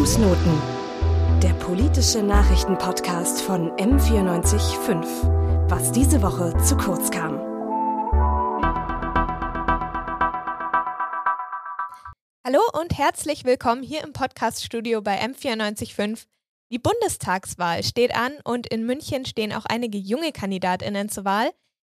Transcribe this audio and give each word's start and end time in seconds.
Fußnoten, 0.00 0.62
der 1.42 1.52
politische 1.62 2.22
Nachrichtenpodcast 2.22 3.42
von 3.42 3.70
M945. 3.72 5.68
Was 5.68 5.92
diese 5.92 6.22
Woche 6.22 6.56
zu 6.64 6.74
kurz 6.78 7.10
kam. 7.10 7.38
Hallo 12.46 12.60
und 12.80 12.96
herzlich 12.96 13.44
willkommen 13.44 13.82
hier 13.82 14.02
im 14.02 14.14
Podcaststudio 14.14 15.02
bei 15.02 15.22
M945. 15.22 16.24
Die 16.72 16.78
Bundestagswahl 16.78 17.82
steht 17.82 18.14
an 18.16 18.32
und 18.44 18.68
in 18.68 18.86
München 18.86 19.26
stehen 19.26 19.52
auch 19.52 19.66
einige 19.66 19.98
junge 19.98 20.32
Kandidatinnen 20.32 21.10
zur 21.10 21.26
Wahl. 21.26 21.50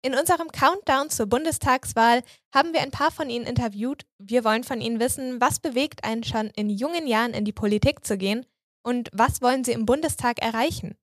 In 0.04 0.16
unserem 0.16 0.48
Countdown 0.48 1.10
zur 1.10 1.26
Bundestagswahl 1.26 2.24
haben 2.52 2.72
wir 2.72 2.80
ein 2.80 2.90
paar 2.90 3.12
von 3.12 3.30
Ihnen 3.30 3.46
interviewt. 3.46 4.04
Wir 4.18 4.42
wollen 4.42 4.64
von 4.64 4.80
Ihnen 4.80 4.98
wissen, 4.98 5.40
was 5.40 5.60
bewegt 5.60 6.02
einen 6.02 6.24
schon 6.24 6.50
in 6.56 6.70
jungen 6.70 7.06
Jahren 7.06 7.34
in 7.34 7.44
die 7.44 7.52
Politik 7.52 8.04
zu 8.04 8.18
gehen 8.18 8.44
und 8.82 9.10
was 9.12 9.42
wollen 9.42 9.62
Sie 9.62 9.70
im 9.70 9.86
Bundestag 9.86 10.42
erreichen? 10.42 10.96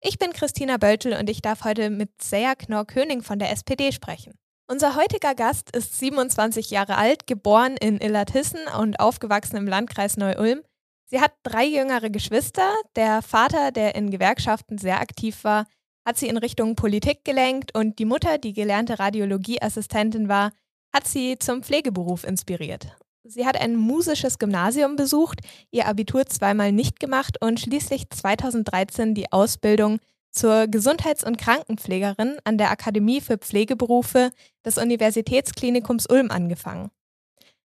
Ich 0.00 0.18
bin 0.18 0.32
Christina 0.32 0.78
Böltel 0.78 1.12
und 1.18 1.28
ich 1.28 1.42
darf 1.42 1.64
heute 1.64 1.90
mit 1.90 2.22
Seja 2.22 2.54
Knorr-König 2.54 3.24
von 3.24 3.38
der 3.38 3.50
SPD 3.50 3.92
sprechen. 3.92 4.32
Unser 4.66 4.96
heutiger 4.96 5.34
Gast 5.34 5.76
ist 5.76 5.98
27 5.98 6.70
Jahre 6.70 6.96
alt, 6.96 7.26
geboren 7.26 7.76
in 7.76 8.00
Illertissen 8.00 8.60
und 8.78 9.00
aufgewachsen 9.00 9.56
im 9.56 9.68
Landkreis 9.68 10.16
Neu-Ulm. 10.16 10.62
Sie 11.04 11.20
hat 11.20 11.32
drei 11.42 11.66
jüngere 11.66 12.08
Geschwister. 12.08 12.72
Der 12.96 13.20
Vater, 13.20 13.70
der 13.70 13.96
in 13.96 14.10
Gewerkschaften 14.10 14.78
sehr 14.78 15.00
aktiv 15.00 15.44
war, 15.44 15.66
hat 16.04 16.18
sie 16.18 16.28
in 16.28 16.36
Richtung 16.36 16.76
Politik 16.76 17.24
gelenkt 17.24 17.76
und 17.76 17.98
die 17.98 18.04
Mutter, 18.04 18.38
die 18.38 18.52
gelernte 18.52 18.98
Radiologieassistentin 18.98 20.28
war, 20.28 20.52
hat 20.92 21.06
sie 21.06 21.38
zum 21.38 21.62
Pflegeberuf 21.62 22.24
inspiriert. 22.24 22.96
Sie 23.24 23.46
hat 23.46 23.60
ein 23.60 23.76
musisches 23.76 24.38
Gymnasium 24.38 24.96
besucht, 24.96 25.40
ihr 25.70 25.86
Abitur 25.86 26.26
zweimal 26.26 26.72
nicht 26.72 26.98
gemacht 27.00 27.36
und 27.40 27.60
schließlich 27.60 28.08
2013 28.10 29.14
die 29.14 29.30
Ausbildung 29.30 29.98
zur 30.30 30.66
Gesundheits- 30.68 31.24
und 31.24 31.38
Krankenpflegerin 31.38 32.38
an 32.44 32.56
der 32.56 32.70
Akademie 32.70 33.20
für 33.20 33.36
Pflegeberufe 33.36 34.30
des 34.64 34.78
Universitätsklinikums 34.78 36.06
Ulm 36.06 36.30
angefangen. 36.30 36.90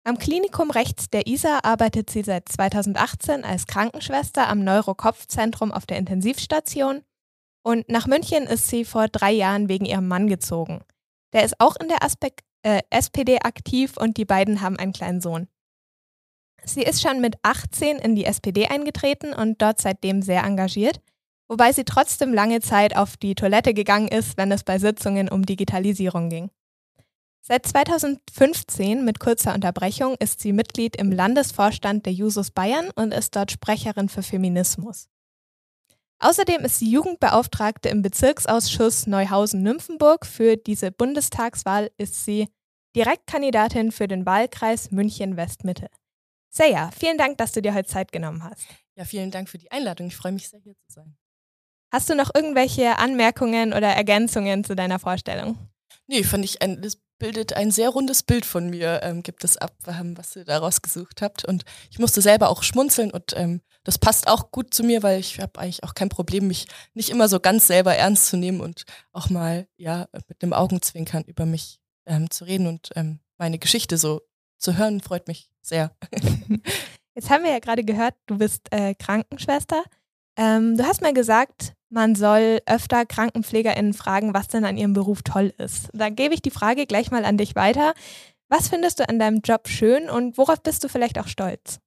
Am 0.05 0.19
Klinikum 0.19 0.71
rechts 0.71 1.11
der 1.11 1.27
ISA 1.27 1.61
arbeitet 1.63 2.11
sie 2.11 2.23
seit 2.23 2.49
2018 2.49 3.45
als 3.45 3.67
Krankenschwester 3.67 4.49
am 4.49 4.65
Neurokopfzentrum 4.65 5.73
auf 5.73 5.87
der 5.87 5.99
Intensivstation 5.99 7.03
und 7.69 7.87
nach 7.91 8.07
München 8.07 8.45
ist 8.45 8.69
sie 8.69 8.87
vor 8.87 9.09
drei 9.09 9.31
Jahren 9.31 9.69
wegen 9.69 9.85
ihrem 9.85 10.09
Mann 10.09 10.27
gezogen. 10.27 10.81
Der 11.35 11.45
ist 11.45 11.61
auch 11.61 11.77
in 11.77 11.89
der 11.89 12.03
Aspek 12.03 12.41
äh, 12.63 12.81
SPD 12.89 13.41
aktiv 13.41 13.99
und 13.99 14.17
die 14.17 14.25
beiden 14.25 14.63
haben 14.63 14.79
einen 14.79 14.95
kleinen 14.95 15.21
Sohn. 15.21 15.49
Sie 16.65 16.83
ist 16.83 17.03
schon 17.03 17.21
mit 17.21 17.37
18 17.43 17.99
in 17.99 18.17
die 18.17 18.25
SPD 18.25 18.69
eingetreten 18.69 19.35
und 19.35 19.61
dort 19.61 19.83
seitdem 19.83 20.23
sehr 20.23 20.45
engagiert, 20.45 21.03
wobei 21.47 21.73
sie 21.73 21.85
trotzdem 21.85 22.33
lange 22.33 22.61
Zeit 22.61 22.97
auf 22.97 23.19
die 23.19 23.35
Toilette 23.35 23.75
gegangen 23.75 24.09
ist, 24.09 24.39
wenn 24.39 24.51
es 24.51 24.65
bei 24.65 24.79
Sitzungen 24.79 25.29
um 25.29 25.45
Digitalisierung 25.45 26.31
ging. 26.31 26.51
Seit 27.43 27.67
2015 27.67 29.05
mit 29.05 29.21
kurzer 29.21 29.53
Unterbrechung 29.53 30.17
ist 30.21 30.41
sie 30.41 30.55
Mitglied 30.55 30.97
im 30.97 31.13
Landesvorstand 31.13 32.07
der 32.07 32.15
Jusos 32.15 32.51
Bayern 32.51 32.89
und 32.95 33.13
ist 33.13 33.37
dort 33.37 33.51
Sprecherin 33.51 34.09
für 34.09 34.23
Feminismus. 34.23 35.11
Außerdem 36.21 36.65
ist 36.65 36.81
sie 36.81 36.91
Jugendbeauftragte 36.91 37.89
im 37.89 38.03
Bezirksausschuss 38.03 39.07
Neuhausen-Nymphenburg. 39.07 40.27
Für 40.27 40.57
diese 40.57 40.91
Bundestagswahl 40.91 41.91
ist 41.97 42.25
sie 42.25 42.49
Direktkandidatin 42.97 43.93
für 43.93 44.09
den 44.09 44.27
Wahlkreis 44.27 44.91
München-Westmitte. 44.91 45.89
Seja, 46.51 46.91
vielen 46.99 47.19
Dank, 47.19 47.39
dass 47.39 47.53
du 47.53 47.63
dir 47.63 47.75
heute 47.75 47.89
Zeit 47.89 48.11
genommen 48.11 48.43
hast. 48.43 48.67
Ja, 48.97 49.05
vielen 49.05 49.31
Dank 49.31 49.49
für 49.49 49.59
die 49.59 49.71
Einladung. 49.71 50.09
Ich 50.09 50.17
freue 50.17 50.33
mich 50.33 50.49
sehr, 50.49 50.61
hier 50.61 50.75
zu 50.75 50.95
sein. 50.95 51.17
Hast 51.93 52.11
du 52.11 52.15
noch 52.15 52.35
irgendwelche 52.35 52.99
Anmerkungen 52.99 53.73
oder 53.73 53.89
Ergänzungen 53.89 54.65
zu 54.65 54.75
deiner 54.75 54.99
Vorstellung? 54.99 55.71
Nee, 56.07 56.25
fand 56.25 56.45
ich 56.45 56.61
ein, 56.61 56.83
das 56.83 56.99
bildet 57.19 57.53
ein 57.55 57.71
sehr 57.71 57.91
rundes 57.91 58.23
Bild 58.23 58.47
von 58.47 58.71
mir, 58.71 59.01
ähm, 59.03 59.23
gibt 59.23 59.45
es 59.45 59.57
ab, 59.57 59.75
ähm, 59.87 60.17
was 60.17 60.37
ihr 60.37 60.45
da 60.45 60.59
rausgesucht 60.59 61.23
habt. 61.23 61.45
Und 61.45 61.65
ich 61.91 61.99
musste 61.99 62.23
selber 62.23 62.49
auch 62.49 62.63
schmunzeln 62.63 63.11
und 63.11 63.35
ähm, 63.37 63.61
das 63.85 63.99
passt 63.99 64.29
auch 64.29 64.51
gut 64.51 64.75
zu 64.75 64.83
mir, 64.83 65.03
weil 65.03 65.19
ich 65.19 65.41
habe 65.41 65.59
eigentlich 65.59 65.83
auch 65.83 65.95
kein 65.95 66.09
Problem, 66.09 66.47
mich 66.47 66.67
nicht 66.95 67.11
immer 67.11 67.29
so 67.29 67.41
ganz 67.41 67.67
selber 67.67 67.95
ernst 67.95 68.27
zu 68.27 68.37
nehmen 68.37 68.61
und 68.61 68.85
auch 69.13 69.31
mal 69.31 69.67
ja 69.77 70.09
mit 70.29 70.43
einem 70.43 70.53
Augenzwinkern 70.53 71.25
über 71.25 71.47
mich 71.47 71.81
ähm, 72.07 72.31
zu 72.31 72.45
reden 72.45 72.67
und 72.67 72.91
ähm, 72.97 73.21
meine 73.39 73.59
Geschichte 73.59 73.97
so 73.97 74.21
zu 74.59 74.77
hören, 74.77 75.01
freut 75.01 75.29
mich 75.29 75.51
sehr. 75.63 75.97
Jetzt 77.15 77.31
haben 77.31 77.45
wir 77.45 77.51
ja 77.51 77.59
gerade 77.59 77.85
gehört, 77.85 78.15
du 78.27 78.39
bist 78.39 78.69
äh, 78.71 78.95
Krankenschwester. 78.95 79.83
Ähm, 80.37 80.77
du 80.77 80.85
hast 80.85 81.01
mal 81.01 81.15
gesagt, 81.15 81.75
man 81.91 82.15
soll 82.15 82.61
öfter 82.67 83.07
KrankenpflegerInnen 83.07 83.95
fragen, 83.95 84.35
was 84.35 84.49
denn 84.49 84.65
an 84.65 84.77
ihrem 84.77 84.93
Beruf 84.93 85.23
toll 85.23 85.53
ist. 85.59 85.89
Da 85.93 86.09
gebe 86.09 86.35
ich 86.35 86.43
die 86.43 86.51
Frage 86.51 86.87
gleich 86.87 87.11
mal 87.11 87.25
an 87.25 87.39
dich 87.39 87.55
weiter. 87.55 87.95
Was 88.49 88.69
findest 88.69 89.01
du 89.01 89.09
an 89.09 89.19
deinem 89.19 89.41
Job 89.41 89.69
schön 89.69 90.09
und 90.09 90.39
worauf 90.39 90.63
bist 90.63 90.85
du 90.85 90.89
vielleicht 90.89 91.19
auch 91.19 91.29
stolz? 91.29 91.81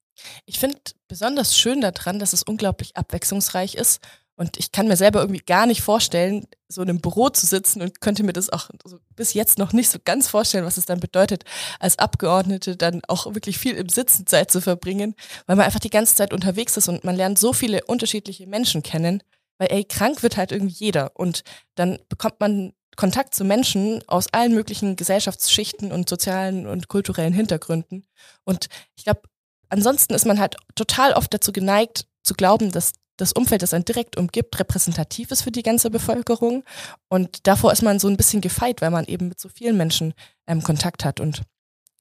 Ich 0.46 0.60
finde 0.60 0.78
besonders 1.08 1.58
schön 1.58 1.82
daran, 1.82 2.20
dass 2.20 2.34
es 2.34 2.44
unglaublich 2.44 2.96
abwechslungsreich 2.96 3.76
ist. 3.76 4.02
Und 4.36 4.58
ich 4.58 4.72
kann 4.72 4.88
mir 4.88 4.96
selber 4.96 5.20
irgendwie 5.20 5.44
gar 5.46 5.68
nicht 5.68 5.82
vorstellen, 5.82 6.48
so 6.68 6.82
in 6.82 6.90
einem 6.90 7.02
Büro 7.02 7.30
zu 7.30 7.46
sitzen 7.46 7.82
und 7.82 8.02
könnte 8.02 8.24
mir 8.24 8.34
das 8.34 8.50
auch 8.50 8.70
bis 9.16 9.34
jetzt 9.36 9.60
noch 9.60 9.72
nicht 9.72 9.90
so 9.90 10.00
ganz 10.04 10.28
vorstellen, 10.28 10.66
was 10.66 10.78
es 10.78 10.86
dann 10.86 11.00
bedeutet, 11.00 11.44
als 11.80 12.00
Abgeordnete 12.00 12.76
dann 12.76 13.02
auch 13.08 13.36
wirklich 13.36 13.60
viel 13.60 13.76
im 13.76 13.90
Sitzen 13.90 14.26
Zeit 14.26 14.50
zu 14.50 14.62
verbringen, 14.62 15.16
weil 15.46 15.58
man 15.58 15.66
einfach 15.66 15.80
die 15.80 15.92
ganze 15.92 16.16
Zeit 16.16 16.34
unterwegs 16.34 16.76
ist 16.78 16.88
und 16.88 17.04
man 17.04 17.16
lernt 17.16 17.38
so 17.38 17.54
viele 17.54 17.84
unterschiedliche 17.86 18.48
Menschen 18.48 18.82
kennen. 18.82 19.22
Weil, 19.62 19.72
ey, 19.74 19.84
krank 19.84 20.24
wird 20.24 20.38
halt 20.38 20.52
irgendwie 20.52 20.74
jeder. 20.74 21.12
Und 21.14 21.44
dann 21.76 22.00
bekommt 22.10 22.40
man 22.40 22.74
Kontakt 22.96 23.36
zu 23.36 23.44
Menschen 23.44 24.02
aus 24.08 24.26
allen 24.34 24.56
möglichen 24.56 24.96
Gesellschaftsschichten 24.96 25.92
und 25.92 26.10
sozialen 26.10 26.66
und 26.66 26.88
kulturellen 26.88 27.32
Hintergründen. 27.32 28.08
Und 28.44 28.70
ich 28.96 29.04
glaube, 29.04 29.22
ansonsten 29.70 30.16
ist 30.16 30.26
man 30.26 30.40
halt 30.40 30.56
total 30.74 31.14
oft 31.14 31.32
dazu 31.32 31.52
geneigt, 31.54 32.08
zu 32.24 32.34
glauben, 32.34 32.72
dass 32.72 32.94
das 33.18 33.34
Umfeld, 33.34 33.62
das 33.62 33.76
einen 33.76 33.86
direkt 33.86 34.18
umgibt, 34.18 34.60
repräsentativ 34.60 35.30
ist 35.30 35.44
für 35.44 35.52
die 35.52 35.62
ganze 35.62 35.92
Bevölkerung. 35.92 36.64
Und 37.08 37.46
davor 37.46 37.72
ist 37.72 37.84
man 37.84 38.00
so 38.00 38.08
ein 38.08 38.18
bisschen 38.18 38.42
gefeit, 38.42 38.82
weil 38.82 38.90
man 38.90 39.06
eben 39.06 39.28
mit 39.28 39.40
so 39.40 39.48
vielen 39.48 39.78
Menschen 39.78 40.16
ähm, 40.48 40.64
Kontakt 40.64 41.06
hat. 41.06 41.20
Und 41.20 41.44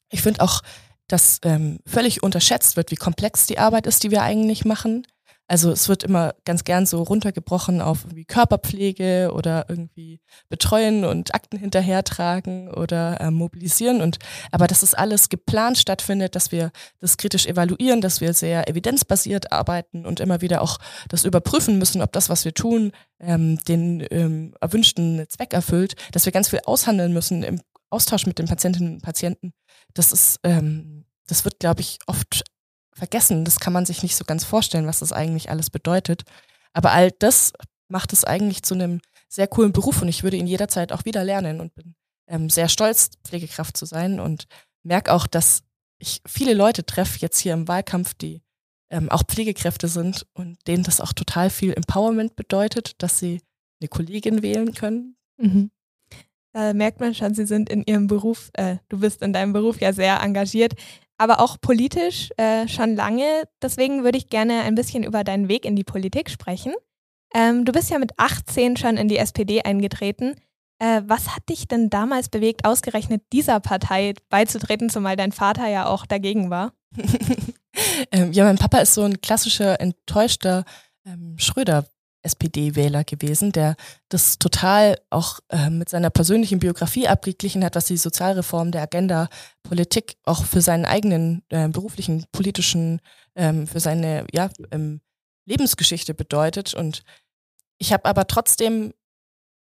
ich 0.09 0.23
finde 0.23 0.41
auch, 0.41 0.63
dass 1.09 1.41
ähm, 1.45 1.81
völlig 1.85 2.23
unterschätzt 2.23 2.79
wird, 2.79 2.91
wie 2.91 2.97
komplex 2.97 3.45
die 3.47 3.59
Arbeit 3.59 3.87
ist, 3.87 4.03
die 4.03 4.11
wir 4.11 4.23
eigentlich 4.23 4.65
machen. 4.65 5.07
Also 5.51 5.73
es 5.73 5.89
wird 5.89 6.05
immer 6.05 6.37
ganz 6.45 6.63
gern 6.63 6.87
so 6.87 7.03
runtergebrochen 7.03 7.81
auf 7.81 8.05
irgendwie 8.05 8.25
Körperpflege 8.25 9.33
oder 9.35 9.67
irgendwie 9.69 10.21
betreuen 10.49 11.05
und 11.05 11.35
Akten 11.35 11.59
hinterhertragen 11.59 12.73
oder 12.73 13.21
äh, 13.21 13.33
mobilisieren 13.33 14.01
und 14.01 14.19
aber 14.53 14.69
dass 14.69 14.85
es 14.85 14.95
alles 14.95 15.29
geplant 15.29 15.77
stattfindet, 15.77 16.37
dass 16.37 16.53
wir 16.53 16.71
das 17.01 17.17
kritisch 17.17 17.47
evaluieren, 17.47 18.01
dass 18.01 18.21
wir 18.21 18.33
sehr 18.33 18.69
evidenzbasiert 18.69 19.51
arbeiten 19.51 20.07
und 20.07 20.21
immer 20.21 20.41
wieder 20.41 20.63
auch 20.63 20.79
das 21.09 21.25
überprüfen 21.25 21.79
müssen, 21.79 22.01
ob 22.01 22.13
das, 22.13 22.29
was 22.29 22.45
wir 22.45 22.55
tun, 22.55 22.93
ähm, 23.19 23.59
den 23.67 24.07
ähm, 24.13 24.55
erwünschten 24.61 25.27
Zweck 25.29 25.53
erfüllt, 25.53 25.97
dass 26.13 26.27
wir 26.27 26.33
ganz 26.33 26.51
viel 26.51 26.61
aushandeln 26.65 27.13
müssen 27.13 27.43
im 27.43 27.61
Austausch 27.91 28.25
mit 28.25 28.39
den 28.39 28.47
Patientinnen 28.47 28.95
und 28.95 29.03
Patienten. 29.03 29.53
Das 29.95 30.13
ist 30.13 30.39
ähm, 30.45 31.07
das 31.31 31.45
wird, 31.45 31.61
glaube 31.61 31.81
ich, 31.81 31.99
oft 32.07 32.43
vergessen. 32.95 33.45
Das 33.45 33.61
kann 33.61 33.73
man 33.73 33.87
sich 33.87 34.03
nicht 34.03 34.17
so 34.17 34.25
ganz 34.25 34.45
vorstellen, 34.45 34.87
was 34.87 35.01
das 35.01 35.13
eigentlich 35.13 35.51
alles 35.51 35.71
bedeutet. 35.71 36.23
Aber 36.73 36.93
all 36.93 37.11
das 37.11 37.53
macht 37.89 38.13
es 38.13 38.25
eigentlich 38.25 38.63
zu 38.63 38.75
einem 38.75 39.01
sehr 39.29 39.47
coolen 39.47 39.73
Beruf 39.73 40.03
und 40.03 40.09
ich 40.09 40.23
würde 40.23 40.37
ihn 40.37 40.47
jederzeit 40.47 40.93
auch 40.93 41.05
wieder 41.05 41.25
lernen 41.25 41.61
und 41.61 41.75
bin 41.75 41.95
ähm, 42.29 42.51
sehr 42.51 42.69
stolz, 42.69 43.11
Pflegekraft 43.25 43.77
zu 43.77 43.87
sein 43.87 44.21
und 44.21 44.47
merke 44.83 45.13
auch, 45.13 45.27
dass 45.27 45.63
ich 45.99 46.23
viele 46.27 46.55
Leute 46.55 46.85
treffe 46.85 47.19
jetzt 47.21 47.39
hier 47.39 47.53
im 47.53 47.69
Wahlkampf, 47.69 48.15
die 48.15 48.43
ähm, 48.91 49.09
auch 49.09 49.23
Pflegekräfte 49.25 49.89
sind 49.89 50.27
und 50.33 50.59
denen 50.67 50.83
das 50.83 51.01
auch 51.01 51.13
total 51.13 51.51
viel 51.51 51.73
Empowerment 51.73 52.37
bedeutet, 52.37 53.01
dass 53.03 53.19
sie 53.19 53.41
eine 53.81 53.89
Kollegin 53.89 54.43
wählen 54.43 54.75
können. 54.75 55.17
Mhm. 55.37 55.71
Da 56.53 56.75
merkt 56.75 56.99
man 56.99 57.15
schon, 57.15 57.35
sie 57.35 57.47
sind 57.47 57.71
in 57.71 57.85
ihrem 57.85 58.09
Beruf, 58.09 58.51
äh, 58.55 58.79
du 58.89 58.99
bist 58.99 59.23
in 59.23 59.33
deinem 59.33 59.53
Beruf 59.53 59.81
ja 59.81 59.93
sehr 59.93 60.21
engagiert 60.21 60.75
aber 61.21 61.41
auch 61.41 61.59
politisch 61.61 62.31
äh, 62.39 62.67
schon 62.67 62.97
lange. 62.97 63.45
Deswegen 63.61 64.05
würde 64.05 64.17
ich 64.17 64.31
gerne 64.31 64.63
ein 64.63 64.75
bisschen 64.75 65.05
über 65.05 65.23
deinen 65.23 65.49
Weg 65.49 65.67
in 65.67 65.77
die 65.77 65.85
Politik 65.85 66.31
sprechen. 66.31 66.73
Ähm, 67.35 67.67
du 67.67 67.73
bist 67.73 67.91
ja 67.91 67.99
mit 67.99 68.13
18 68.17 68.79
schon 68.79 68.97
in 68.97 69.07
die 69.07 69.19
SPD 69.19 69.61
eingetreten. 69.61 70.35
Äh, 70.79 71.03
was 71.05 71.37
hat 71.37 71.47
dich 71.51 71.69
denn 71.69 71.91
damals 71.91 72.31
bewegt, 72.31 72.65
ausgerechnet 72.65 73.23
dieser 73.35 73.61
Partei 73.61 74.15
beizutreten, 74.31 74.89
zumal 74.89 75.15
dein 75.15 75.33
Vater 75.33 75.69
ja 75.69 75.85
auch 75.85 76.07
dagegen 76.07 76.49
war? 76.49 76.73
ähm, 78.13 78.33
ja, 78.33 78.45
mein 78.45 78.57
Papa 78.57 78.79
ist 78.79 78.95
so 78.95 79.03
ein 79.03 79.21
klassischer, 79.21 79.79
enttäuschter 79.79 80.65
ähm, 81.05 81.37
Schröder 81.39 81.85
SPD-Wähler 82.23 83.05
gewesen, 83.05 83.53
der 83.53 83.77
das 84.09 84.39
total 84.39 84.99
auch 85.11 85.41
äh, 85.49 85.71
mit 85.71 85.89
seiner 85.89 86.11
persönlichen 86.11 86.59
Biografie 86.59 87.09
abgeglichen 87.09 87.65
hat, 87.65 87.77
was 87.77 87.87
die 87.87 87.97
Sozialreform 87.97 88.73
der 88.73 88.83
Agenda 88.83 89.29
Politik 89.63 90.17
auch 90.25 90.45
für 90.45 90.61
seinen 90.61 90.85
eigenen 90.85 91.43
äh, 91.49 91.69
beruflichen, 91.69 92.27
politischen, 92.33 93.01
ähm, 93.35 93.67
für 93.67 93.81
seine 93.81 94.27
ja, 94.33 94.51
ähm, 94.71 95.01
Lebensgeschichte 95.47 96.15
bedeutet. 96.15 96.75
Und 96.75 97.03
ich 97.79 97.93
habe 97.93 98.05
aber 98.05 98.27
trotzdem, 98.27 98.93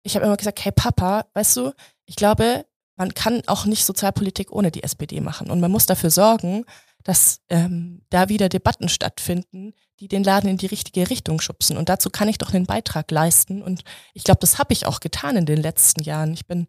ich 0.04 0.16
habe 0.16 0.26
immer 0.26 0.38
gesagt, 0.38 0.64
hey 0.64 0.72
Papa, 0.72 1.26
weißt 1.34 1.58
du, 1.58 1.72
ich 2.06 2.16
glaube, 2.16 2.66
man 2.98 3.14
kann 3.14 3.42
auch 3.48 3.66
nicht 3.66 3.86
Sozialpolitik 3.86 4.52
ohne 4.52 4.72
die 4.72 4.84
SPD 4.84 5.22
machen. 5.22 5.50
Und 5.50 5.60
man 5.60 5.72
muss 5.72 5.86
dafür 5.86 6.12
sorgen, 6.12 6.66
dass 7.04 7.42
ähm, 7.50 8.02
da 8.10 8.30
wieder 8.30 8.50
Debatten 8.50 8.90
stattfinden, 8.90 9.74
die 10.00 10.08
den 10.08 10.24
Laden 10.24 10.50
in 10.50 10.58
die 10.58 10.68
richtige 10.68 11.10
Richtung 11.10 11.42
schubsen. 11.42 11.78
Und 11.78 11.90
dazu 11.90 12.10
kann 12.10 12.28
ich 12.28 12.38
doch 12.38 12.54
einen 12.54 12.66
Beitrag 12.66 13.12
leisten. 13.12 13.62
Und 13.62 13.84
ich 14.14 14.24
glaube, 14.24 14.40
das 14.40 14.58
habe 14.58 14.74
ich 14.74 14.86
auch 14.86 15.00
getan 15.00 15.36
in 15.36 15.46
den 15.46 15.62
letzten 15.62 16.04
Jahren. 16.04 16.34
Ich 16.34 16.46
bin 16.46 16.68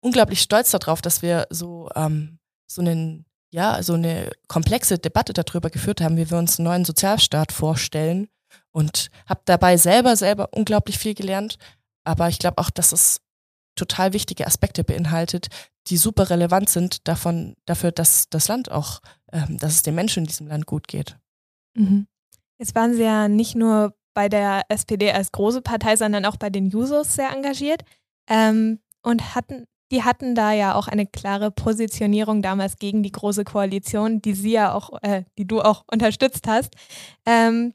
unglaublich 0.00 0.40
stolz 0.40 0.70
darauf, 0.70 1.00
dass 1.02 1.22
wir 1.22 1.46
so, 1.50 1.88
ähm, 1.94 2.38
so 2.66 2.80
einen 2.80 3.26
ja, 3.54 3.80
so 3.84 3.92
eine 3.92 4.32
komplexe 4.48 4.98
Debatte 4.98 5.32
darüber 5.32 5.70
geführt 5.70 6.00
haben, 6.00 6.16
wie 6.16 6.28
wir 6.28 6.38
uns 6.38 6.58
einen 6.58 6.66
neuen 6.66 6.84
Sozialstaat 6.84 7.52
vorstellen 7.52 8.26
und 8.72 9.10
habe 9.26 9.42
dabei 9.44 9.76
selber 9.76 10.16
selber 10.16 10.48
unglaublich 10.50 10.98
viel 10.98 11.14
gelernt. 11.14 11.56
Aber 12.02 12.28
ich 12.28 12.40
glaube 12.40 12.58
auch, 12.58 12.70
dass 12.70 12.90
es 12.90 13.20
total 13.74 14.12
wichtige 14.12 14.46
Aspekte 14.46 14.84
beinhaltet, 14.84 15.48
die 15.88 15.96
super 15.96 16.30
relevant 16.30 16.68
sind 16.68 17.06
davon, 17.08 17.54
dafür, 17.66 17.92
dass 17.92 18.28
das 18.30 18.48
Land 18.48 18.70
auch, 18.70 19.00
ähm, 19.32 19.58
dass 19.58 19.72
es 19.72 19.82
den 19.82 19.94
Menschen 19.94 20.20
in 20.20 20.26
diesem 20.26 20.46
Land 20.46 20.66
gut 20.66 20.88
geht. 20.88 21.18
Mhm. 21.76 22.06
Jetzt 22.58 22.74
waren 22.74 22.94
Sie 22.94 23.02
ja 23.02 23.28
nicht 23.28 23.54
nur 23.56 23.94
bei 24.14 24.28
der 24.28 24.62
SPD 24.68 25.10
als 25.12 25.32
große 25.32 25.60
Partei, 25.60 25.96
sondern 25.96 26.24
auch 26.24 26.36
bei 26.36 26.48
den 26.50 26.70
Jusos 26.70 27.14
sehr 27.14 27.30
engagiert 27.30 27.82
ähm, 28.28 28.78
und 29.02 29.34
hatten, 29.34 29.66
die 29.90 30.04
hatten 30.04 30.34
da 30.34 30.52
ja 30.52 30.74
auch 30.74 30.88
eine 30.88 31.06
klare 31.06 31.50
Positionierung 31.50 32.40
damals 32.40 32.78
gegen 32.78 33.02
die 33.02 33.12
große 33.12 33.44
Koalition, 33.44 34.22
die 34.22 34.34
Sie 34.34 34.52
ja 34.52 34.72
auch, 34.72 34.90
äh, 35.02 35.24
die 35.36 35.46
du 35.46 35.60
auch 35.60 35.84
unterstützt 35.92 36.46
hast. 36.46 36.74
Ähm, 37.26 37.74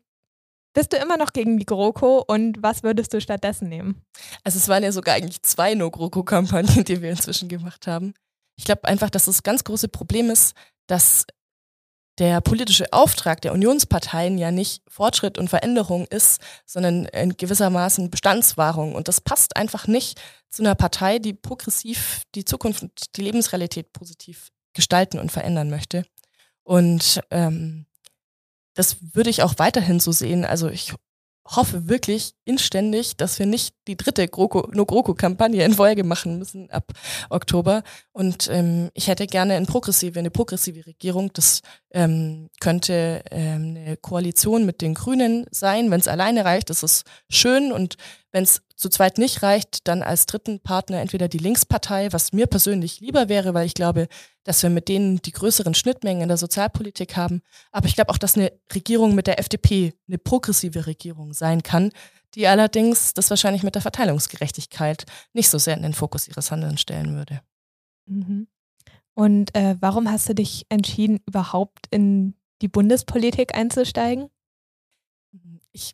bist 0.73 0.93
du 0.93 0.97
immer 0.97 1.17
noch 1.17 1.33
gegen 1.33 1.57
die 1.57 1.65
GroKo 1.65 2.23
und 2.27 2.61
was 2.61 2.83
würdest 2.83 3.13
du 3.13 3.21
stattdessen 3.21 3.69
nehmen? 3.69 4.01
Also 4.43 4.57
es 4.57 4.67
waren 4.67 4.83
ja 4.83 4.91
sogar 4.91 5.15
eigentlich 5.15 5.41
zwei 5.41 5.73
No-GroKo-Kampagnen, 5.75 6.83
die 6.85 7.01
wir 7.01 7.09
inzwischen 7.09 7.49
gemacht 7.49 7.87
haben. 7.87 8.13
Ich 8.55 8.65
glaube 8.65 8.85
einfach, 8.85 9.09
dass 9.09 9.25
das 9.25 9.43
ganz 9.43 9.63
große 9.63 9.87
Problem 9.87 10.29
ist, 10.29 10.53
dass 10.87 11.25
der 12.19 12.41
politische 12.41 12.91
Auftrag 12.91 13.41
der 13.41 13.53
Unionsparteien 13.53 14.37
ja 14.37 14.51
nicht 14.51 14.83
Fortschritt 14.89 15.37
und 15.37 15.49
Veränderung 15.49 16.05
ist, 16.07 16.41
sondern 16.65 17.05
in 17.05 17.37
gewissermaßen 17.37 18.09
Bestandswahrung. 18.11 18.93
Und 18.93 19.07
das 19.07 19.21
passt 19.21 19.55
einfach 19.55 19.87
nicht 19.87 20.21
zu 20.49 20.61
einer 20.61 20.75
Partei, 20.75 21.19
die 21.19 21.33
progressiv 21.33 22.23
die 22.35 22.43
Zukunft 22.43 22.83
und 22.83 23.15
die 23.15 23.21
Lebensrealität 23.21 23.93
positiv 23.93 24.49
gestalten 24.73 25.17
und 25.17 25.31
verändern 25.31 25.69
möchte. 25.69 26.05
Und 26.63 27.21
ähm, 27.31 27.85
das 28.75 28.97
würde 29.13 29.29
ich 29.29 29.43
auch 29.43 29.55
weiterhin 29.57 29.99
so 29.99 30.11
sehen. 30.11 30.45
Also 30.45 30.69
ich 30.69 30.93
hoffe 31.55 31.87
wirklich 31.87 32.33
inständig, 32.45 33.17
dass 33.17 33.39
wir 33.39 33.45
nicht 33.45 33.73
die 33.87 33.97
dritte 33.97 34.27
GroKo, 34.27 34.69
no 34.71 34.85
GroKo-Kampagne 34.85 35.63
in 35.63 35.73
Folge 35.73 36.03
machen 36.03 36.37
müssen 36.37 36.69
ab 36.69 36.91
Oktober. 37.29 37.83
Und 38.11 38.47
ähm, 38.51 38.89
ich 38.93 39.07
hätte 39.07 39.25
gerne 39.25 39.55
eine 39.55 39.65
progressive, 39.65 40.19
eine 40.19 40.31
progressive 40.31 40.85
Regierung. 40.85 41.31
Das 41.33 41.61
ähm, 41.91 42.49
könnte 42.59 43.23
ähm, 43.31 43.75
eine 43.77 43.97
Koalition 43.97 44.65
mit 44.65 44.81
den 44.81 44.93
Grünen 44.93 45.45
sein. 45.51 45.89
Wenn 45.89 45.99
es 45.99 46.07
alleine 46.07 46.45
reicht, 46.45 46.69
ist 46.69 46.83
es 46.83 47.03
schön. 47.29 47.71
Und 47.71 47.95
wenn 48.31 48.43
es 48.43 48.61
zu 48.75 48.89
zweit 48.89 49.17
nicht 49.17 49.41
reicht, 49.41 49.87
dann 49.87 50.03
als 50.03 50.25
dritten 50.25 50.59
Partner 50.59 51.01
entweder 51.01 51.27
die 51.27 51.39
Linkspartei, 51.39 52.13
was 52.13 52.31
mir 52.31 52.47
persönlich 52.47 52.99
lieber 52.99 53.27
wäre, 53.27 53.53
weil 53.53 53.65
ich 53.65 53.73
glaube, 53.73 54.07
dass 54.43 54.61
wir 54.63 54.69
mit 54.69 54.87
denen 54.87 55.21
die 55.21 55.31
größeren 55.31 55.73
Schnittmengen 55.73 56.21
in 56.21 56.27
der 56.27 56.37
Sozialpolitik 56.37 57.15
haben. 57.15 57.41
Aber 57.71 57.87
ich 57.87 57.95
glaube 57.95 58.11
auch, 58.11 58.17
dass 58.17 58.37
eine 58.37 58.51
Regierung 58.73 59.15
mit 59.15 59.27
der 59.27 59.39
FDP 59.39 59.93
eine 60.07 60.17
progressive 60.17 60.85
Regierung 60.85 61.33
sein 61.33 61.63
kann, 61.63 61.91
die 62.35 62.47
allerdings 62.47 63.13
das 63.13 63.29
wahrscheinlich 63.31 63.63
mit 63.63 63.75
der 63.75 63.81
Verteilungsgerechtigkeit 63.81 65.05
nicht 65.33 65.49
so 65.49 65.57
sehr 65.57 65.75
in 65.75 65.83
den 65.83 65.93
Fokus 65.93 66.27
ihres 66.27 66.51
Handelns 66.51 66.81
stellen 66.81 67.15
würde. 67.15 67.41
Mhm. 68.05 68.47
Und 69.19 69.53
äh, 69.53 69.75
warum 69.81 70.09
hast 70.09 70.29
du 70.29 70.33
dich 70.33 70.65
entschieden, 70.69 71.19
überhaupt 71.27 71.87
in 71.91 72.35
die 72.61 72.69
Bundespolitik 72.69 73.53
einzusteigen? 73.53 74.29
Ich, 75.73 75.93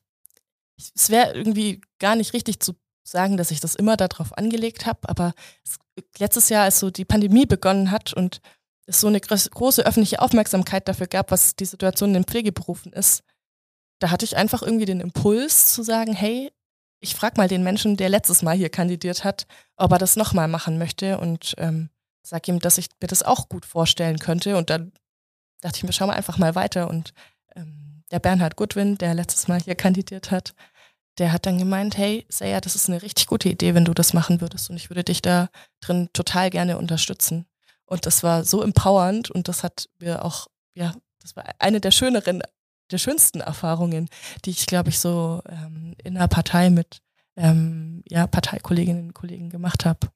ich 0.75 0.91
es 0.93 1.09
wäre 1.09 1.33
irgendwie 1.33 1.81
gar 1.97 2.15
nicht 2.15 2.33
richtig 2.33 2.59
zu 2.59 2.73
sagen, 3.03 3.35
dass 3.35 3.49
ich 3.49 3.59
das 3.59 3.73
immer 3.73 3.97
darauf 3.97 4.37
angelegt 4.37 4.85
habe, 4.85 5.09
aber 5.09 5.33
es, 5.63 5.79
letztes 6.19 6.49
Jahr, 6.49 6.65
als 6.65 6.79
so 6.79 6.91
die 6.91 7.03
Pandemie 7.03 7.47
begonnen 7.47 7.89
hat 7.89 8.13
und 8.13 8.41
es 8.85 9.01
so 9.01 9.07
eine 9.07 9.19
große 9.19 9.83
öffentliche 9.83 10.21
Aufmerksamkeit 10.21 10.87
dafür 10.87 11.07
gab, 11.07 11.31
was 11.31 11.55
die 11.55 11.65
Situation 11.65 12.09
in 12.09 12.21
den 12.21 12.25
Pflegeberufen 12.25 12.93
ist, 12.93 13.23
da 13.97 14.11
hatte 14.11 14.25
ich 14.25 14.37
einfach 14.37 14.61
irgendwie 14.61 14.85
den 14.85 15.01
Impuls 15.01 15.73
zu 15.73 15.81
sagen, 15.81 16.13
hey, 16.13 16.51
ich 16.99 17.15
frage 17.15 17.37
mal 17.37 17.47
den 17.47 17.63
Menschen, 17.63 17.97
der 17.97 18.09
letztes 18.09 18.43
Mal 18.43 18.55
hier 18.55 18.69
kandidiert 18.69 19.23
hat, 19.23 19.47
ob 19.77 19.91
er 19.93 19.97
das 19.97 20.15
nochmal 20.15 20.47
machen 20.47 20.77
möchte 20.77 21.17
und 21.17 21.55
ähm, 21.57 21.89
sag 22.25 22.47
ihm, 22.47 22.59
dass 22.59 22.77
ich 22.77 22.87
mir 23.01 23.07
das 23.07 23.23
auch 23.23 23.49
gut 23.49 23.65
vorstellen 23.65 24.19
könnte. 24.19 24.57
Und 24.57 24.69
dann 24.69 24.91
dachte 25.61 25.77
ich 25.77 25.83
mir, 25.83 25.93
schau 25.93 26.07
mal 26.07 26.13
einfach 26.13 26.37
mal 26.37 26.55
weiter. 26.55 26.89
Und 26.89 27.13
ähm, 27.55 28.03
der 28.11 28.19
Bernhard 28.19 28.55
Goodwin, 28.55 28.97
der 28.97 29.13
letztes 29.13 29.47
Mal 29.47 29.61
hier 29.61 29.75
kandidiert 29.75 30.31
hat, 30.31 30.53
der 31.17 31.31
hat 31.31 31.45
dann 31.45 31.57
gemeint, 31.57 31.97
hey, 31.97 32.25
Saya, 32.29 32.59
das 32.59 32.75
ist 32.75 32.89
eine 32.89 33.01
richtig 33.01 33.27
gute 33.27 33.47
Idee, 33.49 33.73
wenn 33.73 33.85
du 33.85 33.93
das 33.93 34.13
machen 34.13 34.41
würdest. 34.41 34.69
Und 34.69 34.75
ich 34.75 34.89
würde 34.89 35.03
dich 35.03 35.21
da 35.21 35.49
drin 35.79 36.09
total 36.13 36.49
gerne 36.49 36.77
unterstützen. 36.77 37.45
Und 37.85 38.05
das 38.05 38.23
war 38.23 38.43
so 38.43 38.61
empowernd 38.61 39.31
und 39.31 39.47
das 39.47 39.63
hat 39.63 39.87
mir 39.99 40.25
auch, 40.25 40.47
ja, 40.73 40.93
das 41.21 41.35
war 41.35 41.45
eine 41.59 41.79
der 41.79 41.91
schöneren 41.91 42.41
der 42.91 42.97
schönsten 42.97 43.41
Erfahrungen, 43.41 44.09
die 44.45 44.51
ich, 44.51 44.65
glaube 44.65 44.89
ich, 44.89 44.99
so 44.99 45.41
ähm, 45.49 45.95
in 46.03 46.17
einer 46.17 46.27
Partei 46.27 46.69
mit 46.69 47.01
ähm, 47.35 48.03
ja, 48.07 48.27
Parteikolleginnen 48.27 49.07
und 49.07 49.13
Kollegen 49.13 49.49
gemacht 49.49 49.85
habe. 49.85 50.07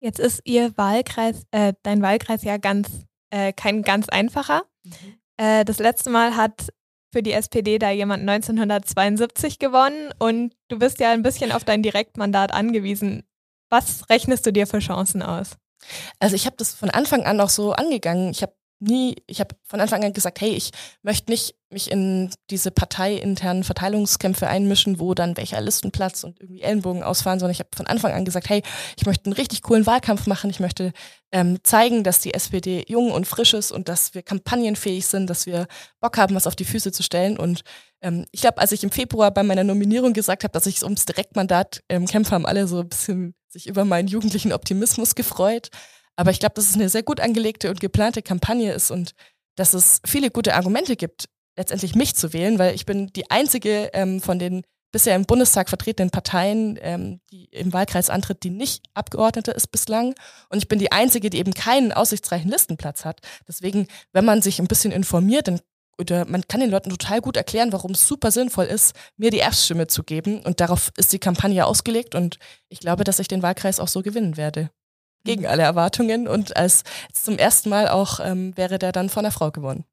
Jetzt 0.00 0.18
ist 0.18 0.40
Ihr 0.44 0.76
Wahlkreis, 0.76 1.44
äh, 1.50 1.74
dein 1.82 2.02
Wahlkreis 2.02 2.42
ja 2.42 2.56
ganz 2.56 2.88
äh, 3.30 3.52
kein 3.52 3.82
ganz 3.82 4.08
einfacher. 4.08 4.62
Mhm. 4.82 4.92
Äh, 5.36 5.64
das 5.64 5.78
letzte 5.78 6.10
Mal 6.10 6.36
hat 6.36 6.68
für 7.12 7.22
die 7.22 7.32
SPD 7.32 7.78
da 7.78 7.90
jemand 7.90 8.28
1972 8.28 9.58
gewonnen 9.58 10.12
und 10.18 10.54
du 10.68 10.78
bist 10.78 11.00
ja 11.00 11.10
ein 11.10 11.22
bisschen 11.22 11.52
auf 11.52 11.64
dein 11.64 11.82
Direktmandat 11.82 12.52
angewiesen. 12.52 13.24
Was 13.68 14.08
rechnest 14.08 14.46
du 14.46 14.52
dir 14.52 14.66
für 14.66 14.78
Chancen 14.78 15.22
aus? 15.22 15.56
Also 16.18 16.36
ich 16.36 16.46
habe 16.46 16.56
das 16.56 16.74
von 16.74 16.90
Anfang 16.90 17.24
an 17.24 17.40
auch 17.40 17.48
so 17.48 17.72
angegangen. 17.72 18.30
Ich 18.30 18.42
habe 18.42 18.54
nie, 18.80 19.16
ich 19.26 19.40
habe 19.40 19.54
von 19.64 19.80
Anfang 19.80 20.02
an 20.04 20.12
gesagt, 20.12 20.40
hey, 20.40 20.50
ich 20.50 20.70
möchte 21.02 21.30
nicht 21.30 21.54
mich 21.72 21.90
in 21.90 22.30
diese 22.50 22.70
parteiinternen 22.70 23.62
Verteilungskämpfe 23.62 24.48
einmischen, 24.48 24.98
wo 24.98 25.14
dann 25.14 25.36
welcher 25.36 25.60
Listenplatz 25.60 26.24
und 26.24 26.40
irgendwie 26.40 26.62
Ellenbogen 26.62 27.02
ausfahren, 27.02 27.38
sondern 27.38 27.52
ich 27.52 27.60
habe 27.60 27.70
von 27.74 27.86
Anfang 27.86 28.12
an 28.12 28.24
gesagt, 28.24 28.48
hey, 28.48 28.62
ich 28.96 29.06
möchte 29.06 29.26
einen 29.26 29.34
richtig 29.34 29.62
coolen 29.62 29.86
Wahlkampf 29.86 30.26
machen, 30.26 30.50
ich 30.50 30.58
möchte 30.58 30.92
ähm, 31.30 31.58
zeigen, 31.62 32.02
dass 32.02 32.20
die 32.20 32.34
SPD 32.34 32.84
jung 32.88 33.12
und 33.12 33.26
frisch 33.26 33.54
ist 33.54 33.70
und 33.70 33.88
dass 33.88 34.14
wir 34.14 34.22
kampagnenfähig 34.22 35.06
sind, 35.06 35.28
dass 35.30 35.46
wir 35.46 35.68
Bock 36.00 36.18
haben, 36.18 36.34
was 36.34 36.48
auf 36.48 36.56
die 36.56 36.64
Füße 36.64 36.90
zu 36.90 37.04
stellen. 37.04 37.38
Und 37.38 37.62
ähm, 38.00 38.26
ich 38.32 38.40
glaube, 38.40 38.58
als 38.58 38.72
ich 38.72 38.82
im 38.82 38.90
Februar 38.90 39.30
bei 39.30 39.44
meiner 39.44 39.64
Nominierung 39.64 40.12
gesagt 40.12 40.42
habe, 40.42 40.52
dass 40.52 40.66
ich 40.66 40.82
ums 40.82 41.06
Direktmandat 41.06 41.82
ähm, 41.88 42.06
kämpfe, 42.06 42.32
haben 42.32 42.46
alle 42.46 42.66
so 42.66 42.80
ein 42.80 42.88
bisschen 42.88 43.34
sich 43.48 43.68
über 43.68 43.84
meinen 43.84 44.08
jugendlichen 44.08 44.52
Optimismus 44.52 45.14
gefreut. 45.14 45.70
Aber 46.20 46.32
ich 46.32 46.38
glaube, 46.38 46.52
dass 46.56 46.68
es 46.68 46.74
eine 46.74 46.90
sehr 46.90 47.02
gut 47.02 47.18
angelegte 47.18 47.70
und 47.70 47.80
geplante 47.80 48.20
Kampagne 48.20 48.74
ist 48.74 48.90
und 48.90 49.12
dass 49.56 49.72
es 49.72 50.02
viele 50.06 50.30
gute 50.30 50.54
Argumente 50.54 50.94
gibt, 50.94 51.30
letztendlich 51.56 51.94
mich 51.94 52.14
zu 52.14 52.34
wählen, 52.34 52.58
weil 52.58 52.74
ich 52.74 52.84
bin 52.84 53.06
die 53.06 53.30
einzige 53.30 53.88
ähm, 53.94 54.20
von 54.20 54.38
den 54.38 54.62
bisher 54.92 55.16
im 55.16 55.24
Bundestag 55.24 55.70
vertretenen 55.70 56.10
Parteien, 56.10 56.78
ähm, 56.82 57.20
die 57.30 57.46
im 57.46 57.72
Wahlkreis 57.72 58.10
antritt, 58.10 58.42
die 58.42 58.50
nicht 58.50 58.84
Abgeordnete 58.92 59.52
ist 59.52 59.68
bislang. 59.68 60.14
Und 60.50 60.58
ich 60.58 60.68
bin 60.68 60.78
die 60.78 60.92
einzige, 60.92 61.30
die 61.30 61.38
eben 61.38 61.54
keinen 61.54 61.90
aussichtsreichen 61.90 62.50
Listenplatz 62.50 63.06
hat. 63.06 63.20
Deswegen, 63.48 63.86
wenn 64.12 64.26
man 64.26 64.42
sich 64.42 64.58
ein 64.58 64.68
bisschen 64.68 64.92
informiert, 64.92 65.48
dann 65.48 65.60
oder 65.98 66.26
man 66.26 66.46
kann 66.46 66.60
den 66.60 66.70
Leuten 66.70 66.90
total 66.90 67.22
gut 67.22 67.38
erklären, 67.38 67.72
warum 67.72 67.92
es 67.92 68.06
super 68.06 68.30
sinnvoll 68.30 68.66
ist, 68.66 68.94
mir 69.16 69.30
die 69.30 69.38
Erststimme 69.38 69.86
zu 69.86 70.02
geben. 70.02 70.42
Und 70.42 70.60
darauf 70.60 70.90
ist 70.98 71.14
die 71.14 71.18
Kampagne 71.18 71.64
ausgelegt. 71.64 72.14
Und 72.14 72.36
ich 72.68 72.80
glaube, 72.80 73.04
dass 73.04 73.20
ich 73.20 73.28
den 73.28 73.42
Wahlkreis 73.42 73.80
auch 73.80 73.88
so 73.88 74.02
gewinnen 74.02 74.36
werde 74.36 74.68
gegen 75.24 75.46
alle 75.46 75.62
Erwartungen 75.62 76.28
und 76.28 76.56
als 76.56 76.82
zum 77.12 77.38
ersten 77.38 77.68
Mal 77.68 77.88
auch 77.88 78.20
ähm, 78.20 78.56
wäre 78.56 78.78
der 78.78 78.92
dann 78.92 79.08
von 79.08 79.22
der 79.22 79.32
Frau 79.32 79.50
gewonnen. 79.50 79.84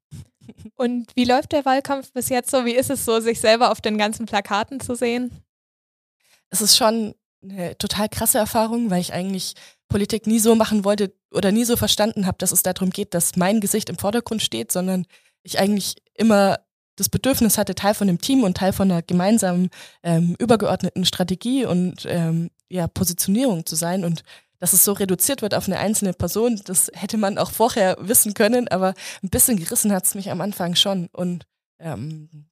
Und 0.76 1.14
wie 1.14 1.24
läuft 1.24 1.52
der 1.52 1.64
Wahlkampf 1.64 2.12
bis 2.12 2.28
jetzt 2.28 2.50
so? 2.50 2.64
Wie 2.64 2.74
ist 2.74 2.90
es 2.90 3.04
so, 3.04 3.20
sich 3.20 3.40
selber 3.40 3.70
auf 3.70 3.80
den 3.80 3.98
ganzen 3.98 4.26
Plakaten 4.26 4.80
zu 4.80 4.94
sehen? 4.94 5.30
Es 6.50 6.62
ist 6.62 6.76
schon 6.76 7.14
eine 7.42 7.76
total 7.76 8.08
krasse 8.08 8.38
Erfahrung, 8.38 8.90
weil 8.90 9.00
ich 9.00 9.12
eigentlich 9.12 9.54
Politik 9.88 10.26
nie 10.26 10.38
so 10.38 10.54
machen 10.54 10.84
wollte 10.84 11.14
oder 11.30 11.52
nie 11.52 11.64
so 11.64 11.76
verstanden 11.76 12.26
habe, 12.26 12.38
dass 12.38 12.52
es 12.52 12.62
darum 12.62 12.90
geht, 12.90 13.14
dass 13.14 13.36
mein 13.36 13.60
Gesicht 13.60 13.88
im 13.90 13.98
Vordergrund 13.98 14.42
steht, 14.42 14.72
sondern 14.72 15.06
ich 15.42 15.58
eigentlich 15.58 15.96
immer 16.14 16.58
das 16.96 17.08
Bedürfnis 17.08 17.58
hatte, 17.58 17.74
Teil 17.74 17.94
von 17.94 18.08
dem 18.08 18.20
Team 18.20 18.42
und 18.42 18.56
Teil 18.56 18.72
von 18.72 18.90
einer 18.90 19.02
gemeinsamen 19.02 19.70
ähm, 20.02 20.34
übergeordneten 20.38 21.04
Strategie 21.04 21.64
und 21.64 22.04
ähm, 22.06 22.50
ja, 22.68 22.88
Positionierung 22.88 23.64
zu 23.64 23.76
sein 23.76 24.04
und 24.04 24.24
dass 24.58 24.72
es 24.72 24.84
so 24.84 24.92
reduziert 24.92 25.42
wird 25.42 25.54
auf 25.54 25.66
eine 25.66 25.78
einzelne 25.78 26.12
Person, 26.12 26.60
das 26.64 26.90
hätte 26.94 27.16
man 27.16 27.38
auch 27.38 27.50
vorher 27.50 27.96
wissen 28.00 28.34
können, 28.34 28.68
aber 28.68 28.94
ein 29.22 29.30
bisschen 29.30 29.56
gerissen 29.56 29.92
hat 29.92 30.04
es 30.04 30.14
mich 30.14 30.30
am 30.30 30.40
Anfang 30.40 30.74
schon. 30.74 31.08
Und 31.12 31.46
ähm, 31.78 32.48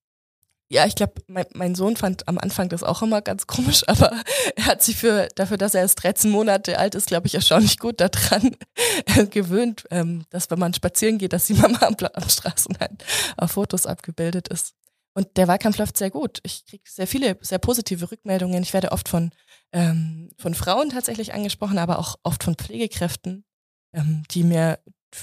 ja, 0.68 0.84
ich 0.84 0.96
glaube, 0.96 1.14
mein, 1.28 1.46
mein, 1.54 1.75
Sohn 1.76 1.96
fand 1.96 2.26
am 2.26 2.38
Anfang 2.38 2.68
das 2.68 2.82
auch 2.82 3.02
immer 3.02 3.22
ganz 3.22 3.46
komisch, 3.46 3.84
aber 3.86 4.12
er 4.56 4.66
hat 4.66 4.82
sich 4.82 4.96
für, 4.96 5.28
dafür, 5.34 5.58
dass 5.58 5.75
er 5.75 5.82
erst 5.82 6.02
13 6.02 6.30
Monate 6.30 6.78
alt 6.78 6.94
ist, 6.94 7.06
glaube 7.06 7.26
ich, 7.26 7.34
erstaunlich 7.34 7.78
gut 7.78 8.00
daran 8.00 8.56
gewöhnt, 9.30 9.84
ähm, 9.90 10.25
dass 10.30 10.50
wenn 10.50 10.58
man 10.58 10.75
spazieren 10.75 11.18
geht, 11.18 11.32
dass 11.32 11.46
die 11.46 11.54
Mama 11.60 11.78
am, 11.82 11.96
am 12.12 12.28
Straßenrand 12.28 13.04
auf 13.36 13.52
Fotos 13.52 13.86
abgebildet 13.86 14.48
ist. 14.48 14.75
Und 15.14 15.38
der 15.38 15.48
Wahlkampf 15.48 15.78
läuft 15.78 15.96
sehr 15.96 16.10
gut. 16.10 16.40
Ich 16.42 16.66
kriege 16.66 16.84
sehr 16.86 17.06
viele, 17.06 17.38
sehr 17.40 17.58
positive 17.58 18.10
Rückmeldungen. 18.10 18.62
Ich 18.62 18.75
werde 18.75 18.92
oft 18.92 19.08
von, 19.08 19.30
ähm, 19.76 20.30
von 20.38 20.54
Frauen 20.54 20.88
tatsächlich 20.88 21.35
angesprochen, 21.35 21.76
aber 21.76 21.99
auch 21.99 22.16
oft 22.23 22.42
von 22.42 22.54
Pflegekräften, 22.54 23.45
ähm, 23.92 24.23
die 24.30 24.42
mir, 24.42 24.78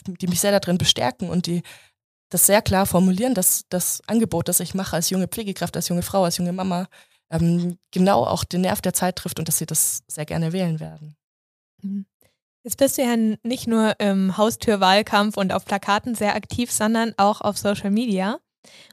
die 0.05 0.27
mich 0.27 0.41
sehr 0.41 0.57
darin 0.57 0.77
bestärken 0.77 1.29
und 1.29 1.47
die 1.47 1.63
das 2.29 2.45
sehr 2.45 2.61
klar 2.61 2.85
formulieren, 2.85 3.33
dass 3.33 3.63
das 3.69 4.01
Angebot, 4.07 4.47
das 4.47 4.59
ich 4.59 4.75
mache 4.75 4.95
als 4.95 5.09
junge 5.09 5.27
Pflegekraft, 5.27 5.75
als 5.75 5.87
junge 5.87 6.03
Frau, 6.03 6.23
als 6.23 6.37
junge 6.37 6.53
Mama, 6.53 6.87
ähm, 7.31 7.79
genau 7.91 8.25
auch 8.25 8.43
den 8.43 8.61
Nerv 8.61 8.81
der 8.81 8.93
Zeit 8.93 9.15
trifft 9.15 9.39
und 9.39 9.47
dass 9.47 9.57
sie 9.57 9.65
das 9.65 10.03
sehr 10.07 10.25
gerne 10.25 10.53
wählen 10.53 10.79
werden. 10.79 11.15
Mhm. 11.81 12.05
Jetzt 12.63 12.77
bist 12.77 12.97
du 12.97 13.01
ja 13.01 13.15
nicht 13.43 13.67
nur 13.67 13.99
im 13.99 14.37
Haustürwahlkampf 14.37 15.35
und 15.35 15.51
auf 15.51 15.65
Plakaten 15.65 16.15
sehr 16.15 16.35
aktiv, 16.35 16.71
sondern 16.71 17.13
auch 17.17 17.41
auf 17.41 17.57
Social 17.57 17.91
Media. 17.91 18.39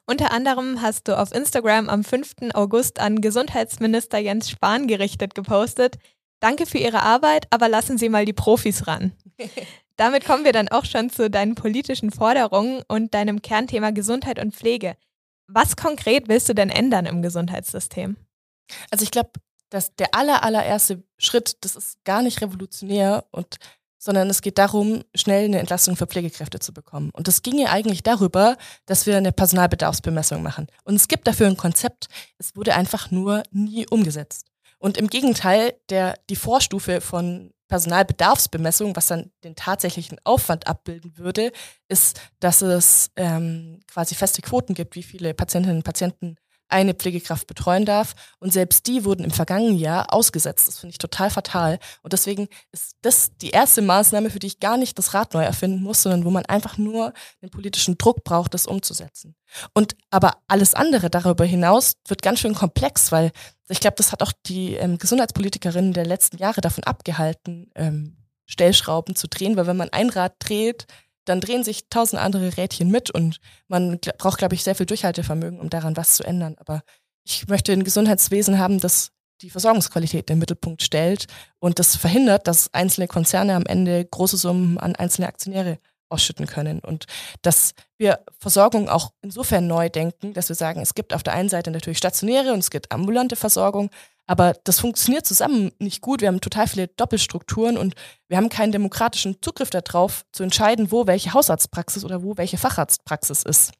Unter 0.06 0.32
anderem 0.32 0.82
hast 0.82 1.08
du 1.08 1.18
auf 1.18 1.32
Instagram 1.32 1.88
am 1.88 2.04
5. 2.04 2.52
August 2.54 2.98
an 2.98 3.20
Gesundheitsminister 3.20 4.18
Jens 4.18 4.50
Spahn 4.50 4.86
gerichtet 4.86 5.34
gepostet. 5.34 5.98
Danke 6.40 6.66
für 6.66 6.78
Ihre 6.78 7.02
Arbeit, 7.02 7.46
aber 7.50 7.68
lassen 7.68 7.98
Sie 7.98 8.08
mal 8.08 8.24
die 8.24 8.32
Profis 8.32 8.86
ran. 8.86 9.12
Damit 9.96 10.24
kommen 10.24 10.44
wir 10.44 10.52
dann 10.52 10.68
auch 10.68 10.86
schon 10.86 11.10
zu 11.10 11.28
deinen 11.28 11.54
politischen 11.54 12.10
Forderungen 12.10 12.82
und 12.88 13.12
deinem 13.12 13.42
Kernthema 13.42 13.90
Gesundheit 13.90 14.38
und 14.38 14.54
Pflege. 14.54 14.96
Was 15.46 15.76
konkret 15.76 16.28
willst 16.28 16.48
du 16.48 16.54
denn 16.54 16.70
ändern 16.70 17.06
im 17.06 17.20
Gesundheitssystem? 17.20 18.16
Also 18.90 19.02
ich 19.02 19.10
glaube, 19.10 19.32
dass 19.68 19.94
der 19.96 20.14
aller, 20.14 20.42
allererste 20.42 21.02
Schritt, 21.18 21.58
das 21.60 21.76
ist 21.76 22.02
gar 22.04 22.22
nicht 22.22 22.40
revolutionär 22.40 23.26
und 23.30 23.56
sondern 24.00 24.30
es 24.30 24.40
geht 24.40 24.58
darum, 24.58 25.04
schnell 25.14 25.44
eine 25.44 25.58
Entlastung 25.60 25.94
für 25.94 26.06
Pflegekräfte 26.06 26.58
zu 26.58 26.72
bekommen. 26.72 27.10
Und 27.12 27.28
das 27.28 27.42
ginge 27.42 27.70
eigentlich 27.70 28.02
darüber, 28.02 28.56
dass 28.86 29.06
wir 29.06 29.16
eine 29.16 29.30
Personalbedarfsbemessung 29.30 30.42
machen. 30.42 30.66
Und 30.84 30.94
es 30.94 31.06
gibt 31.06 31.28
dafür 31.28 31.46
ein 31.46 31.58
Konzept, 31.58 32.08
es 32.38 32.56
wurde 32.56 32.74
einfach 32.74 33.10
nur 33.10 33.42
nie 33.52 33.86
umgesetzt. 33.88 34.46
Und 34.78 34.96
im 34.96 35.08
Gegenteil, 35.08 35.74
der, 35.90 36.14
die 36.30 36.36
Vorstufe 36.36 37.02
von 37.02 37.52
Personalbedarfsbemessung, 37.68 38.96
was 38.96 39.06
dann 39.06 39.30
den 39.44 39.54
tatsächlichen 39.54 40.18
Aufwand 40.24 40.66
abbilden 40.66 41.18
würde, 41.18 41.52
ist, 41.86 42.20
dass 42.40 42.62
es 42.62 43.10
ähm, 43.16 43.80
quasi 43.86 44.14
feste 44.14 44.40
Quoten 44.40 44.74
gibt, 44.74 44.96
wie 44.96 45.02
viele 45.02 45.34
Patientinnen 45.34 45.78
und 45.78 45.84
Patienten 45.84 46.36
eine 46.70 46.94
Pflegekraft 46.94 47.46
betreuen 47.46 47.84
darf. 47.84 48.14
Und 48.38 48.52
selbst 48.52 48.86
die 48.86 49.04
wurden 49.04 49.24
im 49.24 49.30
vergangenen 49.30 49.76
Jahr 49.76 50.12
ausgesetzt. 50.12 50.68
Das 50.68 50.78
finde 50.78 50.92
ich 50.92 50.98
total 50.98 51.30
fatal. 51.30 51.78
Und 52.02 52.12
deswegen 52.12 52.48
ist 52.72 52.96
das 53.02 53.36
die 53.36 53.50
erste 53.50 53.82
Maßnahme, 53.82 54.30
für 54.30 54.38
die 54.38 54.48
ich 54.48 54.60
gar 54.60 54.76
nicht 54.76 54.98
das 54.98 55.14
Rad 55.14 55.34
neu 55.34 55.42
erfinden 55.42 55.82
muss, 55.82 56.02
sondern 56.02 56.24
wo 56.24 56.30
man 56.30 56.46
einfach 56.46 56.78
nur 56.78 57.12
den 57.42 57.50
politischen 57.50 57.98
Druck 57.98 58.24
braucht, 58.24 58.54
das 58.54 58.66
umzusetzen. 58.66 59.34
Und 59.74 59.96
aber 60.10 60.34
alles 60.48 60.74
andere 60.74 61.10
darüber 61.10 61.44
hinaus 61.44 61.94
wird 62.08 62.22
ganz 62.22 62.40
schön 62.40 62.54
komplex, 62.54 63.12
weil 63.12 63.32
ich 63.68 63.80
glaube, 63.80 63.96
das 63.96 64.12
hat 64.12 64.22
auch 64.22 64.32
die 64.46 64.74
ähm, 64.74 64.98
Gesundheitspolitikerinnen 64.98 65.92
der 65.92 66.06
letzten 66.06 66.38
Jahre 66.38 66.60
davon 66.60 66.84
abgehalten, 66.84 67.70
ähm, 67.74 68.16
Stellschrauben 68.46 69.14
zu 69.14 69.28
drehen, 69.28 69.56
weil 69.56 69.66
wenn 69.66 69.76
man 69.76 69.90
ein 69.90 70.10
Rad 70.10 70.34
dreht, 70.40 70.86
dann 71.30 71.40
drehen 71.40 71.64
sich 71.64 71.88
tausend 71.88 72.20
andere 72.20 72.56
Rädchen 72.56 72.90
mit 72.90 73.10
und 73.10 73.38
man 73.68 73.98
braucht, 74.18 74.38
glaube 74.38 74.54
ich, 74.54 74.64
sehr 74.64 74.74
viel 74.74 74.86
Durchhaltevermögen, 74.86 75.60
um 75.60 75.70
daran 75.70 75.96
was 75.96 76.16
zu 76.16 76.24
ändern. 76.24 76.56
Aber 76.58 76.82
ich 77.24 77.46
möchte 77.48 77.72
ein 77.72 77.84
Gesundheitswesen 77.84 78.58
haben, 78.58 78.80
das 78.80 79.12
die 79.40 79.50
Versorgungsqualität 79.50 80.28
in 80.28 80.34
den 80.34 80.38
Mittelpunkt 80.40 80.82
stellt 80.82 81.26
und 81.60 81.78
das 81.78 81.96
verhindert, 81.96 82.46
dass 82.46 82.74
einzelne 82.74 83.06
Konzerne 83.06 83.54
am 83.54 83.64
Ende 83.64 84.04
große 84.04 84.36
Summen 84.36 84.76
an 84.76 84.96
einzelne 84.96 85.28
Aktionäre 85.28 85.78
ausschütten 86.10 86.46
können. 86.46 86.80
Und 86.80 87.06
dass 87.42 87.72
wir 87.96 88.20
Versorgung 88.38 88.88
auch 88.88 89.12
insofern 89.22 89.66
neu 89.66 89.88
denken, 89.88 90.34
dass 90.34 90.48
wir 90.48 90.56
sagen, 90.56 90.80
es 90.80 90.94
gibt 90.94 91.14
auf 91.14 91.22
der 91.22 91.34
einen 91.34 91.48
Seite 91.48 91.70
natürlich 91.70 91.98
stationäre 91.98 92.52
und 92.52 92.58
es 92.58 92.70
gibt 92.70 92.90
ambulante 92.92 93.36
Versorgung, 93.36 93.90
aber 94.30 94.54
das 94.62 94.78
funktioniert 94.78 95.26
zusammen 95.26 95.72
nicht 95.80 96.02
gut. 96.02 96.20
Wir 96.20 96.28
haben 96.28 96.40
total 96.40 96.68
viele 96.68 96.86
Doppelstrukturen 96.86 97.76
und 97.76 97.96
wir 98.28 98.36
haben 98.36 98.48
keinen 98.48 98.70
demokratischen 98.70 99.42
Zugriff 99.42 99.70
darauf, 99.70 100.24
zu 100.30 100.44
entscheiden, 100.44 100.92
wo 100.92 101.08
welche 101.08 101.34
Hausarztpraxis 101.34 102.04
oder 102.04 102.22
wo 102.22 102.36
welche 102.36 102.56
Facharztpraxis 102.56 103.42
ist. 103.42 103.72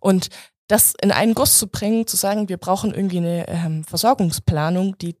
Und 0.00 0.28
das 0.68 0.94
in 1.02 1.12
einen 1.12 1.34
Guss 1.34 1.58
zu 1.58 1.68
bringen, 1.68 2.06
zu 2.06 2.16
sagen, 2.16 2.48
wir 2.48 2.56
brauchen 2.56 2.94
irgendwie 2.94 3.18
eine 3.18 3.46
ähm, 3.48 3.84
Versorgungsplanung, 3.84 4.96
die 4.96 5.16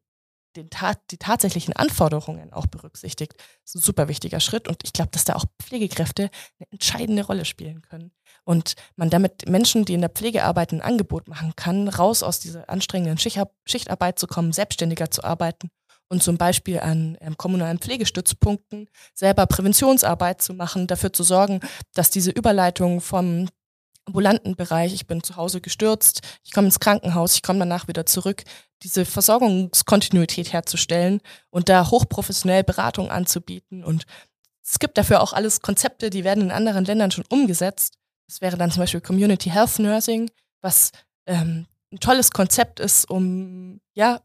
den 0.56 0.70
ta 0.70 0.94
die 1.10 1.18
tatsächlichen 1.18 1.74
Anforderungen 1.74 2.50
auch 2.50 2.66
berücksichtigt, 2.66 3.34
ist 3.64 3.74
ein 3.76 3.82
super 3.82 4.08
wichtiger 4.08 4.40
Schritt. 4.40 4.66
Und 4.66 4.78
ich 4.82 4.94
glaube, 4.94 5.10
dass 5.10 5.24
da 5.24 5.34
auch 5.34 5.44
Pflegekräfte 5.62 6.30
eine 6.58 6.70
entscheidende 6.70 7.26
Rolle 7.26 7.44
spielen 7.44 7.82
können. 7.82 8.12
Und 8.50 8.74
man 8.96 9.10
damit 9.10 9.48
Menschen, 9.48 9.84
die 9.84 9.94
in 9.94 10.00
der 10.00 10.10
Pflege 10.10 10.42
arbeiten, 10.42 10.80
ein 10.80 10.90
Angebot 10.90 11.28
machen 11.28 11.52
kann, 11.54 11.86
raus 11.86 12.24
aus 12.24 12.40
dieser 12.40 12.68
anstrengenden 12.68 13.16
Schichtarbeit 13.16 14.18
zu 14.18 14.26
kommen, 14.26 14.50
selbstständiger 14.50 15.08
zu 15.08 15.22
arbeiten 15.22 15.70
und 16.08 16.20
zum 16.20 16.36
Beispiel 16.36 16.80
an 16.80 17.16
ähm, 17.20 17.36
kommunalen 17.36 17.78
Pflegestützpunkten 17.78 18.88
selber 19.14 19.46
Präventionsarbeit 19.46 20.42
zu 20.42 20.52
machen, 20.52 20.88
dafür 20.88 21.12
zu 21.12 21.22
sorgen, 21.22 21.60
dass 21.94 22.10
diese 22.10 22.32
Überleitung 22.32 23.00
vom 23.00 23.48
ambulanten 24.06 24.56
Bereich, 24.56 24.94
ich 24.94 25.06
bin 25.06 25.22
zu 25.22 25.36
Hause 25.36 25.60
gestürzt, 25.60 26.22
ich 26.42 26.50
komme 26.50 26.66
ins 26.66 26.80
Krankenhaus, 26.80 27.34
ich 27.34 27.44
komme 27.44 27.60
danach 27.60 27.86
wieder 27.86 28.04
zurück, 28.04 28.42
diese 28.82 29.04
Versorgungskontinuität 29.04 30.52
herzustellen 30.52 31.20
und 31.50 31.68
da 31.68 31.88
hochprofessionell 31.88 32.64
Beratung 32.64 33.12
anzubieten. 33.12 33.84
Und 33.84 34.06
es 34.64 34.80
gibt 34.80 34.98
dafür 34.98 35.20
auch 35.20 35.34
alles 35.34 35.60
Konzepte, 35.60 36.10
die 36.10 36.24
werden 36.24 36.42
in 36.42 36.50
anderen 36.50 36.84
Ländern 36.84 37.12
schon 37.12 37.24
umgesetzt. 37.28 37.99
Das 38.30 38.40
wäre 38.40 38.56
dann 38.56 38.70
zum 38.70 38.82
Beispiel 38.82 39.00
Community 39.00 39.50
Health 39.50 39.80
Nursing, 39.80 40.30
was 40.62 40.92
ähm, 41.26 41.66
ein 41.92 41.98
tolles 41.98 42.30
Konzept 42.30 42.78
ist, 42.78 43.10
um 43.10 43.80
ja 43.92 44.20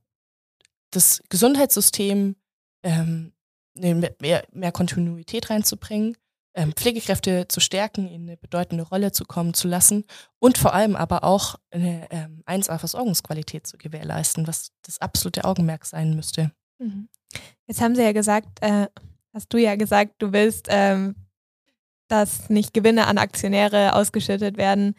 das 0.92 1.24
Gesundheitssystem 1.30 2.36
ähm, 2.84 3.34
mehr, 3.74 4.46
mehr 4.52 4.72
Kontinuität 4.72 5.50
reinzubringen 5.50 6.16
ähm, 6.56 6.72
Pflegekräfte 6.74 7.48
zu 7.48 7.60
stärken, 7.60 8.08
ihnen 8.08 8.30
eine 8.30 8.38
bedeutende 8.38 8.84
Rolle 8.84 9.12
zu 9.12 9.26
kommen 9.26 9.54
zu 9.54 9.68
lassen 9.68 10.06
und 10.40 10.60
vor 10.60 10.74
allem 10.74 10.96
aber 10.96 11.24
auch 11.24 11.56
eine 11.72 12.08
ähm, 12.12 12.44
1A-Versorgungsqualität 12.46 13.68
zu 13.68 13.78
gewährleisten, 13.78 14.48
was 14.48 14.72
das 14.84 15.02
absolute 15.02 15.46
Augenmerk 15.46 15.86
sein 15.86 16.16
müsste. 16.16 16.52
Mhm. 16.80 17.10
Jetzt 17.66 17.82
haben 17.82 17.96
Sie 17.96 18.04
ja 18.04 18.14
gesagt, 18.14 18.62
äh, 18.62 18.88
hast 19.34 19.52
du 19.52 19.58
ja 19.58 19.76
gesagt, 19.76 20.14
du 20.20 20.32
willst, 20.32 20.68
ähm, 20.70 21.16
dass 22.08 22.50
nicht 22.50 22.74
Gewinne 22.74 23.08
an 23.08 23.18
Aktionäre 23.18 23.96
ausgeschüttet 23.96 24.58
werden. 24.58 24.96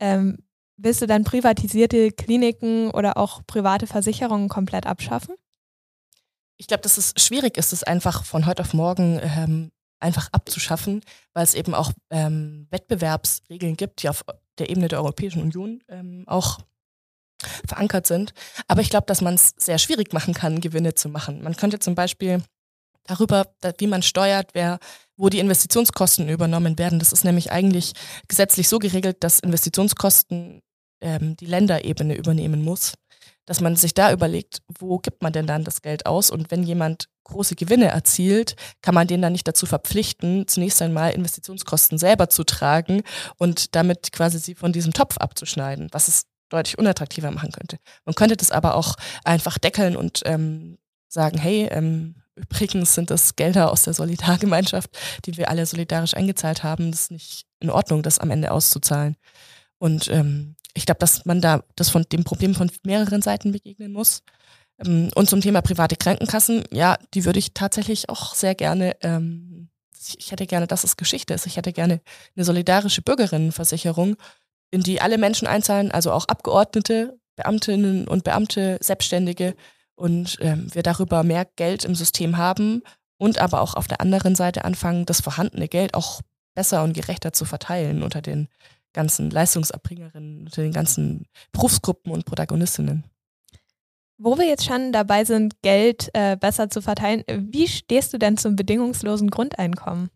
Ähm, 0.00 0.38
willst 0.76 1.02
du 1.02 1.06
dann 1.06 1.24
privatisierte 1.24 2.10
Kliniken 2.12 2.90
oder 2.90 3.16
auch 3.16 3.42
private 3.46 3.86
Versicherungen 3.86 4.48
komplett 4.48 4.86
abschaffen? 4.86 5.34
Ich 6.56 6.66
glaube, 6.66 6.82
dass 6.82 6.96
es 6.96 7.12
schwierig 7.16 7.58
ist, 7.58 7.72
es 7.72 7.82
einfach 7.82 8.24
von 8.24 8.46
heute 8.46 8.62
auf 8.62 8.72
morgen 8.72 9.20
ähm, 9.22 9.70
einfach 10.00 10.28
abzuschaffen, 10.32 11.02
weil 11.34 11.44
es 11.44 11.54
eben 11.54 11.74
auch 11.74 11.92
ähm, 12.10 12.66
Wettbewerbsregeln 12.70 13.76
gibt, 13.76 14.02
die 14.02 14.08
auf 14.08 14.24
der 14.58 14.70
Ebene 14.70 14.88
der 14.88 15.00
Europäischen 15.00 15.42
Union 15.42 15.82
ähm, 15.88 16.24
auch 16.26 16.58
verankert 17.66 18.06
sind. 18.06 18.32
Aber 18.66 18.80
ich 18.80 18.90
glaube, 18.90 19.06
dass 19.06 19.20
man 19.20 19.34
es 19.34 19.54
sehr 19.58 19.78
schwierig 19.78 20.12
machen 20.12 20.34
kann, 20.34 20.60
Gewinne 20.60 20.94
zu 20.94 21.08
machen. 21.08 21.42
Man 21.42 21.56
könnte 21.56 21.78
zum 21.78 21.94
Beispiel 21.94 22.42
darüber, 23.04 23.46
wie 23.78 23.86
man 23.86 24.02
steuert, 24.02 24.50
wer, 24.54 24.78
wo 25.16 25.28
die 25.28 25.38
Investitionskosten 25.38 26.28
übernommen 26.28 26.78
werden. 26.78 26.98
Das 26.98 27.12
ist 27.12 27.24
nämlich 27.24 27.50
eigentlich 27.50 27.92
gesetzlich 28.28 28.68
so 28.68 28.78
geregelt, 28.78 29.18
dass 29.20 29.40
Investitionskosten 29.40 30.62
ähm, 31.00 31.36
die 31.36 31.46
Länderebene 31.46 32.16
übernehmen 32.16 32.62
muss 32.62 32.94
dass 33.46 33.60
man 33.60 33.76
sich 33.76 33.94
da 33.94 34.12
überlegt, 34.12 34.60
wo 34.78 34.98
gibt 34.98 35.22
man 35.22 35.32
denn 35.32 35.46
dann 35.46 35.64
das 35.64 35.80
Geld 35.80 36.04
aus? 36.04 36.30
Und 36.30 36.50
wenn 36.50 36.64
jemand 36.64 37.08
große 37.24 37.54
Gewinne 37.54 37.86
erzielt, 37.86 38.56
kann 38.82 38.94
man 38.94 39.06
den 39.06 39.22
dann 39.22 39.32
nicht 39.32 39.48
dazu 39.48 39.66
verpflichten, 39.66 40.46
zunächst 40.48 40.82
einmal 40.82 41.12
Investitionskosten 41.12 41.96
selber 41.96 42.28
zu 42.28 42.44
tragen 42.44 43.02
und 43.38 43.74
damit 43.74 44.12
quasi 44.12 44.38
sie 44.38 44.54
von 44.54 44.72
diesem 44.72 44.92
Topf 44.92 45.16
abzuschneiden, 45.18 45.88
was 45.92 46.08
es 46.08 46.24
deutlich 46.48 46.78
unattraktiver 46.78 47.30
machen 47.30 47.52
könnte. 47.52 47.78
Man 48.04 48.14
könnte 48.14 48.36
das 48.36 48.50
aber 48.50 48.74
auch 48.74 48.96
einfach 49.24 49.58
deckeln 49.58 49.96
und 49.96 50.22
ähm, 50.24 50.78
sagen, 51.08 51.38
hey, 51.38 51.68
ähm, 51.70 52.16
übrigens 52.36 52.94
sind 52.94 53.10
das 53.10 53.34
Gelder 53.36 53.72
aus 53.72 53.84
der 53.84 53.94
Solidargemeinschaft, 53.94 54.90
die 55.24 55.36
wir 55.36 55.50
alle 55.50 55.66
solidarisch 55.66 56.14
eingezahlt 56.14 56.62
haben, 56.62 56.90
das 56.90 57.02
ist 57.02 57.10
nicht 57.10 57.46
in 57.60 57.70
Ordnung, 57.70 58.02
das 58.02 58.18
am 58.18 58.30
Ende 58.30 58.50
auszuzahlen. 58.50 59.16
Und 59.78 60.08
ähm, 60.08 60.54
ich 60.74 60.86
glaube, 60.86 60.98
dass 60.98 61.24
man 61.24 61.40
da 61.40 61.64
das 61.74 61.88
von 61.88 62.04
dem 62.12 62.24
Problem 62.24 62.54
von 62.54 62.70
mehreren 62.84 63.22
Seiten 63.22 63.52
begegnen 63.52 63.92
muss. 63.92 64.22
Ähm, 64.84 65.10
und 65.14 65.28
zum 65.28 65.40
Thema 65.40 65.62
private 65.62 65.96
Krankenkassen, 65.96 66.64
ja, 66.70 66.98
die 67.14 67.24
würde 67.24 67.38
ich 67.38 67.54
tatsächlich 67.54 68.08
auch 68.08 68.34
sehr 68.34 68.54
gerne, 68.54 68.96
ähm, 69.00 69.68
ich 70.18 70.30
hätte 70.30 70.46
gerne, 70.46 70.66
dass 70.66 70.84
es 70.84 70.96
Geschichte 70.96 71.34
ist. 71.34 71.46
Ich 71.46 71.56
hätte 71.56 71.72
gerne 71.72 72.00
eine 72.36 72.44
solidarische 72.44 73.02
Bürgerinnenversicherung, 73.02 74.16
in 74.70 74.82
die 74.82 75.00
alle 75.00 75.18
Menschen 75.18 75.48
einzahlen, 75.48 75.90
also 75.90 76.12
auch 76.12 76.26
Abgeordnete, 76.26 77.18
Beamtinnen 77.36 78.06
und 78.06 78.24
Beamte, 78.24 78.78
Selbstständige 78.80 79.54
und 79.96 80.38
ähm, 80.40 80.72
wir 80.72 80.82
darüber 80.82 81.22
mehr 81.22 81.46
Geld 81.56 81.84
im 81.84 81.94
System 81.94 82.36
haben 82.36 82.82
und 83.18 83.38
aber 83.38 83.60
auch 83.60 83.74
auf 83.74 83.88
der 83.88 84.00
anderen 84.00 84.34
Seite 84.34 84.64
anfangen, 84.64 85.06
das 85.06 85.20
vorhandene 85.20 85.68
Geld 85.68 85.94
auch 85.94 86.20
besser 86.54 86.84
und 86.84 86.92
gerechter 86.92 87.32
zu 87.32 87.44
verteilen 87.44 88.02
unter 88.02 88.22
den 88.22 88.48
ganzen 88.92 89.30
Leistungserbringerinnen, 89.30 90.46
unter 90.46 90.62
den 90.62 90.72
ganzen 90.72 91.26
Berufsgruppen 91.52 92.12
und 92.12 92.24
Protagonistinnen. 92.24 93.04
Wo 94.18 94.38
wir 94.38 94.46
jetzt 94.46 94.64
schon 94.64 94.92
dabei 94.92 95.24
sind, 95.24 95.60
Geld 95.60 96.08
äh, 96.14 96.36
besser 96.36 96.70
zu 96.70 96.80
verteilen, 96.80 97.22
wie 97.28 97.68
stehst 97.68 98.14
du 98.14 98.18
denn 98.18 98.38
zum 98.38 98.56
bedingungslosen 98.56 99.30
Grundeinkommen? 99.30 100.08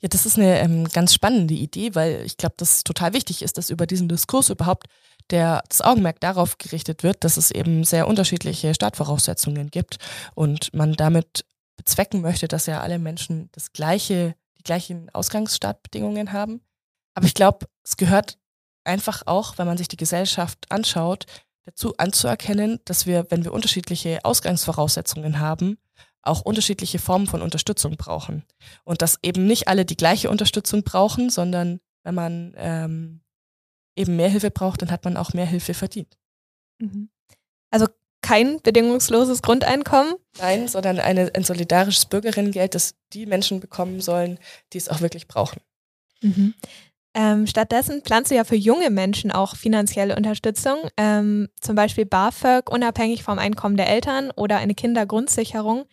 Ja, 0.00 0.08
das 0.08 0.26
ist 0.26 0.38
eine 0.38 0.60
ähm, 0.60 0.88
ganz 0.88 1.12
spannende 1.14 1.54
Idee, 1.54 1.94
weil 1.94 2.22
ich 2.24 2.36
glaube, 2.36 2.54
dass 2.56 2.84
total 2.84 3.12
wichtig 3.12 3.42
ist, 3.42 3.58
dass 3.58 3.70
über 3.70 3.86
diesen 3.86 4.08
Diskurs 4.08 4.50
überhaupt 4.50 4.86
der, 5.30 5.62
das 5.68 5.82
Augenmerk 5.82 6.20
darauf 6.20 6.58
gerichtet 6.58 7.02
wird, 7.02 7.24
dass 7.24 7.36
es 7.36 7.50
eben 7.50 7.84
sehr 7.84 8.08
unterschiedliche 8.08 8.74
Startvoraussetzungen 8.74 9.70
gibt 9.70 9.98
und 10.34 10.72
man 10.72 10.94
damit 10.94 11.44
bezwecken 11.76 12.20
möchte, 12.22 12.48
dass 12.48 12.66
ja 12.66 12.80
alle 12.80 12.98
Menschen 12.98 13.50
das 13.52 13.72
gleiche, 13.72 14.34
die 14.58 14.62
gleichen 14.62 15.10
Ausgangsstartbedingungen 15.14 16.32
haben. 16.32 16.60
Aber 17.14 17.26
ich 17.26 17.34
glaube, 17.34 17.66
es 17.84 17.96
gehört 17.96 18.38
einfach 18.84 19.22
auch, 19.26 19.58
wenn 19.58 19.66
man 19.66 19.78
sich 19.78 19.88
die 19.88 19.96
Gesellschaft 19.96 20.66
anschaut, 20.70 21.26
dazu 21.64 21.94
anzuerkennen, 21.98 22.80
dass 22.86 23.06
wir, 23.06 23.26
wenn 23.30 23.44
wir 23.44 23.52
unterschiedliche 23.52 24.20
Ausgangsvoraussetzungen 24.24 25.40
haben, 25.40 25.78
auch 26.22 26.42
unterschiedliche 26.42 26.98
Formen 26.98 27.26
von 27.26 27.42
Unterstützung 27.42 27.96
brauchen. 27.96 28.44
Und 28.84 29.02
dass 29.02 29.18
eben 29.22 29.46
nicht 29.46 29.68
alle 29.68 29.84
die 29.84 29.96
gleiche 29.96 30.30
Unterstützung 30.30 30.82
brauchen, 30.82 31.30
sondern 31.30 31.80
wenn 32.04 32.14
man 32.14 32.54
ähm, 32.56 33.20
eben 33.96 34.16
mehr 34.16 34.28
Hilfe 34.28 34.50
braucht, 34.50 34.82
dann 34.82 34.90
hat 34.90 35.04
man 35.04 35.16
auch 35.16 35.32
mehr 35.32 35.46
Hilfe 35.46 35.74
verdient. 35.74 36.18
Mhm. 36.78 37.10
Also 37.70 37.86
kein 38.22 38.60
bedingungsloses 38.60 39.42
Grundeinkommen? 39.42 40.14
Nein, 40.38 40.68
sondern 40.68 40.98
eine, 40.98 41.34
ein 41.34 41.44
solidarisches 41.44 42.06
Bürgerinnengeld, 42.06 42.74
das 42.74 42.94
die 43.12 43.26
Menschen 43.26 43.60
bekommen 43.60 44.00
sollen, 44.00 44.38
die 44.72 44.78
es 44.78 44.88
auch 44.88 45.00
wirklich 45.00 45.28
brauchen. 45.28 45.60
Mhm. 46.20 46.54
Ähm, 47.14 47.46
stattdessen 47.46 48.02
planst 48.02 48.30
du 48.30 48.36
ja 48.36 48.44
für 48.44 48.56
junge 48.56 48.90
Menschen 48.90 49.32
auch 49.32 49.56
finanzielle 49.56 50.14
Unterstützung, 50.14 50.76
ähm, 50.96 51.48
zum 51.60 51.74
Beispiel 51.74 52.06
BAföG, 52.06 52.70
unabhängig 52.70 53.22
vom 53.22 53.38
Einkommen 53.38 53.76
der 53.76 53.88
Eltern 53.88 54.30
oder 54.30 54.58
eine 54.58 54.74
Kindergrundsicherung. 54.74 55.86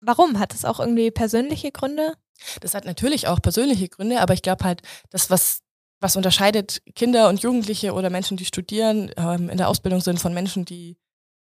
Warum? 0.00 0.38
Hat 0.38 0.54
es 0.54 0.64
auch 0.64 0.80
irgendwie 0.80 1.10
persönliche 1.10 1.72
Gründe? 1.72 2.14
Das 2.60 2.74
hat 2.74 2.84
natürlich 2.84 3.28
auch 3.28 3.40
persönliche 3.42 3.88
Gründe, 3.88 4.20
aber 4.20 4.34
ich 4.34 4.42
glaube 4.42 4.64
halt, 4.64 4.82
das, 5.10 5.30
was, 5.30 5.60
was 6.00 6.16
unterscheidet 6.16 6.82
Kinder 6.94 7.28
und 7.28 7.42
Jugendliche 7.42 7.92
oder 7.92 8.08
Menschen, 8.08 8.36
die 8.36 8.46
studieren, 8.46 9.10
ähm, 9.16 9.50
in 9.50 9.58
der 9.58 9.68
Ausbildung 9.68 10.00
sind, 10.00 10.18
von 10.18 10.32
Menschen, 10.32 10.64
die 10.64 10.96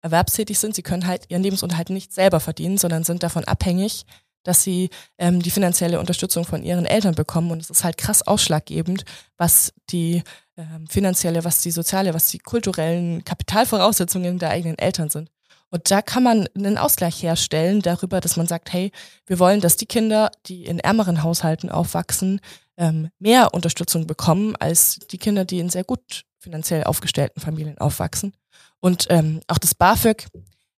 erwerbstätig 0.01 0.59
sind, 0.59 0.75
sie 0.75 0.83
können 0.83 1.07
halt 1.07 1.29
ihren 1.29 1.43
Lebensunterhalt 1.43 1.89
nicht 1.89 2.13
selber 2.13 2.41
verdienen, 2.41 2.77
sondern 2.77 3.05
sind 3.05 3.23
davon 3.23 3.45
abhängig, 3.45 4.05
dass 4.43 4.61
sie 4.61 4.89
ähm, 5.17 5.41
die 5.41 5.51
finanzielle 5.51 5.99
Unterstützung 5.99 6.43
von 6.43 6.63
ihren 6.63 6.85
Eltern 6.85 7.15
bekommen. 7.15 7.51
Und 7.51 7.61
es 7.61 7.69
ist 7.69 7.85
halt 7.85 7.97
krass 7.97 8.21
ausschlaggebend, 8.21 9.05
was 9.37 9.73
die 9.89 10.21
ähm, 10.57 10.85
finanzielle, 10.87 11.45
was 11.45 11.61
die 11.61 11.71
soziale, 11.71 12.13
was 12.13 12.27
die 12.27 12.39
kulturellen 12.39 13.23
Kapitalvoraussetzungen 13.23 14.39
der 14.39 14.49
eigenen 14.49 14.77
Eltern 14.77 15.09
sind. 15.09 15.31
Und 15.73 15.89
da 15.89 16.03
kann 16.03 16.21
man 16.21 16.47
einen 16.55 16.77
Ausgleich 16.77 17.23
herstellen 17.23 17.81
darüber, 17.81 18.21
dass 18.21 18.37
man 18.37 18.45
sagt, 18.45 18.71
hey, 18.71 18.91
wir 19.25 19.39
wollen, 19.39 19.59
dass 19.59 19.75
die 19.75 19.87
Kinder, 19.87 20.29
die 20.45 20.65
in 20.65 20.77
ärmeren 20.77 21.23
Haushalten 21.23 21.71
aufwachsen, 21.71 22.41
ähm, 22.77 23.09
mehr 23.17 23.55
Unterstützung 23.55 24.05
bekommen 24.05 24.55
als 24.55 24.99
die 25.11 25.17
Kinder, 25.17 25.45
die 25.45 25.57
in 25.57 25.71
sehr 25.71 25.83
gut 25.83 26.25
finanziell 26.37 26.83
aufgestellten 26.83 27.41
Familien 27.41 27.79
aufwachsen. 27.79 28.33
Und 28.81 29.07
ähm, 29.09 29.41
auch 29.47 29.57
das 29.57 29.73
BAföG, 29.73 30.27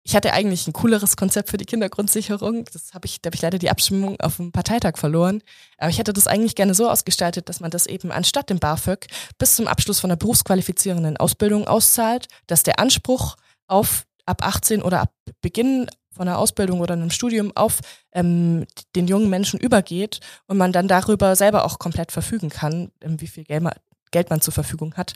ich 0.03 0.15
hatte 0.15 0.31
eigentlich 0.31 0.65
ein 0.65 0.71
cooleres 0.71 1.17
Konzept 1.17 1.50
für 1.50 1.57
die 1.57 1.65
Kindergrundsicherung. 1.65 2.63
Das 2.72 2.93
habe 2.93 3.05
ich, 3.05 3.22
da 3.22 3.27
habe 3.27 3.35
ich 3.35 3.41
leider 3.41 3.59
die 3.59 3.72
Abstimmung 3.72 4.17
auf 4.22 4.37
dem 4.37 4.53
Parteitag 4.53 4.98
verloren. 4.98 5.41
Aber 5.77 5.89
ich 5.89 6.00
hätte 6.00 6.13
das 6.13 6.27
eigentlich 6.27 6.55
gerne 6.55 6.74
so 6.74 6.89
ausgestaltet, 6.89 7.50
dass 7.50 7.59
man 7.59 7.70
das 7.70 7.85
eben 7.85 8.13
anstatt 8.13 8.50
dem 8.50 8.59
BAföG 8.59 9.07
bis 9.39 9.57
zum 9.57 9.67
Abschluss 9.67 10.00
von 10.00 10.09
der 10.09 10.15
berufsqualifizierenden 10.15 11.17
Ausbildung 11.17 11.67
auszahlt, 11.67 12.29
dass 12.48 12.63
der 12.63 12.79
Anspruch 12.79 13.35
auf 13.67 14.05
ab 14.25 14.46
18 14.46 14.81
oder 14.81 15.01
ab 15.01 15.14
Beginn 15.42 15.88
von 16.11 16.27
einer 16.27 16.38
Ausbildung 16.38 16.79
oder 16.79 16.94
einem 16.94 17.09
Studium 17.11 17.51
auf 17.55 17.79
ähm, 18.14 18.66
den 18.96 19.07
jungen 19.07 19.29
Menschen 19.29 19.59
übergeht 19.59 20.20
und 20.48 20.57
man 20.57 20.72
dann 20.72 20.88
darüber 20.88 21.35
selber 21.35 21.66
auch 21.66 21.77
komplett 21.77 22.11
verfügen 22.11 22.50
kann, 22.50 22.92
ähm, 23.01 23.20
wie 23.22 23.27
viel 23.27 23.44
Geld 23.44 23.64
man, 23.64 23.74
Geld 24.11 24.29
man 24.29 24.42
zur 24.42 24.53
Verfügung 24.53 24.96
hat. 24.96 25.14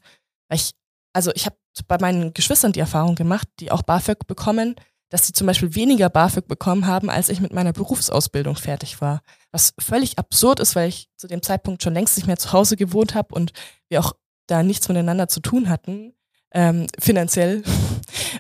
Weil 0.50 0.58
ich, 0.58 0.74
also 1.14 1.32
ich 1.34 1.46
habe 1.46 1.56
bei 1.88 1.98
meinen 2.00 2.34
Geschwistern 2.34 2.74
die 2.74 2.82
Erfahrung 2.82 3.16
gemacht, 3.16 3.48
die 3.60 3.72
auch 3.72 3.82
BAföG 3.82 4.28
bekommen, 4.28 4.76
dass 5.10 5.26
sie 5.26 5.34
zum 5.34 5.48
Beispiel 5.48 5.76
weniger 5.76 6.10
BAföG 6.10 6.48
bekommen 6.48 6.86
haben, 6.86 7.10
als 7.10 7.30
ich 7.30 7.42
mit 7.42 7.52
meiner 7.52 7.74
Berufsausbildung 7.74 8.56
fertig 8.56 9.02
war. 9.02 9.22
Was 9.52 9.74
völlig 9.80 10.20
absurd 10.20 10.60
ist, 10.60 10.76
weil 10.76 10.90
ich 10.90 11.10
zu 11.18 11.28
dem 11.28 11.42
Zeitpunkt 11.42 11.84
schon 11.84 11.94
längst 11.94 12.16
nicht 12.18 12.28
mehr 12.28 12.38
zu 12.38 12.54
Hause 12.54 12.78
gewohnt 12.78 13.16
habe 13.16 13.34
und 13.34 13.52
wir 13.90 14.00
auch 14.00 14.14
da 14.48 14.64
nichts 14.64 14.88
miteinander 14.88 15.28
zu 15.28 15.40
tun 15.40 15.70
hatten, 15.70 16.14
ähm, 16.54 16.88
finanziell. 17.00 17.64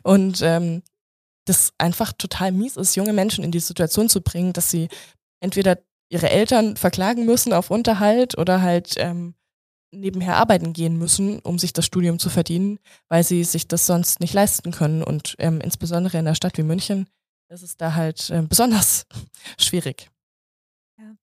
Und 0.03 0.41
ähm, 0.41 0.81
das 1.45 1.73
einfach 1.77 2.13
total 2.13 2.51
mies 2.51 2.77
ist, 2.77 2.95
junge 2.95 3.13
Menschen 3.13 3.43
in 3.43 3.51
die 3.51 3.59
Situation 3.59 4.09
zu 4.09 4.21
bringen, 4.21 4.53
dass 4.53 4.69
sie 4.69 4.87
entweder 5.39 5.79
ihre 6.09 6.29
Eltern 6.29 6.75
verklagen 6.75 7.25
müssen 7.25 7.53
auf 7.53 7.71
Unterhalt 7.71 8.37
oder 8.37 8.61
halt 8.61 8.95
ähm, 8.97 9.35
nebenher 9.91 10.37
arbeiten 10.37 10.73
gehen 10.73 10.97
müssen, 10.97 11.39
um 11.39 11.57
sich 11.57 11.73
das 11.73 11.85
Studium 11.85 12.19
zu 12.19 12.29
verdienen, 12.29 12.79
weil 13.07 13.23
sie 13.23 13.43
sich 13.43 13.67
das 13.67 13.85
sonst 13.85 14.19
nicht 14.19 14.33
leisten 14.33 14.71
können. 14.71 15.03
Und 15.03 15.35
ähm, 15.39 15.61
insbesondere 15.61 16.17
in 16.17 16.27
einer 16.27 16.35
Stadt 16.35 16.57
wie 16.57 16.63
München 16.63 17.07
ist 17.49 17.63
es 17.63 17.77
da 17.77 17.95
halt 17.95 18.29
äh, 18.29 18.43
besonders 18.43 19.05
schwierig. 19.57 20.09
Ja. 20.99 21.15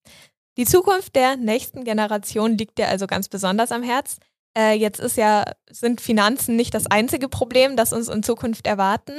Die 0.56 0.64
Zukunft 0.64 1.14
der 1.14 1.36
nächsten 1.36 1.84
Generation 1.84 2.56
liegt 2.56 2.78
dir 2.78 2.88
also 2.88 3.06
ganz 3.06 3.28
besonders 3.28 3.72
am 3.72 3.82
Herz. 3.82 4.18
Äh, 4.56 4.72
jetzt 4.72 5.00
ist 5.00 5.16
ja, 5.16 5.44
sind 5.70 6.00
Finanzen 6.00 6.56
nicht 6.56 6.72
das 6.72 6.86
einzige 6.86 7.28
Problem, 7.28 7.76
das 7.76 7.92
uns 7.92 8.08
in 8.08 8.22
Zukunft 8.22 8.66
erwarten. 8.66 9.12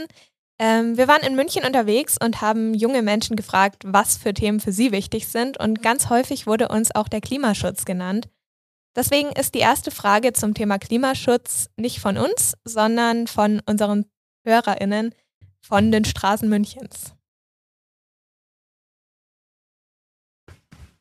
Ähm, 0.59 0.97
wir 0.97 1.07
waren 1.07 1.21
in 1.21 1.35
München 1.35 1.63
unterwegs 1.63 2.17
und 2.19 2.41
haben 2.41 2.73
junge 2.73 3.03
Menschen 3.03 3.35
gefragt, 3.35 3.83
was 3.85 4.17
für 4.17 4.33
Themen 4.33 4.59
für 4.59 4.71
sie 4.71 4.91
wichtig 4.91 5.27
sind. 5.27 5.59
Und 5.59 5.83
ganz 5.83 6.09
häufig 6.09 6.47
wurde 6.47 6.69
uns 6.69 6.93
auch 6.95 7.07
der 7.07 7.21
Klimaschutz 7.21 7.85
genannt. 7.85 8.27
Deswegen 8.95 9.29
ist 9.29 9.53
die 9.53 9.59
erste 9.59 9.91
Frage 9.91 10.33
zum 10.33 10.55
Thema 10.55 10.79
Klimaschutz 10.79 11.69
nicht 11.75 11.99
von 11.99 12.17
uns, 12.17 12.55
sondern 12.63 13.27
von 13.27 13.61
unseren 13.67 14.05
HörerInnen 14.43 15.13
von 15.61 15.91
den 15.91 16.03
Straßen 16.03 16.49
Münchens. 16.49 17.13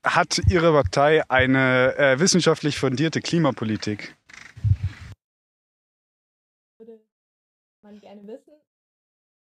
Hat 0.05 0.40
Ihre 0.51 0.72
Partei 0.72 1.29
eine 1.31 1.96
äh, 1.96 2.20
wissenschaftlich 2.20 2.79
fundierte 2.79 3.22
Klimapolitik? 3.22 4.14
Man 7.87 8.01
gerne 8.01 8.27
wissen. 8.27 8.53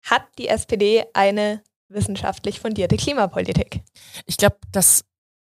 Hat 0.05 0.23
die 0.39 0.47
SPD 0.47 1.05
eine 1.13 1.63
wissenschaftlich 1.89 2.61
fundierte 2.61 2.97
Klimapolitik? 2.97 3.83
Ich 4.27 4.37
glaube, 4.37 4.59
dass 4.71 5.05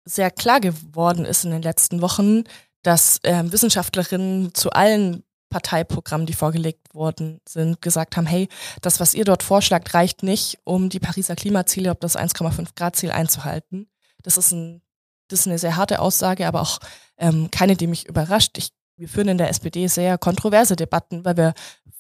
sehr 0.05 0.31
klar 0.31 0.61
geworden 0.61 1.25
ist 1.25 1.45
in 1.45 1.51
den 1.51 1.63
letzten 1.63 2.01
Wochen, 2.03 2.45
dass 2.83 3.19
ähm, 3.25 3.53
Wissenschaftlerinnen 3.53 4.55
zu 4.55 4.71
allen 4.71 5.25
Parteiprogrammen, 5.51 6.27
die 6.27 6.35
vorgelegt 6.35 6.95
worden 6.95 7.41
sind, 7.49 7.83
gesagt 7.83 8.17
haben, 8.17 8.27
hey, 8.27 8.49
das, 8.81 9.01
was 9.01 9.15
ihr 9.15 9.25
dort 9.25 9.43
vorschlagt, 9.43 9.93
reicht 9.95 10.23
nicht, 10.23 10.59
um 10.63 10.89
die 10.89 11.01
Pariser 11.01 11.35
Klimaziele, 11.35 11.91
ob 11.91 12.01
das 12.01 12.17
1,5 12.17 12.77
Grad 12.77 12.95
Ziel 12.95 13.11
einzuhalten. 13.11 13.91
Das 14.23 14.39
ist, 14.39 14.53
ein, 14.53 14.83
das 15.27 15.41
ist 15.41 15.47
eine 15.49 15.59
sehr 15.59 15.77
harte 15.77 16.01
Aussage, 16.01 16.47
aber 16.47 16.61
auch 16.61 16.79
ähm, 17.17 17.51
keine, 17.51 17.77
die 17.77 17.89
mich 17.89 18.07
überrascht. 18.07 18.57
Ich, 18.57 18.71
wir 18.99 19.09
führen 19.09 19.29
in 19.29 19.39
der 19.39 19.49
SPD 19.49 19.87
sehr 19.87 20.19
kontroverse 20.19 20.77
Debatten, 20.77 21.25
weil 21.25 21.37
wir 21.37 21.55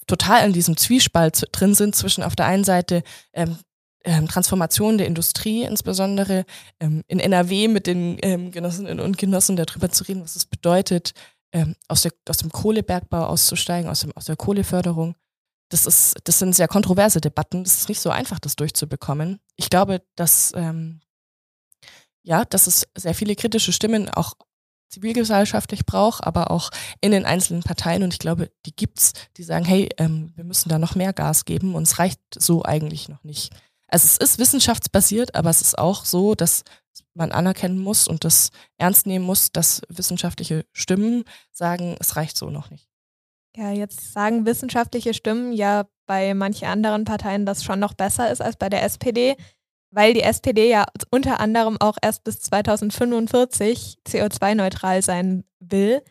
total 0.06 0.46
in 0.46 0.52
diesem 0.52 0.76
Zwiespalt 0.76 1.48
drin 1.52 1.74
sind 1.74 1.94
zwischen 1.94 2.22
auf 2.22 2.34
der 2.34 2.46
einen 2.46 2.64
Seite 2.64 3.02
ähm, 3.32 3.58
ähm, 4.04 4.28
Transformation 4.28 4.98
der 4.98 5.06
Industrie, 5.06 5.62
insbesondere 5.62 6.44
ähm, 6.80 7.04
in 7.08 7.20
NRW 7.20 7.68
mit 7.68 7.86
den 7.86 8.16
ähm, 8.22 8.50
Genossinnen 8.50 9.00
und 9.00 9.18
Genossen 9.18 9.56
darüber 9.56 9.90
zu 9.90 10.04
reden, 10.04 10.22
was 10.22 10.36
es 10.36 10.46
bedeutet, 10.46 11.12
ähm, 11.52 11.74
aus, 11.88 12.02
der, 12.02 12.12
aus 12.28 12.38
dem 12.38 12.50
Kohlebergbau 12.50 13.26
auszusteigen, 13.26 13.90
aus, 13.90 14.00
dem, 14.00 14.12
aus 14.16 14.26
der 14.26 14.36
Kohleförderung. 14.36 15.14
Das, 15.70 15.86
ist, 15.86 16.16
das 16.24 16.38
sind 16.38 16.54
sehr 16.54 16.68
kontroverse 16.68 17.20
Debatten. 17.20 17.64
Das 17.64 17.76
ist 17.76 17.88
nicht 17.88 18.00
so 18.00 18.10
einfach, 18.10 18.38
das 18.38 18.56
durchzubekommen. 18.56 19.40
Ich 19.56 19.68
glaube, 19.68 20.02
dass, 20.16 20.52
ähm, 20.54 21.00
ja, 22.22 22.44
dass 22.44 22.66
es 22.66 22.86
sehr 22.96 23.14
viele 23.14 23.36
kritische 23.36 23.72
Stimmen 23.72 24.08
auch 24.08 24.34
zivilgesellschaftlich 24.88 25.86
braucht, 25.86 26.24
aber 26.24 26.50
auch 26.50 26.70
in 27.00 27.10
den 27.12 27.24
einzelnen 27.24 27.62
Parteien. 27.62 28.02
Und 28.02 28.12
ich 28.12 28.18
glaube, 28.18 28.50
die 28.66 28.74
gibt's, 28.74 29.12
die 29.36 29.42
sagen, 29.42 29.64
hey, 29.64 29.88
ähm, 29.98 30.32
wir 30.34 30.44
müssen 30.44 30.68
da 30.68 30.78
noch 30.78 30.94
mehr 30.94 31.12
Gas 31.12 31.44
geben 31.44 31.74
und 31.74 31.82
es 31.84 31.98
reicht 31.98 32.20
so 32.34 32.64
eigentlich 32.64 33.08
noch 33.08 33.24
nicht. 33.24 33.52
Also 33.88 34.06
es 34.06 34.18
ist 34.18 34.38
wissenschaftsbasiert, 34.38 35.34
aber 35.34 35.50
es 35.50 35.62
ist 35.62 35.78
auch 35.78 36.04
so, 36.04 36.34
dass 36.34 36.62
man 37.14 37.32
anerkennen 37.32 37.78
muss 37.78 38.06
und 38.06 38.24
das 38.24 38.50
ernst 38.76 39.06
nehmen 39.06 39.24
muss, 39.24 39.50
dass 39.50 39.82
wissenschaftliche 39.88 40.64
Stimmen 40.72 41.24
sagen, 41.52 41.96
es 42.00 42.16
reicht 42.16 42.36
so 42.36 42.50
noch 42.50 42.70
nicht. 42.70 42.88
Ja, 43.56 43.72
jetzt 43.72 44.12
sagen 44.12 44.46
wissenschaftliche 44.46 45.14
Stimmen 45.14 45.52
ja 45.52 45.88
bei 46.06 46.32
manchen 46.34 46.68
anderen 46.68 47.04
Parteien, 47.04 47.44
dass 47.44 47.64
schon 47.64 47.80
noch 47.80 47.94
besser 47.94 48.30
ist 48.30 48.40
als 48.40 48.56
bei 48.56 48.68
der 48.68 48.84
SPD, 48.84 49.36
weil 49.90 50.14
die 50.14 50.22
SPD 50.22 50.68
ja 50.70 50.86
unter 51.10 51.40
anderem 51.40 51.76
auch 51.80 51.96
erst 52.00 52.24
bis 52.24 52.40
2045 52.40 53.98
CO2-neutral 54.06 55.02
sein 55.02 55.44
will. 55.60 56.02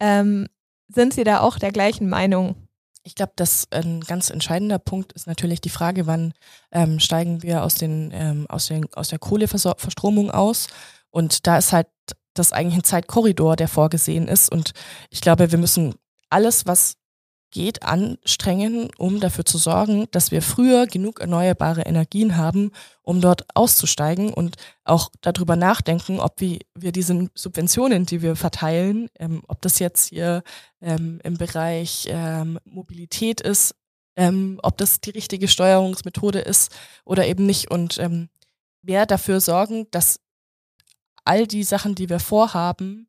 Ähm, 0.00 0.48
sind 0.88 1.14
Sie 1.14 1.24
da 1.24 1.40
auch 1.40 1.58
der 1.58 1.72
gleichen 1.72 2.08
Meinung? 2.08 2.56
Ich 3.02 3.14
glaube, 3.14 3.32
dass 3.36 3.66
ein 3.70 4.00
ganz 4.00 4.30
entscheidender 4.30 4.78
Punkt 4.78 5.12
ist 5.12 5.26
natürlich 5.26 5.60
die 5.60 5.70
Frage, 5.70 6.06
wann 6.06 6.34
ähm, 6.70 7.00
steigen 7.00 7.42
wir 7.42 7.62
aus, 7.62 7.74
den, 7.74 8.10
ähm, 8.12 8.46
aus, 8.48 8.66
den, 8.66 8.92
aus 8.94 9.08
der 9.08 9.18
Kohleverstromung 9.18 10.30
aus. 10.30 10.68
Und 11.10 11.46
da 11.46 11.58
ist 11.58 11.72
halt 11.72 11.86
das 12.34 12.52
eigentlich 12.52 12.76
ein 12.76 12.84
Zeitkorridor, 12.84 13.56
der 13.56 13.68
vorgesehen 13.68 14.28
ist. 14.28 14.50
Und 14.50 14.72
ich 15.08 15.20
glaube, 15.20 15.50
wir 15.50 15.58
müssen 15.58 15.94
alles, 16.28 16.66
was 16.66 16.96
geht, 17.50 17.82
anstrengen, 17.82 18.90
um 18.98 19.20
dafür 19.20 19.44
zu 19.44 19.58
sorgen, 19.58 20.06
dass 20.10 20.30
wir 20.30 20.42
früher 20.42 20.86
genug 20.86 21.20
erneuerbare 21.20 21.82
Energien 21.82 22.36
haben, 22.36 22.70
um 23.02 23.20
dort 23.20 23.44
auszusteigen 23.54 24.32
und 24.32 24.56
auch 24.84 25.10
darüber 25.20 25.56
nachdenken, 25.56 26.20
ob 26.20 26.40
wir, 26.40 26.58
wir 26.74 26.92
diese 26.92 27.28
Subventionen, 27.34 28.06
die 28.06 28.22
wir 28.22 28.36
verteilen, 28.36 29.08
ähm, 29.18 29.42
ob 29.48 29.60
das 29.62 29.78
jetzt 29.78 30.08
hier 30.08 30.42
ähm, 30.80 31.20
im 31.24 31.36
Bereich 31.36 32.06
ähm, 32.08 32.58
Mobilität 32.64 33.40
ist, 33.40 33.74
ähm, 34.16 34.58
ob 34.62 34.78
das 34.78 35.00
die 35.00 35.10
richtige 35.10 35.48
Steuerungsmethode 35.48 36.40
ist 36.40 36.72
oder 37.04 37.26
eben 37.26 37.46
nicht 37.46 37.70
und 37.70 37.98
ähm, 37.98 38.28
mehr 38.82 39.06
dafür 39.06 39.40
sorgen, 39.40 39.86
dass 39.90 40.20
all 41.24 41.46
die 41.46 41.64
Sachen, 41.64 41.94
die 41.94 42.08
wir 42.08 42.20
vorhaben, 42.20 43.08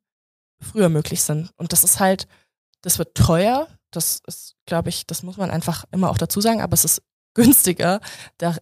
früher 0.60 0.88
möglich 0.88 1.22
sind. 1.22 1.50
Und 1.56 1.72
das 1.72 1.82
ist 1.82 1.98
halt 1.98 2.28
das 2.82 2.98
wird 2.98 3.14
teuer. 3.14 3.68
Das 3.92 4.20
ist, 4.26 4.56
glaube 4.66 4.88
ich, 4.88 5.06
das 5.06 5.22
muss 5.22 5.36
man 5.36 5.50
einfach 5.50 5.84
immer 5.92 6.10
auch 6.10 6.18
dazu 6.18 6.40
sagen, 6.40 6.60
aber 6.60 6.74
es 6.74 6.84
ist 6.84 7.02
günstiger, 7.34 8.00
da 8.38 8.56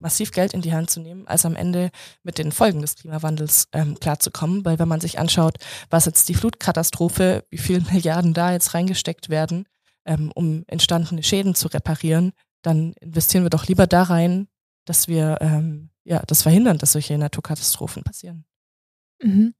massiv 0.00 0.32
Geld 0.32 0.52
in 0.52 0.60
die 0.60 0.72
Hand 0.72 0.90
zu 0.90 1.00
nehmen, 1.00 1.26
als 1.26 1.46
am 1.46 1.56
Ende 1.56 1.90
mit 2.22 2.38
den 2.38 2.52
Folgen 2.52 2.82
des 2.82 2.96
Klimawandels 2.96 3.68
ähm, 3.72 3.98
klarzukommen. 3.98 4.64
Weil 4.64 4.78
wenn 4.78 4.88
man 4.88 5.00
sich 5.00 5.18
anschaut, 5.18 5.56
was 5.90 6.04
jetzt 6.04 6.28
die 6.28 6.34
Flutkatastrophe, 6.34 7.44
wie 7.50 7.58
viele 7.58 7.80
Milliarden 7.92 8.34
da 8.34 8.52
jetzt 8.52 8.74
reingesteckt 8.74 9.28
werden, 9.30 9.66
ähm, 10.04 10.30
um 10.34 10.64
entstandene 10.66 11.22
Schäden 11.22 11.54
zu 11.54 11.68
reparieren, 11.68 12.32
dann 12.62 12.92
investieren 13.00 13.44
wir 13.44 13.50
doch 13.50 13.66
lieber 13.66 13.86
da 13.86 14.02
rein, 14.04 14.48
dass 14.84 15.08
wir 15.08 15.38
ähm, 15.40 15.90
ja 16.04 16.22
das 16.26 16.42
verhindern, 16.42 16.78
dass 16.78 16.92
solche 16.92 17.16
Naturkatastrophen 17.16 18.02
passieren. 18.02 18.44
Mhm. 19.22 19.54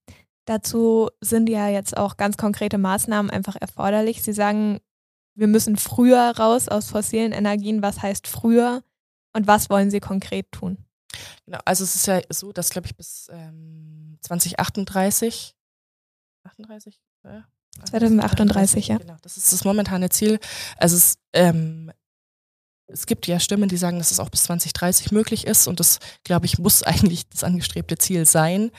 Dazu 0.47 1.09
sind 1.21 1.49
ja 1.49 1.69
jetzt 1.69 1.97
auch 1.97 2.19
ganz 2.19 2.37
konkrete 2.37 2.77
Maßnahmen 2.77 3.31
einfach 3.31 3.57
erforderlich. 3.59 4.23
Sie 4.23 4.35
sagen, 4.35 4.81
wir 5.35 5.47
müssen 5.47 5.77
früher 5.77 6.33
raus 6.37 6.69
aus 6.69 6.91
fossilen 6.91 7.33
Energien. 7.33 7.83
Was 7.83 8.03
heißt 8.03 8.27
früher 8.27 8.83
und 9.33 9.47
was 9.47 9.71
wollen 9.71 9.91
Sie 9.91 10.01
konkret 10.01 10.51
tun? 10.53 10.79
Genau, 11.47 11.59
also 11.65 11.85
es 11.85 11.95
ist 11.95 12.07
ja 12.07 12.21
so, 12.29 12.53
dass, 12.53 12.71
glaube 12.71 12.87
ich, 12.87 12.97
bis 12.97 13.29
ähm, 13.31 14.19
2038, 14.23 15.55
38, 16.45 17.01
äh, 17.25 17.41
2038, 17.85 18.89
ja. 18.89 18.99
Genau, 18.99 19.17
das 19.23 19.37
ist 19.37 19.53
das 19.53 19.65
momentane 19.65 20.09
Ziel. 20.11 20.39
Also 20.77 20.97
es, 20.97 21.19
ähm, 21.33 21.93
es 22.87 23.07
gibt 23.07 23.27
ja 23.27 23.41
Stimmen, 23.41 23.69
die 23.69 23.77
sagen, 23.77 23.99
dass 23.99 24.11
es 24.11 24.21
auch 24.21 24.31
bis 24.31 24.45
2030 24.45 25.13
möglich 25.13 25.47
ist 25.47 25.67
und 25.67 25.81
das, 25.81 25.99
glaube 26.23 26.47
ich, 26.47 26.59
muss 26.59 26.83
eigentlich 26.85 27.29
das 27.29 27.45
angestrebte 27.45 27.99
Ziel 27.99 28.27
sein. 28.27 28.71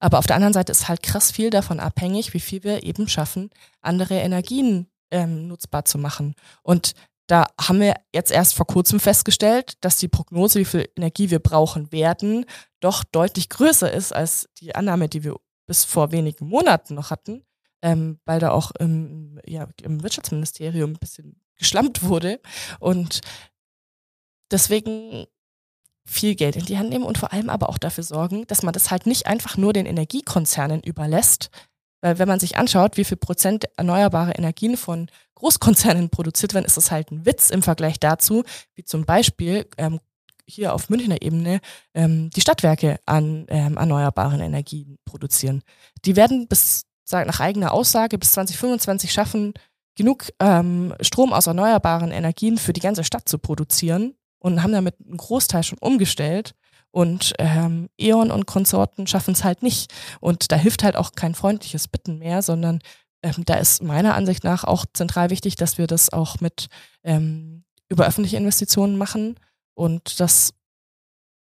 Aber 0.00 0.18
auf 0.18 0.26
der 0.26 0.36
anderen 0.36 0.52
Seite 0.52 0.72
ist 0.72 0.88
halt 0.88 1.02
krass 1.02 1.30
viel 1.30 1.50
davon 1.50 1.80
abhängig, 1.80 2.34
wie 2.34 2.40
viel 2.40 2.62
wir 2.62 2.82
eben 2.82 3.08
schaffen, 3.08 3.50
andere 3.80 4.14
Energien 4.16 4.88
ähm, 5.14 5.46
nutzbar 5.46 5.84
zu 5.84 5.96
machen. 5.96 6.34
Und 6.62 6.92
da 7.26 7.46
haben 7.58 7.80
wir 7.80 7.94
jetzt 8.12 8.30
erst 8.30 8.54
vor 8.54 8.66
kurzem 8.66 9.00
festgestellt, 9.00 9.74
dass 9.80 9.96
die 9.96 10.08
Prognose, 10.08 10.58
wie 10.58 10.64
viel 10.66 10.88
Energie 10.96 11.30
wir 11.30 11.38
brauchen 11.38 11.90
werden, 11.90 12.44
doch 12.80 13.04
deutlich 13.04 13.48
größer 13.48 13.90
ist 13.90 14.12
als 14.12 14.48
die 14.58 14.74
Annahme, 14.74 15.08
die 15.08 15.24
wir 15.24 15.36
bis 15.66 15.84
vor 15.84 16.12
wenigen 16.12 16.48
Monaten 16.48 16.94
noch 16.94 17.10
hatten, 17.10 17.44
ähm, 17.80 18.18
weil 18.26 18.40
da 18.40 18.50
auch 18.50 18.72
im, 18.72 19.40
ja, 19.46 19.68
im 19.82 20.02
Wirtschaftsministerium 20.02 20.90
ein 20.90 20.98
bisschen 20.98 21.40
geschlampt 21.56 22.02
wurde. 22.02 22.40
Und 22.80 23.20
deswegen 24.50 25.26
viel 26.06 26.34
Geld 26.34 26.56
in 26.56 26.66
die 26.66 26.76
Hand 26.76 26.90
nehmen 26.90 27.04
und 27.04 27.16
vor 27.16 27.32
allem 27.32 27.48
aber 27.48 27.70
auch 27.70 27.78
dafür 27.78 28.04
sorgen, 28.04 28.46
dass 28.48 28.62
man 28.62 28.74
das 28.74 28.90
halt 28.90 29.06
nicht 29.06 29.26
einfach 29.26 29.56
nur 29.56 29.72
den 29.72 29.86
Energiekonzernen 29.86 30.82
überlässt. 30.82 31.48
Weil 32.04 32.18
wenn 32.18 32.28
man 32.28 32.38
sich 32.38 32.58
anschaut, 32.58 32.98
wie 32.98 33.04
viel 33.04 33.16
Prozent 33.16 33.64
erneuerbare 33.78 34.32
Energien 34.32 34.76
von 34.76 35.08
Großkonzernen 35.36 36.10
produziert 36.10 36.52
werden, 36.52 36.66
ist 36.66 36.76
das 36.76 36.90
halt 36.90 37.10
ein 37.10 37.24
Witz 37.24 37.48
im 37.48 37.62
Vergleich 37.62 37.98
dazu, 37.98 38.44
wie 38.74 38.84
zum 38.84 39.06
Beispiel 39.06 39.66
ähm, 39.78 40.00
hier 40.44 40.74
auf 40.74 40.90
Münchner 40.90 41.22
Ebene 41.22 41.60
ähm, 41.94 42.28
die 42.28 42.42
Stadtwerke 42.42 42.98
an 43.06 43.46
ähm, 43.48 43.78
erneuerbaren 43.78 44.42
Energien 44.42 44.98
produzieren. 45.06 45.62
Die 46.04 46.14
werden 46.14 46.46
bis, 46.46 46.84
nach 47.10 47.40
eigener 47.40 47.72
Aussage, 47.72 48.18
bis 48.18 48.32
2025 48.32 49.10
schaffen, 49.10 49.54
genug 49.96 50.26
ähm, 50.40 50.94
Strom 51.00 51.32
aus 51.32 51.46
erneuerbaren 51.46 52.10
Energien 52.10 52.58
für 52.58 52.74
die 52.74 52.82
ganze 52.82 53.04
Stadt 53.04 53.30
zu 53.30 53.38
produzieren 53.38 54.14
und 54.40 54.62
haben 54.62 54.72
damit 54.72 54.96
einen 55.00 55.16
Großteil 55.16 55.62
schon 55.62 55.78
umgestellt. 55.78 56.54
Und 56.94 57.34
ähm, 57.40 57.88
E.ON 58.00 58.30
und 58.30 58.46
Konsorten 58.46 59.08
schaffen 59.08 59.32
es 59.32 59.42
halt 59.42 59.64
nicht. 59.64 59.92
Und 60.20 60.52
da 60.52 60.56
hilft 60.56 60.84
halt 60.84 60.94
auch 60.94 61.10
kein 61.16 61.34
freundliches 61.34 61.88
Bitten 61.88 62.20
mehr, 62.20 62.40
sondern 62.40 62.78
ähm, 63.20 63.42
da 63.46 63.54
ist 63.54 63.82
meiner 63.82 64.14
Ansicht 64.14 64.44
nach 64.44 64.62
auch 64.62 64.86
zentral 64.92 65.30
wichtig, 65.30 65.56
dass 65.56 65.76
wir 65.76 65.88
das 65.88 66.12
auch 66.12 66.38
mit 66.38 66.68
ähm, 67.02 67.64
über 67.88 68.06
öffentliche 68.06 68.36
Investitionen 68.36 68.96
machen. 68.96 69.34
Und 69.74 70.20
das, 70.20 70.54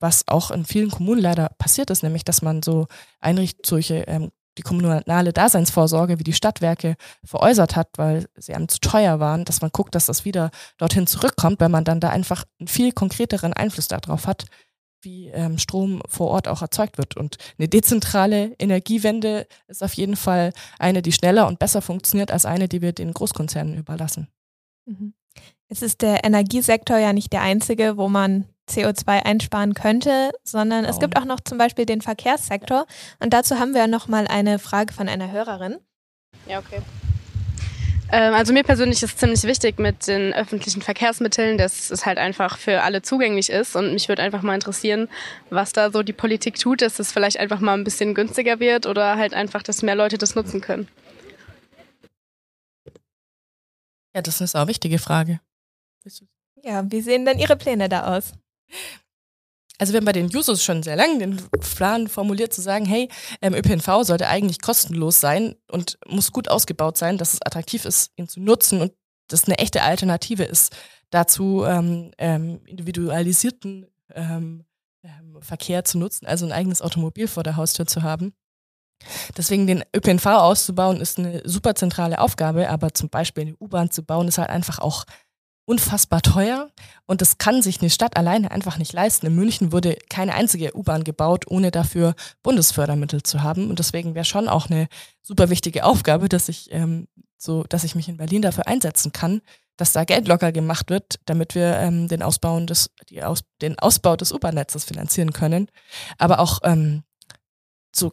was 0.00 0.26
auch 0.28 0.50
in 0.50 0.64
vielen 0.64 0.90
Kommunen 0.90 1.20
leider 1.20 1.50
passiert 1.58 1.90
ist, 1.90 2.02
nämlich 2.02 2.24
dass 2.24 2.40
man 2.40 2.62
so 2.62 2.86
Einricht 3.20 3.66
solche 3.66 3.96
ähm, 4.06 4.30
die 4.56 4.62
kommunale 4.62 5.32
Daseinsvorsorge 5.34 6.18
wie 6.18 6.24
die 6.24 6.32
Stadtwerke 6.32 6.96
veräußert 7.22 7.76
hat, 7.76 7.88
weil 7.96 8.24
sie 8.36 8.54
einem 8.54 8.68
zu 8.68 8.78
teuer 8.80 9.20
waren, 9.20 9.44
dass 9.44 9.60
man 9.60 9.72
guckt, 9.72 9.94
dass 9.94 10.06
das 10.06 10.24
wieder 10.24 10.52
dorthin 10.78 11.06
zurückkommt, 11.06 11.60
weil 11.60 11.68
man 11.68 11.84
dann 11.84 12.00
da 12.00 12.08
einfach 12.08 12.44
einen 12.58 12.68
viel 12.68 12.92
konkreteren 12.92 13.52
Einfluss 13.52 13.88
darauf 13.88 14.26
hat, 14.26 14.46
wie 15.04 15.28
ähm, 15.28 15.58
Strom 15.58 16.02
vor 16.08 16.28
Ort 16.28 16.48
auch 16.48 16.62
erzeugt 16.62 16.98
wird. 16.98 17.16
Und 17.16 17.36
eine 17.58 17.68
dezentrale 17.68 18.54
Energiewende 18.58 19.46
ist 19.68 19.82
auf 19.82 19.94
jeden 19.94 20.16
Fall 20.16 20.52
eine, 20.78 21.02
die 21.02 21.12
schneller 21.12 21.46
und 21.46 21.58
besser 21.58 21.82
funktioniert 21.82 22.30
als 22.30 22.46
eine, 22.46 22.68
die 22.68 22.82
wir 22.82 22.92
den 22.92 23.12
Großkonzernen 23.12 23.76
überlassen. 23.76 24.28
Mhm. 24.86 25.14
Jetzt 25.68 25.82
ist 25.82 26.02
der 26.02 26.24
Energiesektor 26.24 26.98
ja 26.98 27.12
nicht 27.12 27.32
der 27.32 27.42
einzige, 27.42 27.96
wo 27.96 28.08
man 28.08 28.46
CO2 28.68 29.24
einsparen 29.24 29.74
könnte, 29.74 30.30
sondern 30.42 30.84
es 30.84 30.98
gibt 30.98 31.18
auch 31.18 31.24
noch 31.24 31.40
zum 31.40 31.58
Beispiel 31.58 31.86
den 31.86 32.00
Verkehrssektor. 32.00 32.86
Und 33.20 33.32
dazu 33.32 33.58
haben 33.58 33.74
wir 33.74 33.86
noch 33.86 34.08
mal 34.08 34.26
eine 34.26 34.58
Frage 34.58 34.92
von 34.92 35.08
einer 35.08 35.32
Hörerin. 35.32 35.78
Ja, 36.46 36.60
okay. 36.60 36.80
Ähm, 38.12 38.34
also 38.34 38.52
mir 38.52 38.62
persönlich 38.62 39.02
ist 39.02 39.14
es 39.14 39.16
ziemlich 39.16 39.42
wichtig 39.44 39.78
mit 39.78 40.06
den 40.06 40.32
öffentlichen 40.32 40.82
Verkehrsmitteln, 40.82 41.58
dass 41.58 41.90
es 41.90 42.06
halt 42.06 42.18
einfach 42.18 42.58
für 42.58 42.82
alle 42.82 43.02
zugänglich 43.02 43.50
ist. 43.50 43.76
Und 43.76 43.92
mich 43.92 44.08
würde 44.08 44.22
einfach 44.22 44.42
mal 44.42 44.54
interessieren, 44.54 45.08
was 45.50 45.72
da 45.72 45.90
so 45.90 46.02
die 46.02 46.12
Politik 46.12 46.58
tut, 46.58 46.82
dass 46.82 46.98
es 46.98 47.12
vielleicht 47.12 47.38
einfach 47.38 47.60
mal 47.60 47.74
ein 47.74 47.84
bisschen 47.84 48.14
günstiger 48.14 48.60
wird 48.60 48.86
oder 48.86 49.16
halt 49.16 49.34
einfach, 49.34 49.62
dass 49.62 49.82
mehr 49.82 49.94
Leute 49.94 50.18
das 50.18 50.34
nutzen 50.34 50.60
können. 50.60 50.88
Ja, 54.14 54.22
das 54.22 54.40
ist 54.40 54.54
eine 54.54 54.68
wichtige 54.68 54.98
Frage. 54.98 55.40
Ja, 56.62 56.84
wie 56.90 57.00
sehen 57.00 57.24
denn 57.24 57.38
Ihre 57.38 57.56
Pläne 57.56 57.88
da 57.88 58.16
aus? 58.16 58.32
Also 59.78 59.92
wir 59.92 59.98
haben 59.98 60.04
bei 60.04 60.12
den 60.12 60.28
Jusos 60.28 60.62
schon 60.62 60.82
sehr 60.82 60.96
lange 60.96 61.18
den 61.18 61.36
Plan 61.76 62.06
formuliert 62.06 62.52
zu 62.52 62.62
sagen, 62.62 62.84
hey, 62.84 63.08
ähm, 63.42 63.54
ÖPNV 63.54 64.04
sollte 64.04 64.28
eigentlich 64.28 64.60
kostenlos 64.60 65.20
sein 65.20 65.56
und 65.70 65.98
muss 66.06 66.30
gut 66.30 66.48
ausgebaut 66.48 66.96
sein, 66.96 67.18
dass 67.18 67.34
es 67.34 67.42
attraktiv 67.42 67.84
ist, 67.84 68.12
ihn 68.16 68.28
zu 68.28 68.40
nutzen 68.40 68.80
und 68.80 68.92
das 69.28 69.44
eine 69.46 69.58
echte 69.58 69.82
Alternative 69.82 70.44
ist 70.44 70.76
dazu, 71.10 71.64
ähm, 71.64 72.12
ähm, 72.18 72.60
individualisierten 72.66 73.86
ähm, 74.14 74.64
ähm, 75.02 75.38
Verkehr 75.40 75.84
zu 75.84 75.98
nutzen, 75.98 76.26
also 76.26 76.44
ein 76.44 76.52
eigenes 76.52 76.82
Automobil 76.82 77.26
vor 77.26 77.42
der 77.42 77.56
Haustür 77.56 77.86
zu 77.86 78.02
haben. 78.02 78.34
Deswegen 79.36 79.66
den 79.66 79.84
ÖPNV 79.94 80.26
auszubauen 80.26 81.00
ist 81.00 81.18
eine 81.18 81.42
super 81.44 81.74
zentrale 81.74 82.18
Aufgabe, 82.18 82.68
aber 82.70 82.94
zum 82.94 83.10
Beispiel 83.10 83.42
eine 83.42 83.56
U-Bahn 83.56 83.90
zu 83.90 84.02
bauen 84.04 84.28
ist 84.28 84.38
halt 84.38 84.50
einfach 84.50 84.78
auch 84.78 85.04
unfassbar 85.66 86.22
teuer 86.22 86.70
und 87.06 87.20
das 87.20 87.38
kann 87.38 87.62
sich 87.62 87.80
eine 87.80 87.90
Stadt 87.90 88.16
alleine 88.16 88.50
einfach 88.50 88.78
nicht 88.78 88.92
leisten. 88.92 89.26
In 89.26 89.34
München 89.34 89.72
wurde 89.72 89.96
keine 90.10 90.34
einzige 90.34 90.76
U-Bahn 90.76 91.04
gebaut, 91.04 91.46
ohne 91.48 91.70
dafür 91.70 92.14
Bundesfördermittel 92.42 93.22
zu 93.22 93.42
haben 93.42 93.70
und 93.70 93.78
deswegen 93.78 94.14
wäre 94.14 94.24
schon 94.24 94.48
auch 94.48 94.68
eine 94.68 94.88
super 95.22 95.50
wichtige 95.50 95.84
Aufgabe, 95.84 96.28
dass 96.28 96.48
ich 96.48 96.70
ähm, 96.72 97.08
so, 97.36 97.64
dass 97.64 97.84
ich 97.84 97.94
mich 97.94 98.08
in 98.08 98.16
Berlin 98.16 98.42
dafür 98.42 98.66
einsetzen 98.66 99.12
kann, 99.12 99.42
dass 99.76 99.92
da 99.92 100.04
Geld 100.04 100.28
locker 100.28 100.52
gemacht 100.52 100.90
wird, 100.90 101.18
damit 101.26 101.54
wir 101.54 101.76
ähm, 101.76 102.08
den, 102.08 102.22
Ausbau 102.22 102.58
des, 102.60 102.90
die 103.08 103.22
Aus, 103.22 103.40
den 103.60 103.78
Ausbau 103.78 104.16
des 104.16 104.32
U-Bahn-Netzes 104.32 104.84
finanzieren 104.84 105.32
können. 105.32 105.68
Aber 106.18 106.38
auch 106.38 106.60
ähm, 106.62 107.02
so 107.94 108.12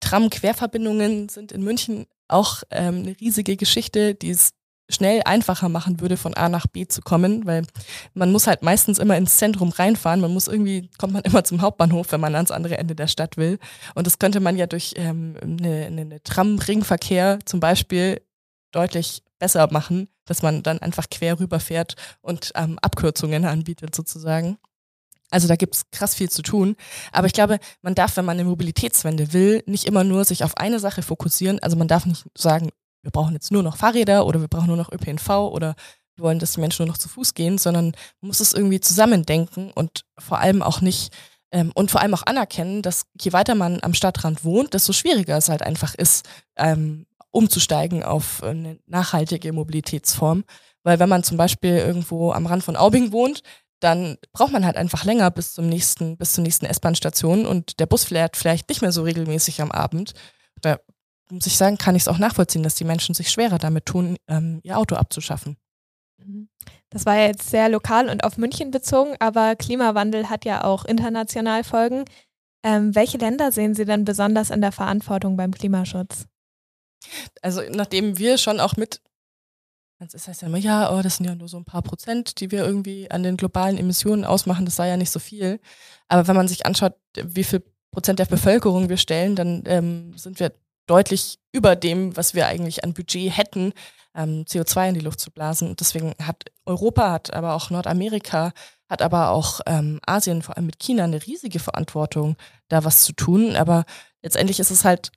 Tram-Querverbindungen 0.00 1.28
sind 1.28 1.52
in 1.52 1.62
München 1.62 2.06
auch 2.28 2.62
ähm, 2.70 3.02
eine 3.02 3.20
riesige 3.20 3.56
Geschichte, 3.56 4.14
die 4.14 4.30
es 4.30 4.52
schnell 4.92 5.22
einfacher 5.24 5.68
machen 5.68 6.00
würde, 6.00 6.16
von 6.16 6.34
A 6.34 6.48
nach 6.48 6.66
B 6.66 6.86
zu 6.86 7.00
kommen, 7.02 7.46
weil 7.46 7.64
man 8.14 8.30
muss 8.32 8.46
halt 8.46 8.62
meistens 8.62 8.98
immer 8.98 9.16
ins 9.16 9.36
Zentrum 9.36 9.70
reinfahren. 9.70 10.20
Man 10.20 10.32
muss 10.32 10.48
irgendwie, 10.48 10.90
kommt 10.98 11.12
man 11.12 11.22
immer 11.24 11.44
zum 11.44 11.62
Hauptbahnhof, 11.62 12.12
wenn 12.12 12.20
man 12.20 12.34
ans 12.34 12.50
andere 12.50 12.78
Ende 12.78 12.94
der 12.94 13.06
Stadt 13.06 13.36
will. 13.36 13.58
Und 13.94 14.06
das 14.06 14.18
könnte 14.18 14.40
man 14.40 14.56
ja 14.56 14.66
durch 14.66 14.94
ähm, 14.96 15.36
eine, 15.42 15.86
eine, 15.86 16.00
eine 16.02 16.22
Tram-Ringverkehr 16.22 17.38
zum 17.44 17.60
Beispiel 17.60 18.20
deutlich 18.72 19.22
besser 19.38 19.68
machen, 19.70 20.08
dass 20.24 20.42
man 20.42 20.62
dann 20.62 20.78
einfach 20.78 21.10
quer 21.10 21.38
rüberfährt 21.38 21.96
und 22.20 22.52
ähm, 22.54 22.78
Abkürzungen 22.80 23.44
anbietet 23.44 23.94
sozusagen. 23.94 24.58
Also 25.32 25.48
da 25.48 25.56
gibt's 25.56 25.90
krass 25.90 26.14
viel 26.14 26.30
zu 26.30 26.42
tun. 26.42 26.76
Aber 27.10 27.26
ich 27.26 27.32
glaube, 27.32 27.58
man 27.80 27.94
darf, 27.94 28.16
wenn 28.16 28.24
man 28.26 28.38
eine 28.38 28.48
Mobilitätswende 28.48 29.32
will, 29.32 29.62
nicht 29.66 29.86
immer 29.86 30.04
nur 30.04 30.24
sich 30.24 30.44
auf 30.44 30.56
eine 30.58 30.78
Sache 30.78 31.02
fokussieren. 31.02 31.58
Also 31.60 31.76
man 31.76 31.88
darf 31.88 32.04
nicht 32.04 32.26
sagen, 32.36 32.68
wir 33.02 33.10
brauchen 33.10 33.34
jetzt 33.34 33.50
nur 33.50 33.62
noch 33.62 33.76
Fahrräder 33.76 34.26
oder 34.26 34.40
wir 34.40 34.48
brauchen 34.48 34.68
nur 34.68 34.76
noch 34.76 34.92
ÖPNV 34.92 35.28
oder 35.28 35.74
wir 36.16 36.24
wollen, 36.24 36.38
dass 36.38 36.52
die 36.52 36.60
Menschen 36.60 36.84
nur 36.84 36.92
noch 36.92 36.98
zu 36.98 37.08
Fuß 37.08 37.34
gehen, 37.34 37.58
sondern 37.58 37.92
man 38.20 38.28
muss 38.28 38.40
es 38.40 38.52
irgendwie 38.52 38.80
zusammendenken 38.80 39.70
und 39.72 40.04
vor 40.18 40.38
allem 40.38 40.62
auch 40.62 40.80
nicht 40.80 41.12
ähm, 41.52 41.72
und 41.74 41.90
vor 41.90 42.00
allem 42.00 42.14
auch 42.14 42.24
anerkennen, 42.26 42.82
dass 42.82 43.04
je 43.20 43.32
weiter 43.32 43.54
man 43.54 43.78
am 43.82 43.94
Stadtrand 43.94 44.44
wohnt, 44.44 44.74
desto 44.74 44.92
schwieriger 44.92 45.36
es 45.36 45.48
halt 45.48 45.62
einfach 45.62 45.94
ist, 45.94 46.28
ähm, 46.56 47.06
umzusteigen 47.30 48.02
auf 48.02 48.42
eine 48.42 48.78
nachhaltige 48.86 49.52
Mobilitätsform. 49.52 50.44
Weil 50.82 50.98
wenn 50.98 51.08
man 51.08 51.24
zum 51.24 51.36
Beispiel 51.36 51.76
irgendwo 51.76 52.32
am 52.32 52.46
Rand 52.46 52.64
von 52.64 52.76
Aubing 52.76 53.12
wohnt, 53.12 53.42
dann 53.80 54.16
braucht 54.32 54.52
man 54.52 54.64
halt 54.64 54.76
einfach 54.76 55.04
länger 55.04 55.30
bis 55.30 55.54
zum 55.54 55.68
nächsten, 55.68 56.16
bis 56.16 56.34
zur 56.34 56.44
nächsten 56.44 56.66
S-Bahn-Station 56.66 57.46
und 57.46 57.80
der 57.80 57.86
Bus 57.86 58.04
fährt 58.04 58.36
vielleicht 58.36 58.68
nicht 58.68 58.80
mehr 58.80 58.92
so 58.92 59.02
regelmäßig 59.02 59.60
am 59.60 59.72
Abend. 59.72 60.12
Da 60.60 60.78
muss 61.30 61.46
ich 61.46 61.56
sagen, 61.56 61.78
kann 61.78 61.96
ich 61.96 62.02
es 62.02 62.08
auch 62.08 62.18
nachvollziehen, 62.18 62.62
dass 62.62 62.74
die 62.74 62.84
Menschen 62.84 63.14
sich 63.14 63.30
schwerer 63.30 63.58
damit 63.58 63.86
tun, 63.86 64.16
ähm, 64.28 64.60
ihr 64.62 64.78
Auto 64.78 64.96
abzuschaffen. 64.96 65.56
Mhm. 66.18 66.48
Das 66.90 67.06
war 67.06 67.16
ja 67.16 67.26
jetzt 67.26 67.50
sehr 67.50 67.68
lokal 67.68 68.08
und 68.08 68.24
auf 68.24 68.36
München 68.36 68.70
bezogen, 68.70 69.16
aber 69.18 69.56
Klimawandel 69.56 70.28
hat 70.28 70.44
ja 70.44 70.64
auch 70.64 70.84
international 70.84 71.64
Folgen. 71.64 72.04
Ähm, 72.62 72.94
welche 72.94 73.18
Länder 73.18 73.50
sehen 73.50 73.74
Sie 73.74 73.84
denn 73.84 74.04
besonders 74.04 74.50
in 74.50 74.60
der 74.60 74.72
Verantwortung 74.72 75.36
beim 75.36 75.52
Klimaschutz? 75.52 76.26
Also 77.40 77.62
nachdem 77.70 78.18
wir 78.18 78.38
schon 78.38 78.60
auch 78.60 78.76
mit 78.76 79.00
das 80.10 80.26
heißt 80.26 80.42
ja 80.42 80.48
immer, 80.48 80.58
ja, 80.58 80.92
oh, 80.92 81.00
das 81.00 81.18
sind 81.18 81.26
ja 81.26 81.34
nur 81.36 81.48
so 81.48 81.56
ein 81.56 81.64
paar 81.64 81.82
Prozent, 81.82 82.40
die 82.40 82.50
wir 82.50 82.64
irgendwie 82.64 83.08
an 83.10 83.22
den 83.22 83.36
globalen 83.36 83.78
Emissionen 83.78 84.24
ausmachen. 84.24 84.64
Das 84.64 84.76
sei 84.76 84.88
ja 84.88 84.96
nicht 84.96 85.10
so 85.10 85.20
viel. 85.20 85.60
Aber 86.08 86.26
wenn 86.26 86.34
man 86.34 86.48
sich 86.48 86.66
anschaut, 86.66 86.94
wie 87.22 87.44
viel 87.44 87.62
Prozent 87.92 88.18
der 88.18 88.24
Bevölkerung 88.24 88.88
wir 88.88 88.96
stellen, 88.96 89.36
dann 89.36 89.62
ähm, 89.66 90.12
sind 90.16 90.40
wir 90.40 90.52
deutlich 90.92 91.38
über 91.52 91.74
dem, 91.74 92.14
was 92.18 92.34
wir 92.34 92.46
eigentlich 92.46 92.84
an 92.84 92.92
Budget 92.92 93.34
hätten, 93.34 93.72
ähm, 94.14 94.44
CO2 94.46 94.90
in 94.90 94.94
die 94.94 95.00
Luft 95.00 95.20
zu 95.20 95.30
blasen. 95.30 95.70
Und 95.70 95.80
deswegen 95.80 96.14
hat 96.22 96.44
Europa, 96.66 97.10
hat 97.10 97.32
aber 97.32 97.54
auch 97.54 97.70
Nordamerika, 97.70 98.52
hat 98.90 99.00
aber 99.00 99.30
auch 99.30 99.60
ähm, 99.66 100.00
Asien, 100.06 100.42
vor 100.42 100.54
allem 100.56 100.66
mit 100.66 100.78
China, 100.78 101.04
eine 101.04 101.24
riesige 101.24 101.60
Verantwortung, 101.60 102.36
da 102.68 102.84
was 102.84 103.04
zu 103.04 103.14
tun. 103.14 103.56
Aber 103.56 103.86
letztendlich 104.22 104.60
ist 104.60 104.70
es 104.70 104.84
halt 104.84 105.12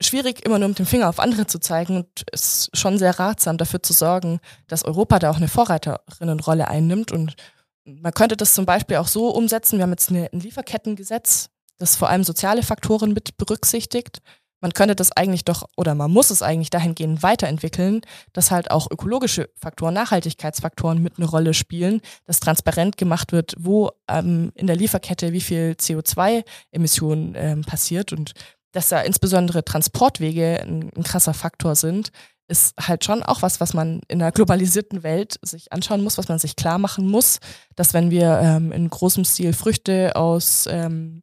schwierig, 0.00 0.44
immer 0.44 0.58
nur 0.58 0.70
mit 0.70 0.80
dem 0.80 0.86
Finger 0.86 1.08
auf 1.08 1.20
andere 1.20 1.46
zu 1.46 1.60
zeigen 1.60 1.96
und 1.96 2.24
es 2.32 2.42
ist 2.42 2.76
schon 2.76 2.98
sehr 2.98 3.16
ratsam, 3.18 3.58
dafür 3.58 3.82
zu 3.82 3.92
sorgen, 3.92 4.40
dass 4.66 4.84
Europa 4.84 5.20
da 5.20 5.30
auch 5.30 5.36
eine 5.36 5.48
Vorreiterinnenrolle 5.48 6.66
einnimmt. 6.66 7.12
Und 7.12 7.36
man 7.84 8.12
könnte 8.12 8.36
das 8.36 8.54
zum 8.54 8.66
Beispiel 8.66 8.96
auch 8.96 9.08
so 9.08 9.30
umsetzen. 9.30 9.78
Wir 9.78 9.84
haben 9.84 9.92
jetzt 9.92 10.10
ein 10.10 10.28
Lieferkettengesetz, 10.32 11.50
das 11.78 11.94
vor 11.94 12.08
allem 12.08 12.24
soziale 12.24 12.64
Faktoren 12.64 13.12
mit 13.12 13.36
berücksichtigt. 13.36 14.20
Man 14.60 14.72
könnte 14.72 14.96
das 14.96 15.12
eigentlich 15.12 15.44
doch, 15.44 15.68
oder 15.76 15.94
man 15.94 16.10
muss 16.10 16.30
es 16.30 16.42
eigentlich 16.42 16.70
dahingehend 16.70 17.22
weiterentwickeln, 17.22 18.00
dass 18.32 18.50
halt 18.50 18.70
auch 18.70 18.90
ökologische 18.90 19.50
Faktoren, 19.54 19.94
Nachhaltigkeitsfaktoren 19.94 21.02
mit 21.02 21.18
eine 21.18 21.26
Rolle 21.26 21.54
spielen, 21.54 22.00
dass 22.24 22.40
transparent 22.40 22.96
gemacht 22.96 23.32
wird, 23.32 23.54
wo 23.58 23.90
ähm, 24.08 24.52
in 24.54 24.66
der 24.66 24.76
Lieferkette 24.76 25.32
wie 25.32 25.40
viel 25.40 25.76
CO2-Emissionen 25.78 27.34
ähm, 27.36 27.60
passiert. 27.62 28.12
Und 28.12 28.32
dass 28.72 28.88
da 28.88 29.00
insbesondere 29.00 29.64
Transportwege 29.64 30.60
ein, 30.62 30.90
ein 30.96 31.02
krasser 31.04 31.34
Faktor 31.34 31.74
sind, 31.76 32.10
ist 32.48 32.74
halt 32.80 33.04
schon 33.04 33.22
auch 33.22 33.42
was, 33.42 33.60
was 33.60 33.74
man 33.74 34.00
in 34.08 34.22
einer 34.22 34.32
globalisierten 34.32 35.02
Welt 35.02 35.38
sich 35.42 35.72
anschauen 35.72 36.02
muss, 36.02 36.18
was 36.18 36.28
man 36.28 36.38
sich 36.38 36.56
klar 36.56 36.78
machen 36.78 37.06
muss, 37.06 37.40
dass 37.76 37.92
wenn 37.92 38.10
wir 38.10 38.40
ähm, 38.42 38.72
in 38.72 38.88
großem 38.88 39.24
Stil 39.24 39.52
Früchte 39.52 40.16
aus 40.16 40.66
ähm, 40.70 41.22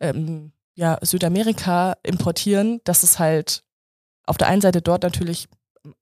ähm, 0.00 0.52
ja, 0.74 0.98
Südamerika 1.02 1.96
importieren, 2.02 2.80
dass 2.84 3.02
es 3.02 3.18
halt 3.18 3.62
auf 4.26 4.38
der 4.38 4.48
einen 4.48 4.62
Seite 4.62 4.82
dort 4.82 5.02
natürlich 5.02 5.48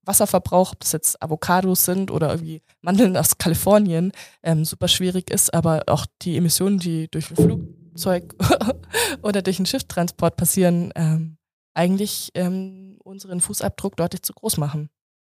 Wasserverbrauch, 0.02 0.72
ob 0.72 0.80
das 0.80 0.92
jetzt 0.92 1.22
Avocados 1.22 1.85
sind 1.85 2.11
oder 2.11 2.30
irgendwie 2.30 2.62
Mandeln 2.83 3.16
aus 3.16 3.38
Kalifornien, 3.38 4.12
ähm, 4.42 4.64
super 4.64 4.88
schwierig 4.88 5.30
ist, 5.30 5.54
aber 5.54 5.85
auch 5.87 6.06
die 6.22 6.37
Emissionen, 6.37 6.78
die 6.78 7.09
durch 7.11 7.26
Flug 7.26 7.62
Flugzeug 7.90 8.35
oder 9.22 9.42
durch 9.42 9.59
einen 9.59 9.66
Schifftransport 9.66 10.37
passieren, 10.37 10.92
ähm, 10.94 11.37
eigentlich 11.74 12.30
ähm, 12.35 12.98
unseren 13.02 13.40
Fußabdruck 13.40 13.96
deutlich 13.96 14.22
zu 14.22 14.33
groß 14.33 14.56
machen. 14.56 14.90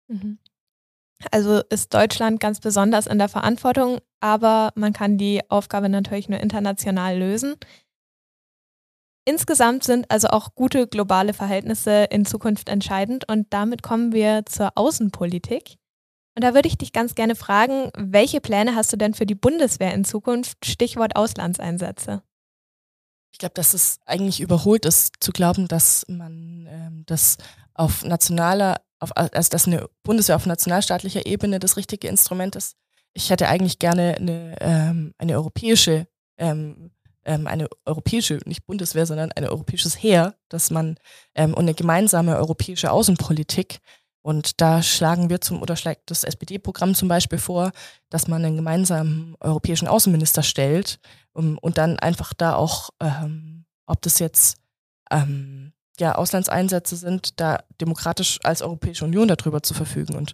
Mhm. 0.07 0.39
Also 1.31 1.61
ist 1.69 1.93
Deutschland 1.93 2.39
ganz 2.39 2.59
besonders 2.59 3.07
in 3.07 3.17
der 3.17 3.29
Verantwortung, 3.29 3.99
aber 4.19 4.71
man 4.75 4.93
kann 4.93 5.17
die 5.17 5.41
Aufgabe 5.49 5.87
natürlich 5.87 6.27
nur 6.27 6.39
international 6.39 7.17
lösen. 7.17 7.55
Insgesamt 9.25 9.83
sind 9.83 10.11
also 10.11 10.27
auch 10.29 10.53
gute 10.53 10.87
globale 10.87 11.33
Verhältnisse 11.33 12.05
in 12.05 12.25
Zukunft 12.25 12.67
entscheidend 12.67 13.29
und 13.29 13.47
damit 13.51 13.81
kommen 13.81 14.11
wir 14.11 14.45
zur 14.45 14.71
Außenpolitik. 14.75 15.77
Und 16.35 16.43
da 16.43 16.53
würde 16.53 16.67
ich 16.67 16.77
dich 16.77 16.91
ganz 16.91 17.15
gerne 17.15 17.35
fragen, 17.35 17.91
welche 17.95 18.41
Pläne 18.41 18.75
hast 18.75 18.91
du 18.91 18.97
denn 18.97 19.13
für 19.13 19.25
die 19.25 19.35
Bundeswehr 19.35 19.93
in 19.93 20.03
Zukunft? 20.03 20.65
Stichwort 20.65 21.15
Auslandseinsätze. 21.15 22.23
Ich 23.31 23.39
glaube, 23.39 23.53
dass 23.53 23.73
es 23.73 23.99
eigentlich 24.05 24.41
überholt 24.41 24.85
ist, 24.85 25.15
zu 25.19 25.31
glauben, 25.31 25.67
dass 25.67 26.05
man 26.07 26.67
ähm, 26.69 27.03
das 27.05 27.37
auf 27.73 28.03
nationaler, 28.03 28.81
auf, 28.99 29.15
also 29.15 29.49
dass 29.49 29.67
eine 29.67 29.87
Bundeswehr 30.03 30.35
auf 30.35 30.45
nationalstaatlicher 30.45 31.25
Ebene 31.25 31.59
das 31.59 31.77
richtige 31.77 32.07
Instrument 32.07 32.55
ist. 32.55 32.75
Ich 33.13 33.29
hätte 33.29 33.47
eigentlich 33.47 33.79
gerne 33.79 34.15
eine, 34.15 34.55
ähm, 34.59 35.13
eine 35.17 35.33
europäische, 35.33 36.07
ähm, 36.37 36.91
ähm, 37.25 37.47
eine 37.47 37.67
europäische, 37.85 38.39
nicht 38.45 38.65
Bundeswehr, 38.65 39.05
sondern 39.05 39.31
ein 39.31 39.45
europäisches 39.45 40.01
Heer, 40.01 40.35
dass 40.49 40.71
man 40.71 40.97
ähm, 41.35 41.53
und 41.53 41.61
eine 41.61 41.73
gemeinsame 41.73 42.37
europäische 42.37 42.91
Außenpolitik. 42.91 43.79
Und 44.21 44.61
da 44.61 44.81
schlagen 44.81 45.29
wir 45.29 45.41
zum, 45.41 45.61
oder 45.61 45.75
schlägt 45.75 46.09
das 46.09 46.23
SPD-Programm 46.23 46.95
zum 46.95 47.09
Beispiel 47.09 47.39
vor, 47.39 47.71
dass 48.09 48.27
man 48.27 48.43
einen 48.45 48.55
gemeinsamen 48.55 49.35
europäischen 49.41 49.87
Außenminister 49.87 50.43
stellt, 50.43 50.99
um, 51.33 51.57
und 51.57 51.77
dann 51.77 51.99
einfach 51.99 52.33
da 52.33 52.55
auch, 52.55 52.91
ähm, 53.01 53.65
ob 53.85 54.01
das 54.01 54.19
jetzt 54.19 54.57
ähm, 55.11 55.73
ja, 55.99 56.15
Auslandseinsätze 56.15 56.95
sind, 56.95 57.39
da 57.39 57.63
demokratisch 57.81 58.39
als 58.43 58.61
Europäische 58.61 59.05
Union 59.05 59.27
darüber 59.27 59.61
zu 59.61 59.73
verfügen. 59.73 60.15
Und 60.15 60.33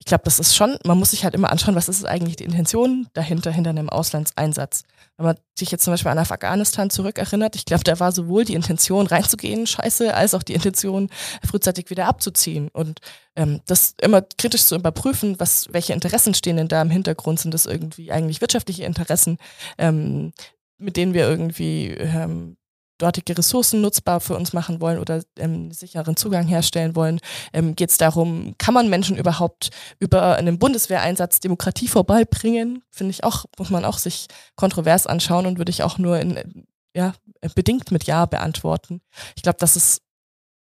ich 0.00 0.06
glaube, 0.06 0.24
das 0.24 0.38
ist 0.38 0.54
schon, 0.54 0.78
man 0.84 0.98
muss 0.98 1.10
sich 1.10 1.24
halt 1.24 1.34
immer 1.34 1.50
anschauen, 1.50 1.74
was 1.74 1.88
ist 1.88 2.04
eigentlich 2.04 2.36
die 2.36 2.44
Intention 2.44 3.08
dahinter, 3.14 3.50
hinter 3.50 3.70
einem 3.70 3.88
Auslandseinsatz. 3.90 4.84
Wenn 5.16 5.26
man 5.26 5.36
sich 5.58 5.70
jetzt 5.72 5.84
zum 5.84 5.92
Beispiel 5.92 6.12
an 6.12 6.18
Afghanistan 6.18 6.88
zurückerinnert, 6.88 7.56
ich 7.56 7.64
glaube, 7.64 7.82
da 7.82 7.98
war 7.98 8.12
sowohl 8.12 8.44
die 8.44 8.54
Intention 8.54 9.06
reinzugehen, 9.08 9.66
scheiße, 9.66 10.14
als 10.14 10.34
auch 10.34 10.44
die 10.44 10.54
Intention 10.54 11.10
frühzeitig 11.44 11.90
wieder 11.90 12.06
abzuziehen. 12.06 12.68
Und 12.68 13.00
ähm, 13.34 13.60
das 13.66 13.94
immer 14.00 14.22
kritisch 14.22 14.64
zu 14.64 14.76
überprüfen, 14.76 15.40
was, 15.40 15.66
welche 15.72 15.94
Interessen 15.94 16.32
stehen 16.32 16.56
denn 16.56 16.68
da 16.68 16.80
im 16.80 16.90
Hintergrund, 16.90 17.40
sind 17.40 17.52
das 17.52 17.66
irgendwie 17.66 18.12
eigentlich 18.12 18.40
wirtschaftliche 18.40 18.84
Interessen, 18.84 19.38
ähm, 19.78 20.32
mit 20.78 20.96
denen 20.96 21.12
wir 21.12 21.28
irgendwie 21.28 21.88
ähm, 21.88 22.56
dortige 22.98 23.38
Ressourcen 23.38 23.80
nutzbar 23.80 24.20
für 24.20 24.36
uns 24.36 24.52
machen 24.52 24.80
wollen 24.80 24.98
oder 24.98 25.22
ähm, 25.38 25.70
sicheren 25.70 26.16
Zugang 26.16 26.46
herstellen 26.46 26.94
wollen, 26.96 27.20
ähm, 27.52 27.74
geht 27.76 27.90
es 27.90 27.96
darum, 27.96 28.54
kann 28.58 28.74
man 28.74 28.90
Menschen 28.90 29.16
überhaupt 29.16 29.70
über 29.98 30.36
einen 30.36 30.58
Bundeswehreinsatz 30.58 31.40
Demokratie 31.40 31.88
vorbeibringen? 31.88 32.82
Finde 32.90 33.12
ich 33.12 33.24
auch, 33.24 33.46
muss 33.58 33.70
man 33.70 33.84
auch 33.84 33.98
sich 33.98 34.26
kontrovers 34.56 35.06
anschauen 35.06 35.46
und 35.46 35.58
würde 35.58 35.70
ich 35.70 35.82
auch 35.82 35.98
nur 35.98 36.18
in, 36.18 36.66
ja, 36.94 37.14
bedingt 37.54 37.90
mit 37.92 38.04
Ja 38.04 38.26
beantworten. 38.26 39.00
Ich 39.36 39.42
glaube, 39.42 39.58
dass 39.58 39.76
es 39.76 40.02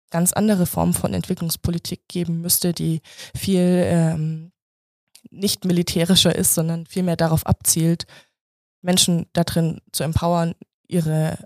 ganz 0.10 0.34
andere 0.34 0.66
Formen 0.66 0.94
von 0.94 1.14
Entwicklungspolitik 1.14 2.08
geben 2.08 2.42
müsste, 2.42 2.74
die 2.74 3.02
viel 3.36 3.84
ähm, 3.86 4.52
nicht 5.30 5.66
militärischer 5.66 6.36
ist, 6.36 6.54
sondern 6.54 6.86
vielmehr 6.86 7.16
darauf 7.16 7.46
abzielt, 7.46 8.06
Menschen 8.82 9.28
darin 9.34 9.82
zu 9.92 10.04
empowern, 10.04 10.56
ihre 10.88 11.38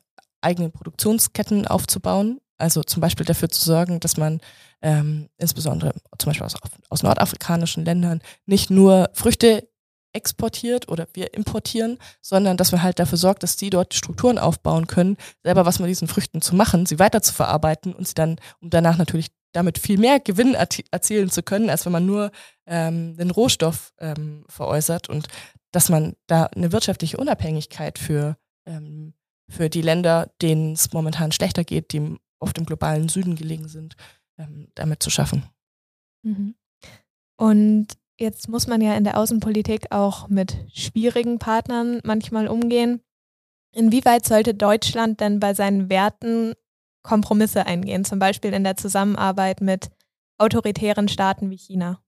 eigenen 0.46 0.72
Produktionsketten 0.72 1.68
aufzubauen. 1.68 2.40
Also 2.58 2.84
zum 2.84 3.02
Beispiel 3.02 3.26
dafür 3.26 3.50
zu 3.50 3.62
sorgen, 3.62 4.00
dass 4.00 4.16
man 4.16 4.40
ähm, 4.82 5.28
insbesondere 5.38 5.94
zum 6.18 6.30
Beispiel 6.30 6.46
aus, 6.46 6.56
aus 6.90 7.04
nordafrikanischen 7.04 7.84
Ländern 7.84 8.22
nicht 8.46 8.70
nur 8.70 9.10
Früchte 9.14 9.68
exportiert 10.14 10.88
oder 10.88 11.08
wir 11.14 11.34
importieren, 11.34 12.00
sondern 12.22 12.56
dass 12.56 12.72
man 12.72 12.82
halt 12.82 13.00
dafür 13.00 13.18
sorgt, 13.18 13.44
dass 13.44 13.58
die 13.58 13.70
dort 13.70 13.94
Strukturen 13.94 14.38
aufbauen 14.38 14.88
können, 14.88 15.18
selber 15.44 15.66
was 15.66 15.80
mit 15.80 15.90
diesen 15.90 16.08
Früchten 16.08 16.42
zu 16.42 16.56
machen, 16.56 16.86
sie 16.86 17.00
weiter 17.00 17.22
zu 17.22 17.34
verarbeiten 17.34 17.94
und 17.94 18.08
sie 18.08 18.14
dann, 18.14 18.38
um 18.62 18.70
danach 18.70 18.98
natürlich 18.98 19.28
damit 19.52 19.78
viel 19.78 19.98
mehr 19.98 20.20
Gewinn 20.20 20.54
erzielen 20.54 21.30
zu 21.30 21.44
können, 21.44 21.70
als 21.70 21.86
wenn 21.86 21.92
man 21.92 22.06
nur 22.06 22.32
ähm, 22.66 23.16
den 23.18 23.32
Rohstoff 23.32 23.94
ähm, 24.00 24.46
veräußert 24.48 25.10
und 25.10 25.28
dass 25.72 25.90
man 25.90 26.16
da 26.28 26.46
eine 26.46 26.72
wirtschaftliche 26.72 27.18
Unabhängigkeit 27.18 28.00
für, 28.00 28.38
ähm, 28.66 29.14
für 29.50 29.70
die 29.70 29.82
Länder, 29.82 30.32
denen 30.42 30.74
es 30.74 30.92
momentan 30.94 31.32
schlechter 31.32 31.64
geht, 31.64 31.94
die 31.94 32.18
auf 32.40 32.54
dem 32.54 32.66
globalen 32.66 33.10
Süden 33.10 33.36
gelegen 33.36 33.68
sind, 33.68 33.96
ähm, 34.38 34.70
damit 34.76 35.02
zu 35.02 35.10
schaffen. 35.10 35.46
Mhm. 36.24 36.56
Und 37.38 37.88
jetzt 38.18 38.50
muss 38.50 38.68
man 38.68 38.82
ja 38.82 38.96
in 38.96 39.04
der 39.04 39.18
Außenpolitik 39.18 39.92
auch 39.92 40.28
mit 40.30 40.58
schwierigen 40.74 41.40
Partnern 41.40 42.00
manchmal 42.04 42.48
umgehen. 42.48 43.02
Inwieweit 43.74 44.26
sollte 44.26 44.54
Deutschland 44.54 45.20
denn 45.20 45.40
bei 45.40 45.54
seinen 45.54 45.90
Werten 45.90 46.54
Kompromisse 47.04 47.66
eingehen, 47.66 48.04
zum 48.04 48.20
Beispiel 48.20 48.54
in 48.54 48.64
der 48.64 48.78
Zusammenarbeit 48.78 49.62
mit 49.62 49.90
autoritären 50.38 51.08
Staaten 51.08 51.50
wie 51.50 51.58
China? 51.58 52.02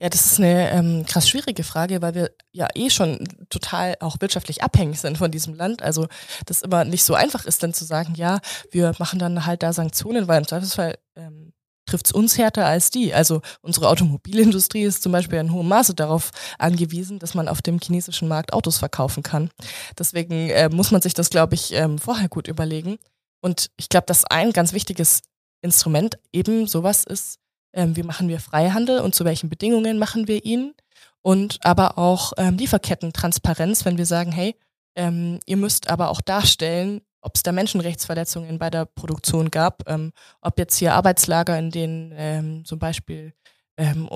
Ja, 0.00 0.08
das 0.08 0.26
ist 0.26 0.38
eine 0.38 0.70
ähm, 0.70 1.06
krass 1.06 1.28
schwierige 1.28 1.64
Frage, 1.64 2.02
weil 2.02 2.14
wir 2.14 2.30
ja 2.52 2.68
eh 2.74 2.90
schon 2.90 3.24
total 3.48 3.96
auch 4.00 4.16
wirtschaftlich 4.20 4.62
abhängig 4.62 5.00
sind 5.00 5.18
von 5.18 5.30
diesem 5.30 5.54
Land. 5.54 5.82
Also 5.82 6.08
das 6.46 6.62
immer 6.62 6.84
nicht 6.84 7.04
so 7.04 7.14
einfach 7.14 7.44
ist, 7.44 7.62
dann 7.62 7.74
zu 7.74 7.84
sagen, 7.84 8.14
ja, 8.14 8.40
wir 8.70 8.92
machen 8.98 9.18
dann 9.18 9.46
halt 9.46 9.62
da 9.62 9.72
Sanktionen, 9.72 10.28
weil 10.28 10.38
im 10.38 10.48
Zweifelsfall 10.48 10.98
ähm, 11.16 11.52
trifft 11.86 12.06
es 12.06 12.12
uns 12.12 12.38
härter 12.38 12.66
als 12.66 12.90
die. 12.90 13.14
Also 13.14 13.42
unsere 13.60 13.88
Automobilindustrie 13.88 14.82
ist 14.82 15.02
zum 15.02 15.12
Beispiel 15.12 15.38
in 15.38 15.52
hohem 15.52 15.68
Maße 15.68 15.94
darauf 15.94 16.30
angewiesen, 16.58 17.18
dass 17.18 17.34
man 17.34 17.48
auf 17.48 17.62
dem 17.62 17.78
chinesischen 17.80 18.28
Markt 18.28 18.52
Autos 18.52 18.78
verkaufen 18.78 19.22
kann. 19.22 19.50
Deswegen 19.98 20.50
äh, 20.50 20.68
muss 20.68 20.90
man 20.90 21.02
sich 21.02 21.14
das, 21.14 21.30
glaube 21.30 21.54
ich, 21.54 21.72
ähm, 21.72 21.98
vorher 21.98 22.28
gut 22.28 22.48
überlegen. 22.48 22.98
Und 23.40 23.70
ich 23.76 23.88
glaube, 23.88 24.06
dass 24.06 24.24
ein 24.24 24.52
ganz 24.52 24.72
wichtiges 24.72 25.20
Instrument 25.60 26.18
eben 26.32 26.66
sowas 26.66 27.04
ist, 27.04 27.38
ähm, 27.72 27.96
wie 27.96 28.02
machen 28.02 28.28
wir 28.28 28.40
Freihandel 28.40 29.00
und 29.00 29.14
zu 29.14 29.24
welchen 29.24 29.48
Bedingungen 29.48 29.98
machen 29.98 30.28
wir 30.28 30.44
ihn. 30.44 30.74
Und 31.22 31.58
aber 31.64 31.98
auch 31.98 32.32
ähm, 32.36 32.56
Lieferkettentransparenz, 32.56 33.84
wenn 33.84 33.98
wir 33.98 34.06
sagen, 34.06 34.32
hey, 34.32 34.56
ähm, 34.96 35.38
ihr 35.46 35.56
müsst 35.56 35.88
aber 35.88 36.10
auch 36.10 36.20
darstellen, 36.20 37.00
ob 37.20 37.36
es 37.36 37.42
da 37.42 37.52
Menschenrechtsverletzungen 37.52 38.58
bei 38.58 38.68
der 38.68 38.84
Produktion 38.84 39.50
gab, 39.50 39.88
ähm, 39.88 40.12
ob 40.40 40.58
jetzt 40.58 40.76
hier 40.76 40.94
Arbeitslager, 40.94 41.56
in 41.58 41.70
denen 41.70 42.12
ähm, 42.16 42.64
zum 42.64 42.78
Beispiel 42.78 43.32
ähm, 43.76 44.08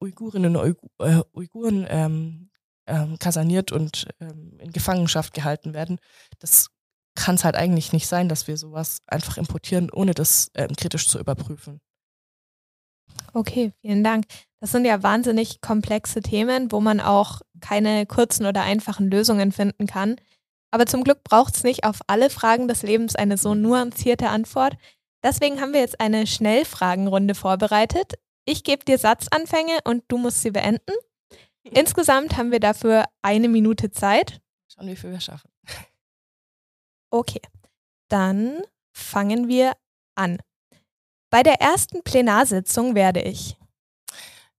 Uigurinnen 0.00 0.56
und 0.56 0.76
äh, 1.00 1.20
Uiguren 1.32 1.86
ähm, 1.88 2.50
ähm, 2.86 3.18
kaserniert 3.18 3.72
und 3.72 4.06
ähm, 4.20 4.58
in 4.60 4.72
Gefangenschaft 4.72 5.34
gehalten 5.34 5.74
werden. 5.74 5.98
Das 6.38 6.68
kann 7.14 7.34
es 7.34 7.44
halt 7.44 7.56
eigentlich 7.56 7.92
nicht 7.92 8.06
sein, 8.06 8.28
dass 8.28 8.46
wir 8.46 8.56
sowas 8.56 8.98
einfach 9.06 9.36
importieren, 9.36 9.90
ohne 9.90 10.14
das 10.14 10.50
ähm, 10.54 10.74
kritisch 10.76 11.08
zu 11.08 11.18
überprüfen. 11.18 11.80
Okay, 13.32 13.72
vielen 13.80 14.02
Dank. 14.02 14.24
Das 14.60 14.72
sind 14.72 14.84
ja 14.84 15.02
wahnsinnig 15.02 15.60
komplexe 15.60 16.20
Themen, 16.20 16.72
wo 16.72 16.80
man 16.80 17.00
auch 17.00 17.40
keine 17.60 18.06
kurzen 18.06 18.46
oder 18.46 18.62
einfachen 18.62 19.10
Lösungen 19.10 19.52
finden 19.52 19.86
kann. 19.86 20.16
Aber 20.70 20.86
zum 20.86 21.04
Glück 21.04 21.24
braucht 21.24 21.56
es 21.56 21.64
nicht 21.64 21.84
auf 21.84 22.00
alle 22.06 22.30
Fragen 22.30 22.68
des 22.68 22.82
Lebens 22.82 23.16
eine 23.16 23.38
so 23.38 23.54
nuancierte 23.54 24.28
Antwort. 24.28 24.76
Deswegen 25.22 25.60
haben 25.60 25.72
wir 25.72 25.80
jetzt 25.80 26.00
eine 26.00 26.26
Schnellfragenrunde 26.26 27.34
vorbereitet. 27.34 28.14
Ich 28.44 28.64
gebe 28.64 28.84
dir 28.84 28.98
Satzanfänge 28.98 29.78
und 29.84 30.04
du 30.08 30.18
musst 30.18 30.42
sie 30.42 30.50
beenden. 30.50 30.92
Insgesamt 31.62 32.36
haben 32.36 32.50
wir 32.52 32.60
dafür 32.60 33.04
eine 33.22 33.48
Minute 33.48 33.90
Zeit. 33.90 34.40
Schauen, 34.72 34.88
wie 34.88 34.96
viel 34.96 35.10
wir 35.10 35.20
schaffen. 35.20 35.50
Okay, 37.10 37.40
dann 38.08 38.62
fangen 38.92 39.48
wir 39.48 39.72
an. 40.14 40.38
Bei 41.30 41.42
der 41.42 41.60
ersten 41.60 42.02
Plenarsitzung 42.02 42.94
werde 42.94 43.20
ich 43.20 43.56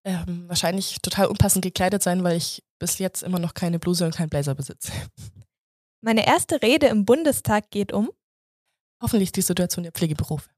ähm, 0.06 0.48
wahrscheinlich 0.48 1.00
total 1.02 1.28
unpassend 1.28 1.64
gekleidet 1.64 2.04
sein, 2.04 2.24
weil 2.24 2.38
ich 2.38 2.64
bis 2.80 3.00
jetzt 3.00 3.24
immer 3.24 3.40
noch 3.40 3.54
keine 3.54 3.80
Bluse 3.80 4.06
und 4.06 4.16
keinen 4.16 4.30
Blazer 4.30 4.56
besitze. 4.56 4.92
Meine 6.02 6.26
erste 6.26 6.62
Rede 6.62 6.88
im 6.88 7.06
Bundestag 7.06 7.72
geht 7.72 7.92
um 7.92 8.10
hoffentlich 9.02 9.32
die 9.32 9.42
Situation 9.42 9.84
der 9.84 9.92
Pflegeberufe. 9.92 10.50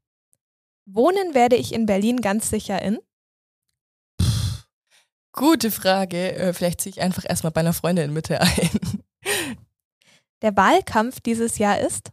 Wohnen 0.85 1.33
werde 1.33 1.55
ich 1.55 1.73
in 1.73 1.85
Berlin 1.85 2.21
ganz 2.21 2.49
sicher 2.49 2.81
in? 2.81 2.99
Puh, 4.17 4.25
gute 5.31 5.71
Frage. 5.71 6.33
Äh, 6.33 6.53
vielleicht 6.53 6.81
ziehe 6.81 6.91
ich 6.91 7.01
einfach 7.01 7.23
erstmal 7.27 7.51
bei 7.51 7.61
einer 7.61 7.73
Freundin 7.73 8.05
in 8.05 8.13
Mitte 8.13 8.41
ein. 8.41 9.03
Der 10.41 10.55
Wahlkampf 10.57 11.19
dieses 11.19 11.57
Jahr 11.59 11.79
ist? 11.79 12.11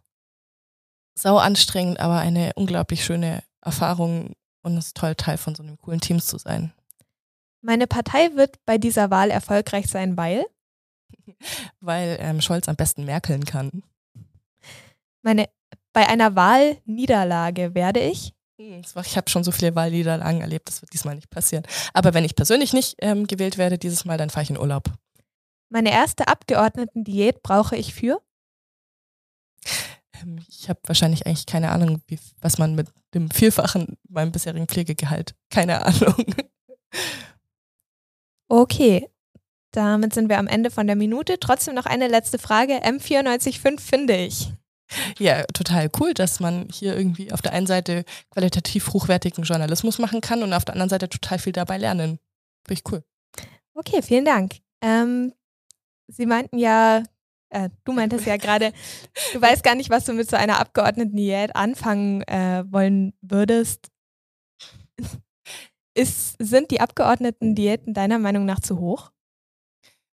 Sau 1.18 1.38
anstrengend, 1.38 1.98
aber 1.98 2.18
eine 2.18 2.52
unglaublich 2.54 3.04
schöne 3.04 3.42
Erfahrung 3.68 4.34
und 4.62 4.76
es 4.76 4.88
ist 4.88 4.96
toll, 4.96 5.14
Teil 5.14 5.38
von 5.38 5.54
so 5.54 5.62
einem 5.62 5.78
coolen 5.78 6.00
Team 6.00 6.20
zu 6.20 6.38
sein. 6.38 6.72
Meine 7.60 7.86
Partei 7.86 8.34
wird 8.34 8.56
bei 8.66 8.78
dieser 8.78 9.10
Wahl 9.10 9.30
erfolgreich 9.30 9.86
sein, 9.86 10.16
weil? 10.16 10.46
Weil 11.80 12.18
ähm, 12.20 12.40
Scholz 12.40 12.68
am 12.68 12.76
besten 12.76 13.04
merkeln 13.04 13.44
kann. 13.44 13.82
Meine, 15.22 15.48
bei 15.92 16.06
einer 16.06 16.36
Wahlniederlage 16.36 17.74
werde 17.74 18.00
ich? 18.00 18.34
Hm, 18.60 18.82
ich 18.82 19.16
habe 19.16 19.30
schon 19.30 19.44
so 19.44 19.52
viele 19.52 19.74
Wahlniederlagen 19.74 20.40
erlebt, 20.40 20.68
das 20.68 20.82
wird 20.82 20.92
diesmal 20.92 21.14
nicht 21.14 21.30
passieren. 21.30 21.64
Aber 21.94 22.12
wenn 22.14 22.24
ich 22.24 22.36
persönlich 22.36 22.72
nicht 22.72 22.96
ähm, 23.00 23.26
gewählt 23.26 23.58
werde 23.58 23.78
dieses 23.78 24.04
Mal, 24.04 24.18
dann 24.18 24.30
fahre 24.30 24.44
ich 24.44 24.50
in 24.50 24.58
Urlaub. 24.58 24.92
Meine 25.70 25.92
erste 25.92 26.28
Abgeordnetendiät 26.28 27.42
brauche 27.42 27.76
ich 27.76 27.94
für? 27.94 28.20
Ähm, 30.22 30.40
ich 30.48 30.68
habe 30.68 30.80
wahrscheinlich 30.84 31.26
eigentlich 31.26 31.46
keine 31.46 31.70
Ahnung, 31.70 32.02
wie, 32.06 32.18
was 32.40 32.58
man 32.58 32.74
mit 32.74 32.88
dem 33.14 33.30
Vielfachen 33.30 33.96
meinem 34.08 34.32
bisherigen 34.32 34.66
Pflegegehalt. 34.66 35.34
Keine 35.50 35.84
Ahnung. 35.84 36.14
Okay, 38.50 39.06
damit 39.72 40.14
sind 40.14 40.30
wir 40.30 40.38
am 40.38 40.46
Ende 40.46 40.70
von 40.70 40.86
der 40.86 40.96
Minute. 40.96 41.38
Trotzdem 41.38 41.74
noch 41.74 41.84
eine 41.84 42.08
letzte 42.08 42.38
Frage. 42.38 42.82
M945 42.82 43.80
finde 43.80 44.16
ich. 44.16 44.52
Ja, 45.18 45.44
total 45.52 45.90
cool, 46.00 46.14
dass 46.14 46.40
man 46.40 46.66
hier 46.72 46.96
irgendwie 46.96 47.30
auf 47.30 47.42
der 47.42 47.52
einen 47.52 47.66
Seite 47.66 48.04
qualitativ 48.30 48.94
hochwertigen 48.94 49.44
Journalismus 49.44 49.98
machen 49.98 50.22
kann 50.22 50.42
und 50.42 50.54
auf 50.54 50.64
der 50.64 50.74
anderen 50.74 50.88
Seite 50.88 51.10
total 51.10 51.38
viel 51.38 51.52
dabei 51.52 51.76
lernen. 51.76 52.18
Finde 52.66 52.80
ich 52.80 52.90
cool. 52.90 53.02
Okay, 53.74 54.00
vielen 54.00 54.24
Dank. 54.24 54.56
Ähm, 54.80 55.34
Sie 56.06 56.24
meinten 56.24 56.56
ja, 56.56 57.02
äh, 57.50 57.70
du 57.84 57.92
meintest 57.92 58.26
ja 58.26 58.36
gerade, 58.36 58.72
du 59.32 59.40
weißt 59.40 59.62
gar 59.62 59.74
nicht, 59.74 59.90
was 59.90 60.04
du 60.04 60.12
mit 60.12 60.28
so 60.28 60.36
einer 60.36 60.60
Abgeordneten-Diät 60.60 61.56
anfangen 61.56 62.22
äh, 62.22 62.64
wollen 62.68 63.14
würdest. 63.20 63.88
Ist, 65.94 66.36
sind 66.38 66.70
die 66.70 66.80
Abgeordneten-Diäten 66.80 67.94
deiner 67.94 68.18
Meinung 68.18 68.44
nach 68.44 68.60
zu 68.60 68.78
hoch? 68.78 69.10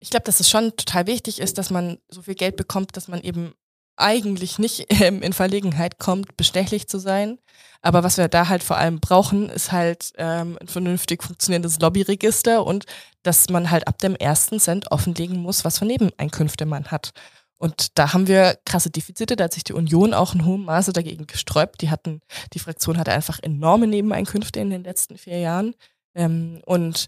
Ich 0.01 0.09
glaube, 0.09 0.23
dass 0.23 0.39
es 0.39 0.49
schon 0.49 0.75
total 0.75 1.07
wichtig 1.07 1.39
ist, 1.39 1.57
dass 1.57 1.69
man 1.69 1.99
so 2.09 2.21
viel 2.21 2.35
Geld 2.35 2.55
bekommt, 2.55 2.95
dass 2.95 3.07
man 3.07 3.21
eben 3.21 3.53
eigentlich 3.99 4.59
nicht 4.59 4.85
ähm, 4.89 5.21
in 5.21 5.33
Verlegenheit 5.33 5.99
kommt, 5.99 6.37
bestechlich 6.37 6.87
zu 6.87 6.99
sein. 6.99 7.39
Aber 7.81 8.03
was 8.03 8.17
wir 8.17 8.27
da 8.27 8.49
halt 8.49 8.63
vor 8.63 8.77
allem 8.77 8.99
brauchen, 8.99 9.49
ist 9.49 9.71
halt 9.71 10.11
ähm, 10.17 10.57
ein 10.59 10.67
vernünftig 10.67 11.23
funktionierendes 11.23 11.79
Lobbyregister 11.79 12.65
und 12.65 12.85
dass 13.23 13.49
man 13.49 13.71
halt 13.71 13.87
ab 13.87 13.97
dem 13.99 14.15
ersten 14.15 14.59
Cent 14.59 14.91
offenlegen 14.91 15.41
muss, 15.41 15.63
was 15.63 15.79
für 15.79 15.85
Nebeneinkünfte 15.85 16.65
man 16.65 16.87
hat. 16.87 17.11
Und 17.57 17.97
da 17.97 18.13
haben 18.13 18.27
wir 18.27 18.57
krasse 18.65 18.89
Defizite, 18.89 19.35
da 19.35 19.45
hat 19.45 19.53
sich 19.53 19.65
die 19.65 19.73
Union 19.73 20.13
auch 20.13 20.33
in 20.33 20.45
hohem 20.45 20.63
Maße 20.63 20.93
dagegen 20.93 21.27
gesträubt. 21.27 21.81
Die 21.81 21.89
hatten, 21.89 22.21
die 22.53 22.59
Fraktion 22.59 22.97
hatte 22.97 23.11
einfach 23.11 23.39
enorme 23.41 23.87
Nebeneinkünfte 23.87 24.59
in 24.61 24.69
den 24.69 24.83
letzten 24.83 25.17
vier 25.17 25.39
Jahren. 25.39 25.75
Ähm, 26.15 26.61
und 26.65 27.07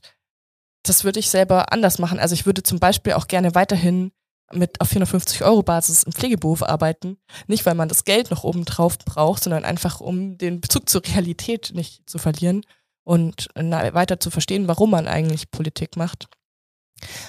das 0.84 1.04
würde 1.04 1.20
ich 1.20 1.30
selber 1.30 1.72
anders 1.72 2.00
machen. 2.00 2.20
Also 2.20 2.34
ich 2.34 2.46
würde 2.46 2.64
zum 2.64 2.80
Beispiel 2.80 3.14
auch 3.14 3.28
gerne 3.28 3.56
weiterhin 3.56 4.12
mit 4.54 4.80
auf 4.82 4.90
450 4.90 5.44
Euro 5.44 5.64
Basis 5.64 6.04
im 6.04 6.14
Pflegeberuf 6.14 6.64
arbeiten. 6.64 7.18
Nicht, 7.48 7.66
weil 7.66 7.76
man 7.76 7.90
das 7.90 8.06
Geld 8.06 8.32
noch 8.32 8.44
oben 8.44 8.66
drauf 8.66 8.98
braucht, 9.00 9.44
sondern 9.44 9.66
einfach, 9.66 10.02
um 10.02 10.38
den 10.38 10.62
Bezug 10.62 10.90
zur 10.90 11.02
Realität 11.06 11.72
nicht 11.74 12.10
zu 12.10 12.18
verlieren 12.18 12.64
und 13.04 13.50
weiter 13.56 14.20
zu 14.20 14.30
verstehen, 14.30 14.68
warum 14.68 14.92
man 14.92 15.08
eigentlich 15.08 15.52
Politik 15.52 15.98
macht. 15.98 16.28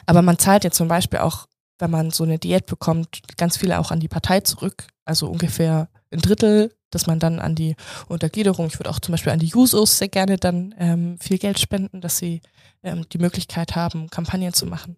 Aber 0.06 0.22
man 0.22 0.38
zahlt 0.38 0.64
ja 0.64 0.70
zum 0.70 0.88
Beispiel 0.88 1.20
auch, 1.20 1.46
wenn 1.78 1.90
man 1.90 2.10
so 2.10 2.24
eine 2.24 2.38
Diät 2.38 2.66
bekommt, 2.66 3.20
ganz 3.36 3.56
viele 3.56 3.78
auch 3.78 3.90
an 3.90 4.00
die 4.00 4.08
Partei 4.08 4.40
zurück. 4.40 4.86
Also 5.04 5.28
ungefähr 5.28 5.88
ein 6.10 6.20
Drittel 6.20 6.70
dass 6.92 7.06
man 7.06 7.18
dann 7.18 7.40
an 7.40 7.54
die 7.54 7.74
Untergliederung, 8.08 8.66
ich 8.66 8.78
würde 8.78 8.90
auch 8.90 9.00
zum 9.00 9.12
Beispiel 9.12 9.32
an 9.32 9.38
die 9.38 9.46
Jusos 9.46 9.98
sehr 9.98 10.08
gerne 10.08 10.36
dann 10.36 10.74
ähm, 10.78 11.18
viel 11.18 11.38
Geld 11.38 11.58
spenden, 11.58 12.00
dass 12.00 12.18
sie 12.18 12.40
ähm, 12.82 13.06
die 13.10 13.18
Möglichkeit 13.18 13.74
haben, 13.74 14.08
Kampagnen 14.10 14.52
zu 14.52 14.66
machen. 14.66 14.96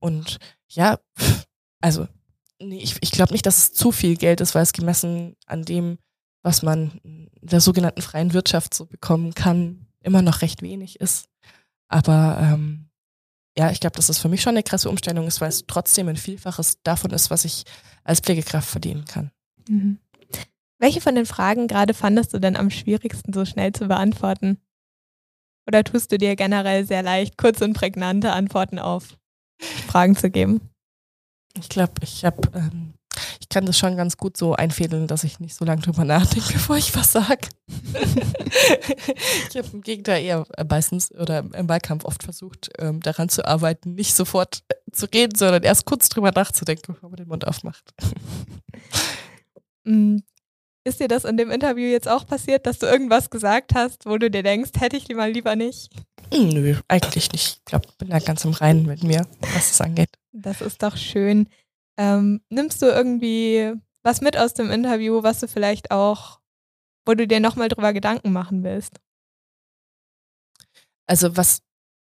Und 0.00 0.38
ja, 0.68 0.98
also 1.80 2.06
nee, 2.60 2.80
ich, 2.82 2.96
ich 3.00 3.10
glaube 3.10 3.32
nicht, 3.32 3.46
dass 3.46 3.58
es 3.58 3.72
zu 3.72 3.92
viel 3.92 4.16
Geld 4.16 4.40
ist, 4.40 4.54
weil 4.54 4.62
es 4.62 4.72
gemessen 4.72 5.36
an 5.46 5.64
dem, 5.64 5.98
was 6.42 6.62
man 6.62 7.00
in 7.04 7.30
der 7.40 7.60
sogenannten 7.60 8.02
freien 8.02 8.32
Wirtschaft 8.32 8.74
so 8.74 8.86
bekommen 8.86 9.34
kann, 9.34 9.86
immer 10.02 10.22
noch 10.22 10.42
recht 10.42 10.62
wenig 10.62 11.00
ist. 11.00 11.28
Aber 11.88 12.38
ähm, 12.40 12.88
ja, 13.56 13.70
ich 13.70 13.80
glaube, 13.80 13.96
dass 13.96 14.06
das 14.06 14.18
für 14.18 14.28
mich 14.28 14.42
schon 14.42 14.54
eine 14.54 14.62
krasse 14.62 14.88
Umstellung 14.88 15.26
ist, 15.26 15.40
weil 15.40 15.50
es 15.50 15.64
trotzdem 15.66 16.08
ein 16.08 16.16
Vielfaches 16.16 16.82
davon 16.82 17.10
ist, 17.10 17.30
was 17.30 17.44
ich 17.44 17.64
als 18.02 18.20
Pflegekraft 18.20 18.68
verdienen 18.68 19.04
kann. 19.04 19.30
Mhm. 19.68 19.98
Welche 20.78 21.00
von 21.00 21.14
den 21.14 21.26
Fragen 21.26 21.68
gerade 21.68 21.94
fandest 21.94 22.34
du 22.34 22.40
denn 22.40 22.56
am 22.56 22.70
schwierigsten 22.70 23.32
so 23.32 23.44
schnell 23.44 23.72
zu 23.72 23.86
beantworten? 23.86 24.58
Oder 25.68 25.84
tust 25.84 26.10
du 26.10 26.18
dir 26.18 26.34
generell 26.34 26.84
sehr 26.86 27.04
leicht, 27.04 27.38
kurz 27.38 27.60
und 27.60 27.74
prägnante 27.74 28.32
Antworten 28.32 28.80
auf 28.80 29.16
Fragen 29.86 30.16
zu 30.16 30.30
geben? 30.30 30.60
Ich 31.58 31.68
glaube, 31.68 31.92
ich 32.02 32.24
habe, 32.24 32.40
ähm, 32.54 32.94
ich 33.40 33.48
kann 33.48 33.66
das 33.66 33.78
schon 33.78 33.96
ganz 33.96 34.16
gut 34.16 34.36
so 34.36 34.54
einfädeln, 34.54 35.06
dass 35.06 35.24
ich 35.24 35.38
nicht 35.38 35.54
so 35.54 35.64
lange 35.64 35.82
drüber 35.82 36.04
nachdenke, 36.04 36.52
bevor 36.54 36.76
ich 36.76 36.94
was 36.96 37.12
sage. 37.12 37.48
ich 39.50 39.56
habe 39.56 39.68
im 39.72 39.82
Gegenteil 39.82 40.24
eher 40.24 40.46
meistens 40.68 41.12
oder 41.12 41.38
im 41.54 41.68
Wahlkampf 41.68 42.04
oft 42.04 42.22
versucht, 42.22 42.70
ähm, 42.78 43.00
daran 43.00 43.28
zu 43.28 43.46
arbeiten, 43.46 43.94
nicht 43.94 44.14
sofort 44.14 44.62
zu 44.92 45.06
reden, 45.06 45.36
sondern 45.36 45.62
erst 45.62 45.84
kurz 45.84 46.08
drüber 46.08 46.32
nachzudenken, 46.32 46.94
bevor 46.94 47.10
man 47.10 47.16
den 47.16 47.28
Mund 47.28 47.46
aufmacht. 47.46 47.92
Ist 50.84 50.98
dir 50.98 51.08
das 51.08 51.24
in 51.24 51.36
dem 51.36 51.50
Interview 51.50 51.88
jetzt 51.88 52.08
auch 52.08 52.26
passiert, 52.26 52.66
dass 52.66 52.80
du 52.80 52.86
irgendwas 52.86 53.30
gesagt 53.30 53.74
hast, 53.74 54.04
wo 54.06 54.18
du 54.18 54.30
dir 54.30 54.42
denkst, 54.42 54.72
hätte 54.78 54.96
ich 54.96 55.06
lieber 55.06 55.28
lieber 55.28 55.54
nicht? 55.54 55.92
Hm, 56.32 56.48
nö, 56.48 56.76
eigentlich 56.88 57.30
nicht. 57.32 57.58
Ich 57.58 57.64
glaube, 57.64 57.86
bin 57.98 58.08
da 58.08 58.18
ganz 58.18 58.44
im 58.44 58.52
Reinen 58.52 58.86
mit 58.86 59.04
mir, 59.04 59.26
was 59.54 59.68
das 59.68 59.80
angeht. 59.80 60.10
Das 60.32 60.60
ist 60.60 60.82
doch 60.82 60.96
schön. 60.96 61.48
Ähm, 61.98 62.40
nimmst 62.48 62.82
du 62.82 62.86
irgendwie 62.86 63.74
was 64.02 64.20
mit 64.20 64.36
aus 64.36 64.54
dem 64.54 64.70
Interview, 64.70 65.22
was 65.22 65.38
du 65.38 65.46
vielleicht 65.46 65.90
auch, 65.92 66.40
wo 67.06 67.14
du 67.14 67.28
dir 67.28 67.38
nochmal 67.38 67.68
drüber 67.68 67.92
Gedanken 67.92 68.32
machen 68.32 68.64
willst? 68.64 68.98
Also 71.06 71.36
was, 71.36 71.62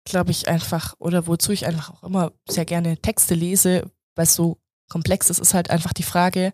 glaube 0.05 0.31
ich, 0.31 0.47
einfach, 0.47 0.95
oder 0.99 1.27
wozu 1.27 1.51
ich 1.51 1.65
einfach 1.65 1.89
auch 1.89 2.03
immer 2.03 2.31
sehr 2.47 2.65
gerne 2.65 2.97
Texte 2.97 3.33
lese, 3.35 3.91
weil 4.15 4.25
es 4.25 4.35
so 4.35 4.57
komplex 4.89 5.29
ist, 5.29 5.39
ist 5.39 5.53
halt 5.53 5.69
einfach 5.69 5.93
die 5.93 6.03
Frage, 6.03 6.53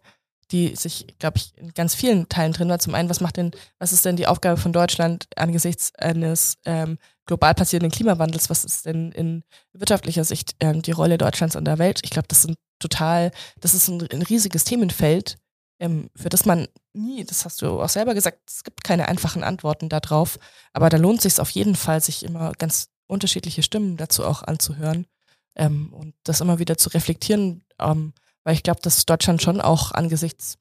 die 0.51 0.75
sich, 0.75 1.07
glaube 1.19 1.37
ich, 1.37 1.53
in 1.57 1.73
ganz 1.73 1.95
vielen 1.95 2.27
Teilen 2.29 2.53
drin 2.53 2.69
war. 2.69 2.79
Zum 2.79 2.95
einen, 2.95 3.09
was 3.09 3.21
macht 3.21 3.37
denn, 3.37 3.51
was 3.77 3.93
ist 3.93 4.05
denn 4.05 4.15
die 4.15 4.27
Aufgabe 4.27 4.59
von 4.59 4.73
Deutschland 4.73 5.27
angesichts 5.35 5.93
eines 5.95 6.57
ähm, 6.65 6.97
global 7.25 7.53
passierenden 7.53 7.91
Klimawandels? 7.91 8.49
Was 8.49 8.65
ist 8.65 8.85
denn 8.85 9.11
in 9.11 9.43
wirtschaftlicher 9.73 10.23
Sicht 10.23 10.55
ähm, 10.59 10.81
die 10.81 10.91
Rolle 10.91 11.17
Deutschlands 11.17 11.55
in 11.55 11.65
der 11.65 11.77
Welt? 11.77 12.01
Ich 12.03 12.09
glaube, 12.09 12.27
das 12.27 12.41
sind 12.41 12.57
total, 12.79 13.31
das 13.59 13.73
ist 13.73 13.87
ein, 13.87 14.07
ein 14.11 14.21
riesiges 14.23 14.63
Themenfeld, 14.63 15.37
ähm, 15.79 16.09
für 16.15 16.29
das 16.29 16.45
man 16.45 16.67
nie, 16.93 17.23
das 17.23 17.45
hast 17.45 17.61
du 17.61 17.81
auch 17.81 17.89
selber 17.89 18.13
gesagt, 18.13 18.39
es 18.49 18.63
gibt 18.63 18.83
keine 18.83 19.07
einfachen 19.07 19.43
Antworten 19.43 19.89
darauf, 19.89 20.39
aber 20.73 20.89
da 20.89 20.97
lohnt 20.97 21.21
sich 21.21 21.39
auf 21.39 21.49
jeden 21.51 21.75
Fall, 21.75 22.01
sich 22.01 22.23
immer 22.23 22.51
ganz 22.53 22.89
unterschiedliche 23.07 23.63
Stimmen 23.63 23.97
dazu 23.97 24.25
auch 24.25 24.43
anzuhören 24.43 25.07
ähm, 25.55 25.93
und 25.93 26.15
das 26.23 26.41
immer 26.41 26.59
wieder 26.59 26.77
zu 26.77 26.89
reflektieren. 26.89 27.63
Ähm, 27.79 28.13
weil 28.49 28.55
ich 28.55 28.63
glaube, 28.63 28.81
dass 28.81 29.05
Deutschland 29.05 29.43
schon 29.43 29.61
auch 29.61 29.91
angesichts 29.91 30.57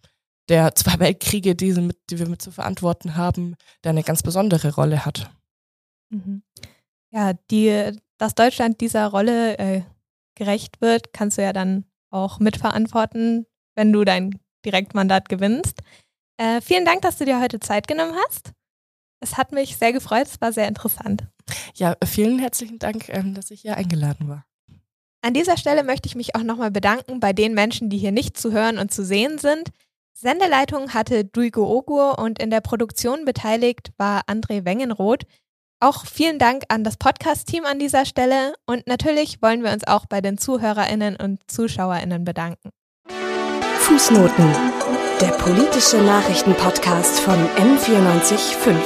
der 0.50 0.74
zwei 0.74 0.98
Weltkriege, 0.98 1.56
die, 1.56 1.72
mit, 1.72 1.96
die 2.10 2.18
wir 2.18 2.28
mit 2.28 2.42
zu 2.42 2.50
verantworten 2.50 3.16
haben, 3.16 3.56
da 3.80 3.88
eine 3.88 4.02
ganz 4.02 4.22
besondere 4.22 4.74
Rolle 4.74 5.06
hat. 5.06 5.30
Mhm. 6.10 6.42
Ja, 7.10 7.32
die, 7.50 7.98
dass 8.18 8.34
Deutschland 8.34 8.82
dieser 8.82 9.06
Rolle 9.06 9.56
äh, 9.56 9.82
gerecht 10.34 10.82
wird, 10.82 11.14
kannst 11.14 11.38
du 11.38 11.42
ja 11.42 11.54
dann 11.54 11.86
auch 12.10 12.40
mitverantworten, 12.40 13.46
wenn 13.74 13.90
du 13.90 14.04
dein 14.04 14.38
Direktmandat 14.66 15.30
gewinnst. 15.30 15.80
Äh, 16.36 16.60
vielen 16.60 16.84
Dank, 16.84 17.00
dass 17.00 17.16
du 17.16 17.24
dir 17.24 17.40
heute 17.40 17.58
Zeit 17.58 17.88
genommen 17.88 18.16
hast. 18.26 18.52
Es 19.20 19.38
hat 19.38 19.52
mich 19.52 19.78
sehr 19.78 19.94
gefreut, 19.94 20.26
es 20.26 20.38
war 20.42 20.52
sehr 20.52 20.68
interessant. 20.68 21.26
Ja, 21.74 21.96
vielen 22.04 22.38
herzlichen 22.38 22.78
Dank, 22.78 23.08
ähm, 23.08 23.32
dass 23.32 23.50
ich 23.50 23.62
hier 23.62 23.78
eingeladen 23.78 24.28
war. 24.28 24.44
An 25.20 25.34
dieser 25.34 25.56
Stelle 25.56 25.82
möchte 25.82 26.06
ich 26.06 26.14
mich 26.14 26.36
auch 26.36 26.42
nochmal 26.42 26.70
bedanken 26.70 27.18
bei 27.20 27.32
den 27.32 27.54
Menschen, 27.54 27.90
die 27.90 27.98
hier 27.98 28.12
nicht 28.12 28.38
zu 28.38 28.52
hören 28.52 28.78
und 28.78 28.92
zu 28.92 29.04
sehen 29.04 29.38
sind. 29.38 29.70
Sendeleitung 30.14 30.94
hatte 30.94 31.24
Duigo 31.24 31.66
Ogur 31.66 32.18
und 32.18 32.40
in 32.40 32.50
der 32.50 32.60
Produktion 32.60 33.24
beteiligt 33.24 33.90
war 33.98 34.22
André 34.28 34.64
Wengenroth. 34.64 35.24
Auch 35.80 36.06
vielen 36.06 36.38
Dank 36.38 36.64
an 36.68 36.82
das 36.82 36.96
Podcast-Team 36.96 37.64
an 37.64 37.78
dieser 37.78 38.04
Stelle 38.04 38.54
und 38.66 38.86
natürlich 38.86 39.42
wollen 39.42 39.62
wir 39.62 39.72
uns 39.72 39.86
auch 39.86 40.06
bei 40.06 40.20
den 40.20 40.38
ZuhörerInnen 40.38 41.16
und 41.16 41.40
ZuschauerInnen 41.48 42.24
bedanken. 42.24 42.70
Fußnoten. 43.78 44.52
Der 45.20 45.32
politische 45.32 45.98
Nachrichtenpodcast 45.98 47.20
von 47.20 47.36
M945. 47.56 48.76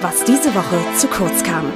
Was 0.00 0.24
diese 0.24 0.54
Woche 0.54 0.98
zu 0.98 1.06
kurz 1.06 1.42
kam. 1.42 1.72